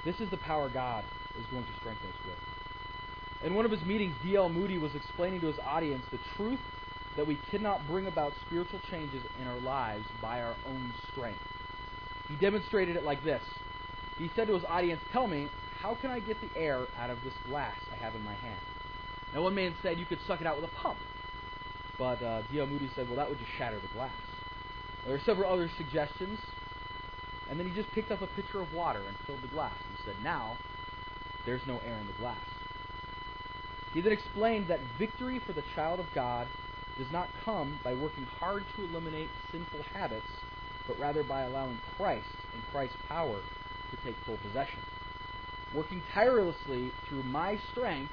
This 0.04 0.20
is 0.20 0.30
the 0.30 0.36
power 0.36 0.68
God 0.68 1.04
is 1.38 1.46
going 1.46 1.64
to 1.64 1.72
strengthen 1.80 2.08
us 2.08 2.16
with. 2.24 3.46
In 3.46 3.54
one 3.54 3.64
of 3.64 3.70
his 3.70 3.82
meetings, 3.82 4.14
D.L. 4.22 4.50
Moody 4.50 4.78
was 4.78 4.94
explaining 4.94 5.40
to 5.40 5.46
his 5.46 5.58
audience 5.64 6.04
the 6.10 6.18
truth 6.36 6.60
that 7.16 7.26
we 7.26 7.38
cannot 7.50 7.86
bring 7.88 8.06
about 8.06 8.32
spiritual 8.46 8.80
changes 8.90 9.22
in 9.40 9.46
our 9.46 9.58
lives 9.60 10.04
by 10.20 10.42
our 10.42 10.54
own 10.66 10.92
strength. 11.10 11.40
He 12.30 12.36
demonstrated 12.36 12.96
it 12.96 13.04
like 13.04 13.24
this. 13.24 13.42
He 14.16 14.30
said 14.36 14.46
to 14.46 14.54
his 14.54 14.64
audience, 14.68 15.00
Tell 15.12 15.26
me, 15.26 15.48
how 15.80 15.96
can 15.96 16.10
I 16.10 16.20
get 16.20 16.36
the 16.40 16.58
air 16.58 16.86
out 16.98 17.10
of 17.10 17.18
this 17.24 17.34
glass 17.48 17.76
I 17.92 17.96
have 17.96 18.14
in 18.14 18.22
my 18.22 18.34
hand? 18.34 18.60
Now, 19.34 19.42
one 19.42 19.54
man 19.54 19.74
said 19.82 19.98
you 19.98 20.06
could 20.06 20.20
suck 20.26 20.40
it 20.40 20.46
out 20.46 20.60
with 20.60 20.70
a 20.70 20.74
pump. 20.74 20.98
But 21.98 22.22
uh, 22.22 22.42
D.L. 22.50 22.66
Moody 22.66 22.88
said, 22.94 23.08
well, 23.08 23.16
that 23.16 23.28
would 23.28 23.38
just 23.38 23.50
shatter 23.58 23.78
the 23.80 23.88
glass. 23.88 24.12
There 25.04 25.12
were 25.12 25.22
several 25.26 25.52
other 25.52 25.68
suggestions. 25.76 26.38
And 27.50 27.58
then 27.58 27.68
he 27.68 27.74
just 27.74 27.90
picked 27.92 28.12
up 28.12 28.22
a 28.22 28.28
pitcher 28.28 28.60
of 28.60 28.72
water 28.72 29.00
and 29.06 29.16
filled 29.26 29.42
the 29.42 29.48
glass 29.48 29.74
and 29.88 29.98
said, 30.04 30.14
now 30.22 30.56
there's 31.46 31.62
no 31.66 31.78
air 31.84 31.96
in 31.98 32.06
the 32.06 32.12
glass. 32.12 32.38
He 33.92 34.00
then 34.00 34.12
explained 34.12 34.68
that 34.68 34.78
victory 34.98 35.40
for 35.44 35.52
the 35.52 35.64
child 35.74 35.98
of 35.98 36.06
God 36.14 36.46
does 36.96 37.10
not 37.10 37.28
come 37.44 37.80
by 37.82 37.94
working 37.94 38.24
hard 38.38 38.62
to 38.76 38.84
eliminate 38.84 39.28
sinful 39.50 39.82
habits, 39.92 40.26
but 40.90 40.98
rather 40.98 41.22
by 41.22 41.42
allowing 41.42 41.78
Christ 41.96 42.26
and 42.52 42.62
Christ's 42.72 42.96
power 43.08 43.38
to 43.90 43.96
take 44.04 44.16
full 44.26 44.38
possession. 44.38 44.80
Working 45.72 46.02
tirelessly 46.12 46.90
through 47.08 47.22
my 47.22 47.60
strength 47.70 48.12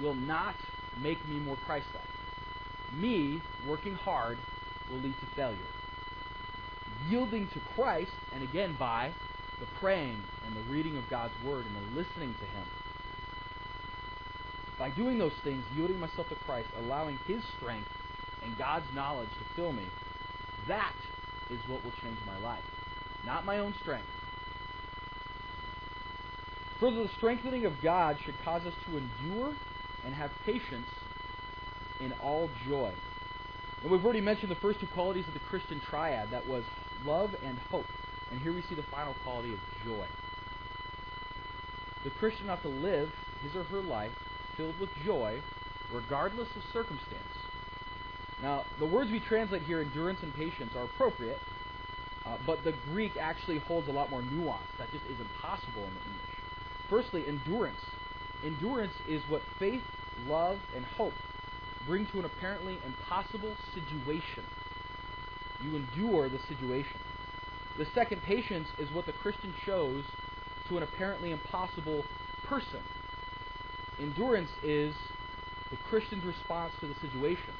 will 0.00 0.14
not 0.14 0.54
make 1.02 1.26
me 1.28 1.40
more 1.40 1.56
Christ 1.66 1.86
like. 1.92 3.00
Me 3.00 3.42
working 3.66 3.94
hard 3.94 4.38
will 4.88 4.98
lead 4.98 5.14
to 5.18 5.26
failure. 5.34 5.58
Yielding 7.08 7.48
to 7.48 7.60
Christ, 7.74 8.12
and 8.32 8.44
again 8.44 8.76
by 8.78 9.10
the 9.58 9.66
praying 9.80 10.22
and 10.46 10.54
the 10.54 10.70
reading 10.70 10.96
of 10.96 11.10
God's 11.10 11.34
Word 11.44 11.66
and 11.66 11.74
the 11.74 12.00
listening 12.00 12.32
to 12.34 12.46
Him. 12.46 12.64
By 14.78 14.90
doing 14.90 15.18
those 15.18 15.32
things, 15.42 15.64
yielding 15.74 15.98
myself 15.98 16.28
to 16.28 16.36
Christ, 16.46 16.68
allowing 16.78 17.18
His 17.26 17.42
strength 17.56 17.88
and 18.44 18.56
God's 18.56 18.86
knowledge 18.94 19.30
to 19.30 19.54
fill 19.56 19.72
me, 19.72 19.86
that 20.68 20.94
is 21.50 21.60
what 21.68 21.84
will 21.84 21.92
change 22.02 22.18
my 22.26 22.38
life. 22.38 22.64
Not 23.24 23.44
my 23.44 23.58
own 23.58 23.74
strength. 23.80 24.08
Further, 26.80 27.02
the 27.02 27.10
strengthening 27.16 27.64
of 27.64 27.80
God 27.82 28.18
should 28.24 28.34
cause 28.44 28.66
us 28.66 28.74
to 28.86 28.98
endure 28.98 29.54
and 30.04 30.14
have 30.14 30.30
patience 30.44 30.88
in 32.00 32.12
all 32.22 32.50
joy. 32.68 32.92
And 33.82 33.90
we've 33.90 34.04
already 34.04 34.20
mentioned 34.20 34.50
the 34.50 34.56
first 34.56 34.80
two 34.80 34.86
qualities 34.88 35.26
of 35.26 35.34
the 35.34 35.40
Christian 35.40 35.80
triad 35.80 36.30
that 36.30 36.46
was 36.46 36.64
love 37.04 37.34
and 37.44 37.58
hope. 37.70 37.86
And 38.30 38.40
here 38.40 38.52
we 38.52 38.62
see 38.62 38.74
the 38.74 38.82
final 38.82 39.14
quality 39.22 39.52
of 39.52 39.60
joy. 39.84 40.06
The 42.04 42.10
Christian 42.10 42.50
ought 42.50 42.62
to 42.62 42.68
live 42.68 43.10
his 43.42 43.56
or 43.56 43.64
her 43.64 43.80
life 43.80 44.12
filled 44.56 44.78
with 44.78 44.90
joy 45.04 45.40
regardless 45.92 46.48
of 46.56 46.62
circumstance. 46.72 47.45
Now, 48.42 48.64
the 48.78 48.86
words 48.86 49.10
we 49.10 49.20
translate 49.20 49.62
here, 49.62 49.80
endurance 49.80 50.22
and 50.22 50.34
patience, 50.34 50.72
are 50.76 50.84
appropriate, 50.84 51.38
uh, 52.26 52.36
but 52.44 52.64
the 52.64 52.74
Greek 52.90 53.16
actually 53.16 53.58
holds 53.58 53.88
a 53.88 53.92
lot 53.92 54.10
more 54.10 54.22
nuance. 54.22 54.66
That 54.78 54.90
just 54.92 55.04
isn't 55.06 55.34
possible 55.40 55.84
in 55.84 55.94
the 55.94 56.00
English. 56.00 56.36
Firstly, 56.90 57.24
endurance. 57.26 57.80
Endurance 58.44 58.92
is 59.08 59.22
what 59.28 59.42
faith, 59.58 59.82
love, 60.26 60.58
and 60.74 60.84
hope 60.84 61.14
bring 61.86 62.04
to 62.06 62.18
an 62.18 62.24
apparently 62.24 62.78
impossible 62.84 63.56
situation. 63.72 64.44
You 65.62 65.76
endure 65.76 66.28
the 66.28 66.38
situation. 66.48 66.98
The 67.78 67.86
second, 67.94 68.22
patience, 68.22 68.68
is 68.78 68.90
what 68.90 69.06
the 69.06 69.12
Christian 69.12 69.54
shows 69.64 70.04
to 70.68 70.76
an 70.76 70.82
apparently 70.82 71.30
impossible 71.30 72.04
person. 72.44 72.80
Endurance 74.00 74.50
is 74.62 74.94
the 75.70 75.76
Christian's 75.88 76.24
response 76.24 76.72
to 76.80 76.86
the 76.86 76.94
situation. 77.00 77.54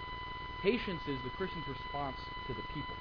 Patience 0.67 1.03
is 1.07 1.17
the 1.23 1.31
Christian's 1.31 1.69
response 1.69 2.17
to 2.49 2.53
the 2.53 2.63
people. 2.75 2.97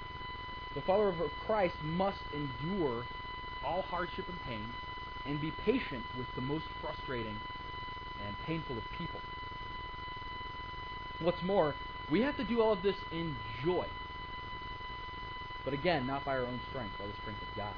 The 0.75 0.81
follower 0.81 1.09
of 1.09 1.15
Christ 1.47 1.73
must 1.81 2.19
endure 2.31 3.05
all 3.65 3.81
hardship 3.81 4.25
and 4.29 4.39
pain 4.43 4.69
and 5.25 5.41
be 5.41 5.51
patient 5.65 6.03
with 6.15 6.27
the 6.35 6.41
most 6.41 6.65
frustrating 6.79 7.35
and 8.23 8.35
painful 8.45 8.77
of 8.77 8.83
people. 8.95 9.19
What's 11.21 11.41
more, 11.41 11.73
we 12.11 12.21
have 12.21 12.37
to 12.37 12.43
do 12.43 12.61
all 12.61 12.71
of 12.71 12.83
this 12.83 12.97
in 13.11 13.35
joy. 13.63 13.87
But 15.63 15.73
again, 15.73 16.05
not 16.05 16.23
by 16.23 16.37
our 16.37 16.45
own 16.45 16.59
strength, 16.69 16.93
by 16.99 17.07
the 17.07 17.13
strength 17.19 17.41
of 17.41 17.57
God. 17.57 17.73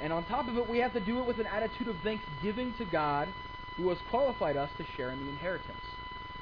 And 0.00 0.14
on 0.14 0.24
top 0.24 0.48
of 0.48 0.56
it, 0.56 0.66
we 0.66 0.78
have 0.78 0.94
to 0.94 1.00
do 1.00 1.18
it 1.18 1.26
with 1.26 1.38
an 1.40 1.46
attitude 1.46 1.88
of 1.88 1.96
thanksgiving 1.98 2.72
to 2.78 2.86
God 2.86 3.28
who 3.76 3.86
has 3.90 3.98
qualified 4.08 4.56
us 4.56 4.70
to 4.78 4.86
share 4.96 5.10
in 5.10 5.22
the 5.22 5.28
inheritance. 5.28 5.84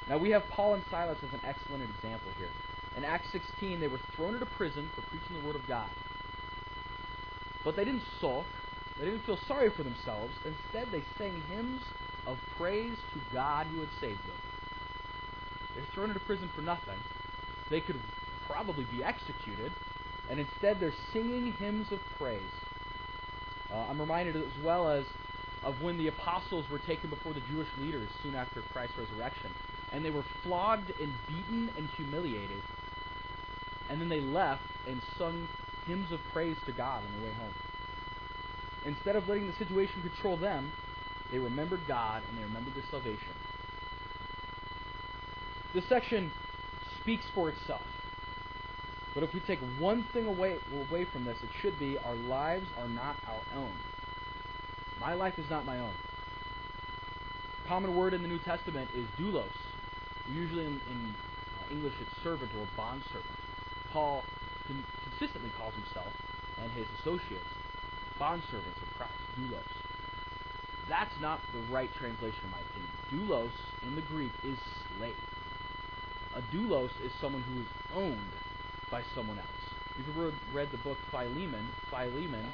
Now, 0.09 0.19
we 0.19 0.31
have 0.31 0.49
Paul 0.51 0.75
and 0.75 0.85
Silas 0.91 1.19
as 1.23 1.33
an 1.33 1.41
excellent 1.45 1.83
example 1.83 2.31
here. 2.39 2.49
In 2.97 3.05
Acts 3.05 3.29
16, 3.33 3.81
they 3.81 3.89
were 3.89 4.01
thrown 4.15 4.35
into 4.35 4.47
prison 4.47 4.91
for 4.95 5.03
preaching 5.03 5.41
the 5.41 5.47
Word 5.47 5.57
of 5.57 5.67
God. 5.67 5.89
But 7.65 7.77
they 7.77 7.85
didn't 7.85 8.03
sulk. 8.21 8.47
They 8.99 9.07
didn't 9.07 9.25
feel 9.25 9.39
sorry 9.49 9.71
for 9.71 9.83
themselves. 9.83 10.35
Instead, 10.45 10.89
they 10.93 11.03
sang 11.17 11.43
hymns 11.49 11.83
of 12.27 12.39
praise 12.59 12.97
to 13.15 13.21
God 13.33 13.67
who 13.69 13.81
had 13.81 13.89
saved 14.01 14.23
them. 14.25 14.37
They're 15.75 15.85
thrown 15.95 16.11
into 16.11 16.21
prison 16.21 16.51
for 16.55 16.61
nothing. 16.61 16.99
They 17.71 17.81
could 17.81 18.01
probably 18.47 18.85
be 18.85 19.03
executed, 19.03 19.73
and 20.29 20.39
instead 20.39 20.79
they're 20.79 20.95
singing 21.13 21.53
hymns 21.53 21.91
of 21.91 22.01
praise. 22.19 22.43
Uh, 23.73 23.87
I'm 23.89 24.01
reminded 24.01 24.37
as 24.37 24.63
well 24.63 24.89
as 24.91 25.05
of 25.65 25.81
when 25.81 25.97
the 25.97 26.09
apostles 26.09 26.67
were 26.71 26.81
taken 26.81 27.09
before 27.09 27.33
the 27.33 27.41
Jewish 27.51 27.69
leaders 27.79 28.09
soon 28.23 28.35
after 28.35 28.61
Christ's 28.73 28.99
resurrection, 28.99 29.51
and 29.93 30.05
they 30.05 30.11
were 30.11 30.25
flogged 30.43 30.91
and 31.01 31.13
beaten 31.29 31.71
and 31.77 31.89
humiliated, 31.97 32.63
and 33.91 34.01
then 34.01 34.09
they 34.09 34.21
left 34.21 34.63
and 34.89 35.01
sung 35.19 35.49
hymns 35.87 36.11
of 36.13 36.21
praise 36.33 36.57
to 36.67 36.73
God 36.73 37.03
on 37.05 37.13
their 37.13 37.31
way 37.31 37.35
home. 37.35 37.55
Instead 38.85 39.17
of 39.17 39.29
letting 39.29 39.47
the 39.47 39.53
situation 39.55 40.01
control 40.03 40.37
them, 40.37 40.73
they 41.31 41.39
remembered 41.39 41.81
God 41.87 42.23
and 42.29 42.39
they 42.39 42.43
remembered 42.43 42.75
their 42.75 42.85
salvation. 42.91 43.35
This 45.75 45.85
section 45.89 46.33
speaks 47.01 47.25
for 47.35 47.49
itself. 47.49 47.83
But 49.15 49.23
if 49.23 49.35
we 49.35 49.41
take 49.41 49.59
one 49.79 50.05
thing 50.13 50.27
away, 50.27 50.57
away 50.91 51.07
from 51.13 51.25
this, 51.25 51.37
it 51.43 51.51
should 51.61 51.79
be 51.79 51.99
our 51.99 52.15
lives 52.15 52.67
are 52.79 52.89
not 52.89 53.17
our 53.27 53.59
own. 53.59 53.73
My 55.01 55.15
life 55.15 55.39
is 55.39 55.49
not 55.51 55.65
my 55.65 55.79
own. 55.79 55.93
Common 57.67 57.95
word 57.95 58.15
in 58.15 58.23
the 58.23 58.29
New 58.29 58.39
Testament 58.39 58.91
is 58.95 59.07
doulos. 59.19 59.45
Usually 60.31 60.65
in, 60.65 60.81
in 60.91 61.15
uh, 61.15 61.73
English 61.73 61.95
it's 62.01 62.23
servant 62.23 62.51
or 62.59 62.69
bondservant. 62.77 63.39
Paul 63.93 64.25
con- 64.67 64.85
consistently 65.09 65.51
calls 65.59 65.75
himself 65.75 66.13
and 66.63 66.71
his 66.73 66.87
associates 67.01 67.51
bondservants 68.19 68.81
of 68.81 68.89
Christ, 68.97 69.13
doulos. 69.39 69.63
That's 70.89 71.15
not 71.21 71.41
the 71.53 71.73
right 71.73 71.91
translation, 71.99 72.39
in 72.45 72.51
my 72.51 72.61
opinion. 72.61 72.93
Doulos 73.11 73.51
in 73.83 73.95
the 73.95 74.03
Greek 74.03 74.33
is 74.45 74.59
slave. 74.97 75.15
A 76.35 76.43
doulos 76.55 76.91
is 77.05 77.13
someone 77.21 77.43
who 77.43 77.61
is 77.61 77.67
owned 77.95 78.33
by 78.91 79.03
someone 79.15 79.39
else. 79.39 79.49
If 79.99 80.07
you've 80.07 80.17
ever 80.17 80.33
read 80.53 80.69
the 80.71 80.79
book 80.79 80.99
Philemon, 81.11 81.69
Philemon 81.91 82.47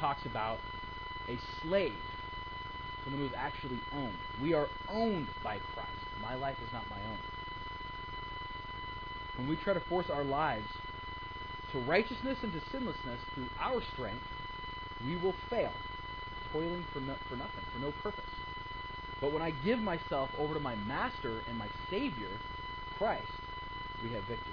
talks 0.00 0.24
about 0.26 0.58
a 1.28 1.38
slave, 1.62 1.92
someone 3.04 3.22
who 3.22 3.26
is 3.26 3.34
actually 3.36 3.80
owned. 3.92 4.18
We 4.40 4.54
are 4.54 4.68
owned 4.88 5.28
by 5.42 5.58
Christ. 5.74 6.05
My 6.26 6.34
life 6.34 6.56
is 6.66 6.72
not 6.72 6.82
my 6.90 6.96
own. 6.96 7.18
When 9.36 9.48
we 9.48 9.56
try 9.56 9.74
to 9.74 9.80
force 9.80 10.06
our 10.10 10.24
lives 10.24 10.66
to 11.70 11.78
righteousness 11.78 12.38
and 12.42 12.52
to 12.52 12.60
sinlessness 12.72 13.20
through 13.32 13.46
our 13.60 13.80
strength, 13.92 14.24
we 15.04 15.14
will 15.14 15.34
fail, 15.48 15.72
toiling 16.52 16.84
for, 16.92 16.98
no, 16.98 17.14
for 17.28 17.36
nothing, 17.36 17.62
for 17.72 17.78
no 17.78 17.92
purpose. 18.02 18.24
But 19.20 19.32
when 19.32 19.40
I 19.40 19.52
give 19.64 19.78
myself 19.78 20.30
over 20.36 20.54
to 20.54 20.60
my 20.60 20.74
Master 20.74 21.42
and 21.48 21.56
my 21.56 21.68
Savior, 21.90 22.30
Christ, 22.98 23.30
we 24.02 24.10
have 24.10 24.24
victory. 24.24 24.52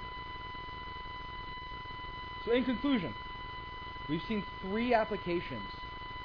So, 2.46 2.52
in 2.52 2.66
conclusion, 2.66 3.16
we've 4.08 4.22
seen 4.28 4.44
three 4.62 4.94
applications 4.94 5.70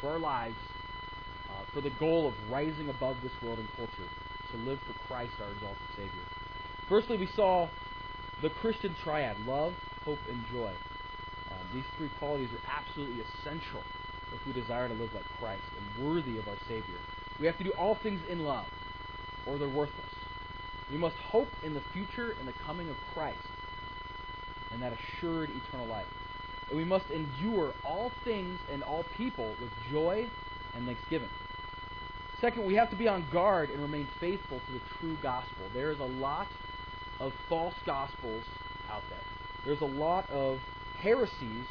for 0.01 0.11
our 0.11 0.19
lives 0.19 0.57
uh, 1.49 1.63
for 1.73 1.81
the 1.81 1.91
goal 1.91 2.29
of 2.29 2.35
rising 2.51 2.91
above 2.91 3.17
this 3.23 3.33
world 3.43 3.59
and 3.59 3.69
culture, 3.77 4.11
to 4.53 4.57
live 4.59 4.79
for 4.87 4.95
Christ, 5.07 5.33
our 5.41 5.51
exalted 5.53 5.89
Savior. 5.97 6.23
Firstly, 6.89 7.19
we 7.19 7.29
saw 7.35 7.69
the 8.43 8.51
Christian 8.51 8.95
triad 9.05 9.39
love, 9.47 9.75
hope, 10.05 10.19
and 10.31 10.45
joy. 10.53 10.73
Um, 11.51 11.67
these 11.75 11.85
three 11.97 12.11
qualities 12.19 12.51
are 12.53 12.81
absolutely 12.81 13.23
essential 13.23 13.83
if 14.35 14.47
we 14.47 14.53
desire 14.53 14.89
to 14.89 14.95
live 14.95 15.13
like 15.15 15.25
Christ 15.39 15.65
and 15.77 16.07
worthy 16.07 16.39
of 16.39 16.49
our 16.49 16.57
Savior. 16.67 16.99
We 17.41 17.47
have 17.47 17.59
to 17.59 17.65
do 17.65 17.73
all 17.79 17.95
things 18.03 18.21
in 18.29 18.45
love, 18.45 18.67
or 19.47 19.59
they're 19.59 19.69
worthless. 19.69 20.13
We 20.91 20.99
must 20.99 21.17
hope 21.17 21.49
in 21.63 21.75
the 21.75 21.83
future 21.93 22.35
and 22.39 22.49
the 22.49 22.55
coming 22.65 22.89
of 22.89 22.97
Christ 23.15 23.39
and 24.73 24.83
that 24.83 24.93
assured 24.93 25.51
eternal 25.51 25.87
life. 25.87 26.07
And 26.69 26.77
we 26.77 26.85
must 26.85 27.07
endure 27.11 27.73
all 27.85 28.13
things 28.25 28.59
and 28.71 28.83
all 28.83 29.05
people 29.17 29.55
with 29.61 29.71
joy 29.91 30.27
and 30.75 30.87
thanksgiving. 30.87 31.31
Second, 32.41 32.67
we 32.67 32.75
have 32.75 32.91
to 32.91 32.97
be 32.97 33.09
on 33.09 33.27
guard 33.33 33.71
and 33.71 33.83
remain 33.83 34.07
faithful 34.21 34.61
to 34.67 34.73
the 34.73 34.81
true 35.01 35.17
gospel. 35.23 35.65
There 35.75 35.91
is 35.91 35.99
a 35.99 36.05
lot 36.05 36.47
of 37.19 37.33
false 37.49 37.75
gospels 37.85 38.45
out 38.91 39.03
there. 39.11 39.19
There's 39.65 39.81
a 39.81 39.85
lot 39.85 40.31
of 40.31 40.61
heresies 41.01 41.67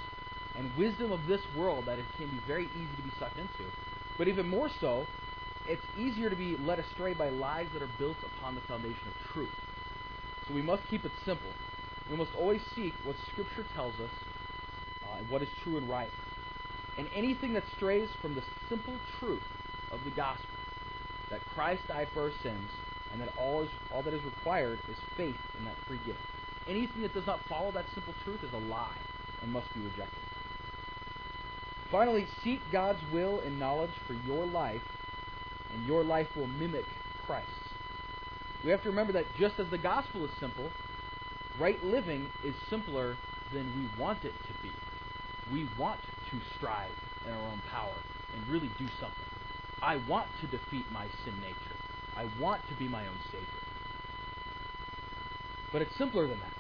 and 0.58 0.70
wisdom 0.78 1.14
of 1.14 1.26
this 1.26 1.42
world 1.56 1.86
that 1.86 2.00
it 2.00 2.06
can 2.18 2.28
be 2.28 2.40
very 2.46 2.66
easy 2.76 2.96
to 2.98 3.02
be 3.02 3.12
sucked 3.18 3.38
into. 3.38 3.72
But 4.18 4.28
even 4.28 4.48
more 4.48 4.70
so, 4.82 5.06
it's 5.68 5.86
easier 5.98 6.30
to 6.30 6.36
be 6.36 6.58
led 6.58 6.80
astray 6.80 7.14
by 7.14 7.30
lies 7.30 7.68
that 7.74 7.82
are 7.82 7.90
built 7.98 8.18
upon 8.24 8.56
the 8.56 8.62
foundation 8.62 9.08
of 9.08 9.34
truth. 9.34 9.56
So 10.48 10.54
we 10.54 10.62
must 10.62 10.84
keep 10.90 11.06
it 11.06 11.12
simple. 11.24 11.52
We 12.10 12.18
must 12.18 12.32
always 12.36 12.62
seek 12.76 12.94
what 13.04 13.16
Scripture 13.32 13.66
tells 13.74 13.94
us 13.96 14.12
uh, 15.04 15.20
and 15.20 15.30
what 15.30 15.42
is 15.42 15.50
true 15.64 15.78
and 15.78 15.90
right. 15.90 16.12
And 16.98 17.08
anything 17.14 17.54
that 17.54 17.64
strays 17.76 18.10
from 18.22 18.36
the 18.36 18.44
simple 18.68 18.96
truth 19.20 19.44
of 19.92 20.00
the 20.04 20.12
gospel, 20.12 20.57
that 21.30 21.46
Christ 21.54 21.82
died 21.88 22.08
for 22.14 22.24
our 22.24 22.32
sins, 22.44 22.70
and 23.12 23.22
that 23.22 23.34
all, 23.38 23.64
is, 23.64 23.70
all 23.94 24.02
that 24.04 24.14
is 24.14 24.24
required 24.24 24.80
is 24.90 24.98
faith 25.16 25.38
in 25.58 25.66
that 25.66 25.76
free 25.88 26.00
gift. 26.06 26.20
Anything 26.68 27.02
that 27.02 27.14
does 27.14 27.26
not 27.26 27.40
follow 27.48 27.72
that 27.72 27.86
simple 27.94 28.14
truth 28.24 28.44
is 28.44 28.54
a 28.54 28.58
lie 28.58 28.98
and 29.42 29.52
must 29.52 29.74
be 29.74 29.82
rejected. 29.82 30.20
Finally, 31.92 32.28
seek 32.44 32.60
God's 32.72 33.00
will 33.14 33.40
and 33.40 33.60
knowledge 33.60 33.92
for 34.06 34.14
your 34.14 34.46
life, 34.46 34.82
and 35.74 35.86
your 35.86 36.04
life 36.04 36.28
will 36.36 36.48
mimic 36.48 36.86
Christ's. 37.26 37.52
We 38.64 38.72
have 38.72 38.84
to 38.84 38.90
remember 38.90 39.14
that 39.14 39.26
just 39.38 39.60
as 39.60 39.70
the 39.70 39.78
gospel 39.78 40.26
is 40.26 40.32
simple, 40.40 40.70
right 41.60 41.82
living 41.84 42.28
is 42.44 42.56
simpler 42.70 43.16
than 43.54 43.66
we 43.78 44.02
want 44.02 44.26
it 44.26 44.34
to 44.34 44.64
be. 44.64 44.72
We 45.52 45.70
want 45.78 46.02
to 46.02 46.38
strive 46.58 46.92
in 47.26 47.32
our 47.32 47.42
own 47.42 47.62
power 47.72 47.96
and 48.36 48.48
really 48.48 48.70
do 48.78 48.88
something. 49.00 49.27
I 49.82 49.98
want 50.08 50.28
to 50.42 50.48
defeat 50.48 50.86
my 50.92 51.06
sin 51.24 51.40
nature. 51.40 51.56
I 52.16 52.28
want 52.40 52.68
to 52.70 52.76
be 52.76 52.88
my 52.88 53.02
own 53.02 53.20
Savior. 53.32 53.48
But 55.72 55.82
it's 55.82 55.96
simpler 55.98 56.28
than 56.28 56.40
that. 56.40 56.54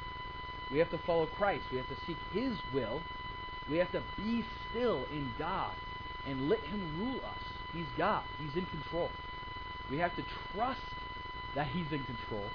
We 0.71 0.79
have 0.79 0.89
to 0.91 0.99
follow 0.99 1.25
Christ. 1.25 1.63
We 1.71 1.77
have 1.77 1.87
to 1.87 2.05
seek 2.05 2.17
His 2.31 2.57
will. 2.73 3.01
We 3.69 3.77
have 3.77 3.91
to 3.93 4.03
be 4.17 4.45
still 4.69 5.05
in 5.11 5.31
God 5.39 5.73
and 6.27 6.49
let 6.49 6.59
Him 6.59 6.99
rule 6.99 7.21
us. 7.25 7.43
He's 7.73 7.87
God, 7.97 8.23
He's 8.39 8.55
in 8.55 8.65
control. 8.65 9.09
We 9.89 9.97
have 9.97 10.15
to 10.17 10.23
trust 10.53 10.81
that 11.55 11.67
He's 11.67 11.91
in 11.91 12.03
control, 12.03 12.45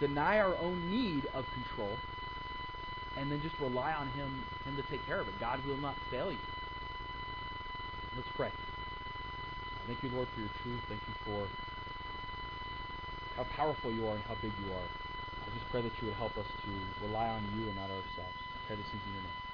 deny 0.00 0.38
our 0.38 0.56
own 0.56 0.90
need 0.90 1.26
of 1.32 1.46
control, 1.54 1.96
and 3.16 3.30
then 3.30 3.40
just 3.40 3.54
rely 3.60 3.92
on 3.92 4.08
Him, 4.08 4.44
Him 4.64 4.76
to 4.76 4.82
take 4.82 5.04
care 5.06 5.20
of 5.20 5.28
it. 5.28 5.34
God 5.40 5.64
will 5.64 5.76
not 5.76 5.96
fail 6.10 6.30
you. 6.30 6.38
Let's 8.16 8.28
pray. 8.36 8.50
Thank 9.86 10.02
you, 10.02 10.10
Lord, 10.10 10.28
for 10.34 10.40
your 10.40 10.50
truth. 10.62 10.80
Thank 10.88 11.00
you 11.08 11.14
for 11.24 11.46
how 13.36 13.44
powerful 13.56 13.92
you 13.92 14.06
are 14.08 14.14
and 14.14 14.24
how 14.24 14.34
big 14.42 14.52
you 14.64 14.72
are. 14.72 14.88
I 15.46 15.50
just 15.54 15.68
pray 15.70 15.82
that 15.82 15.92
you 16.00 16.08
would 16.08 16.16
help 16.16 16.36
us 16.38 16.46
to 16.46 17.06
rely 17.06 17.28
on 17.28 17.42
you 17.56 17.66
and 17.66 17.76
not 17.76 17.90
ourselves. 17.90 18.38
I 18.54 18.66
pray 18.66 18.76
this 18.76 18.86
in 18.92 19.00
your 19.12 19.22
name. 19.22 19.51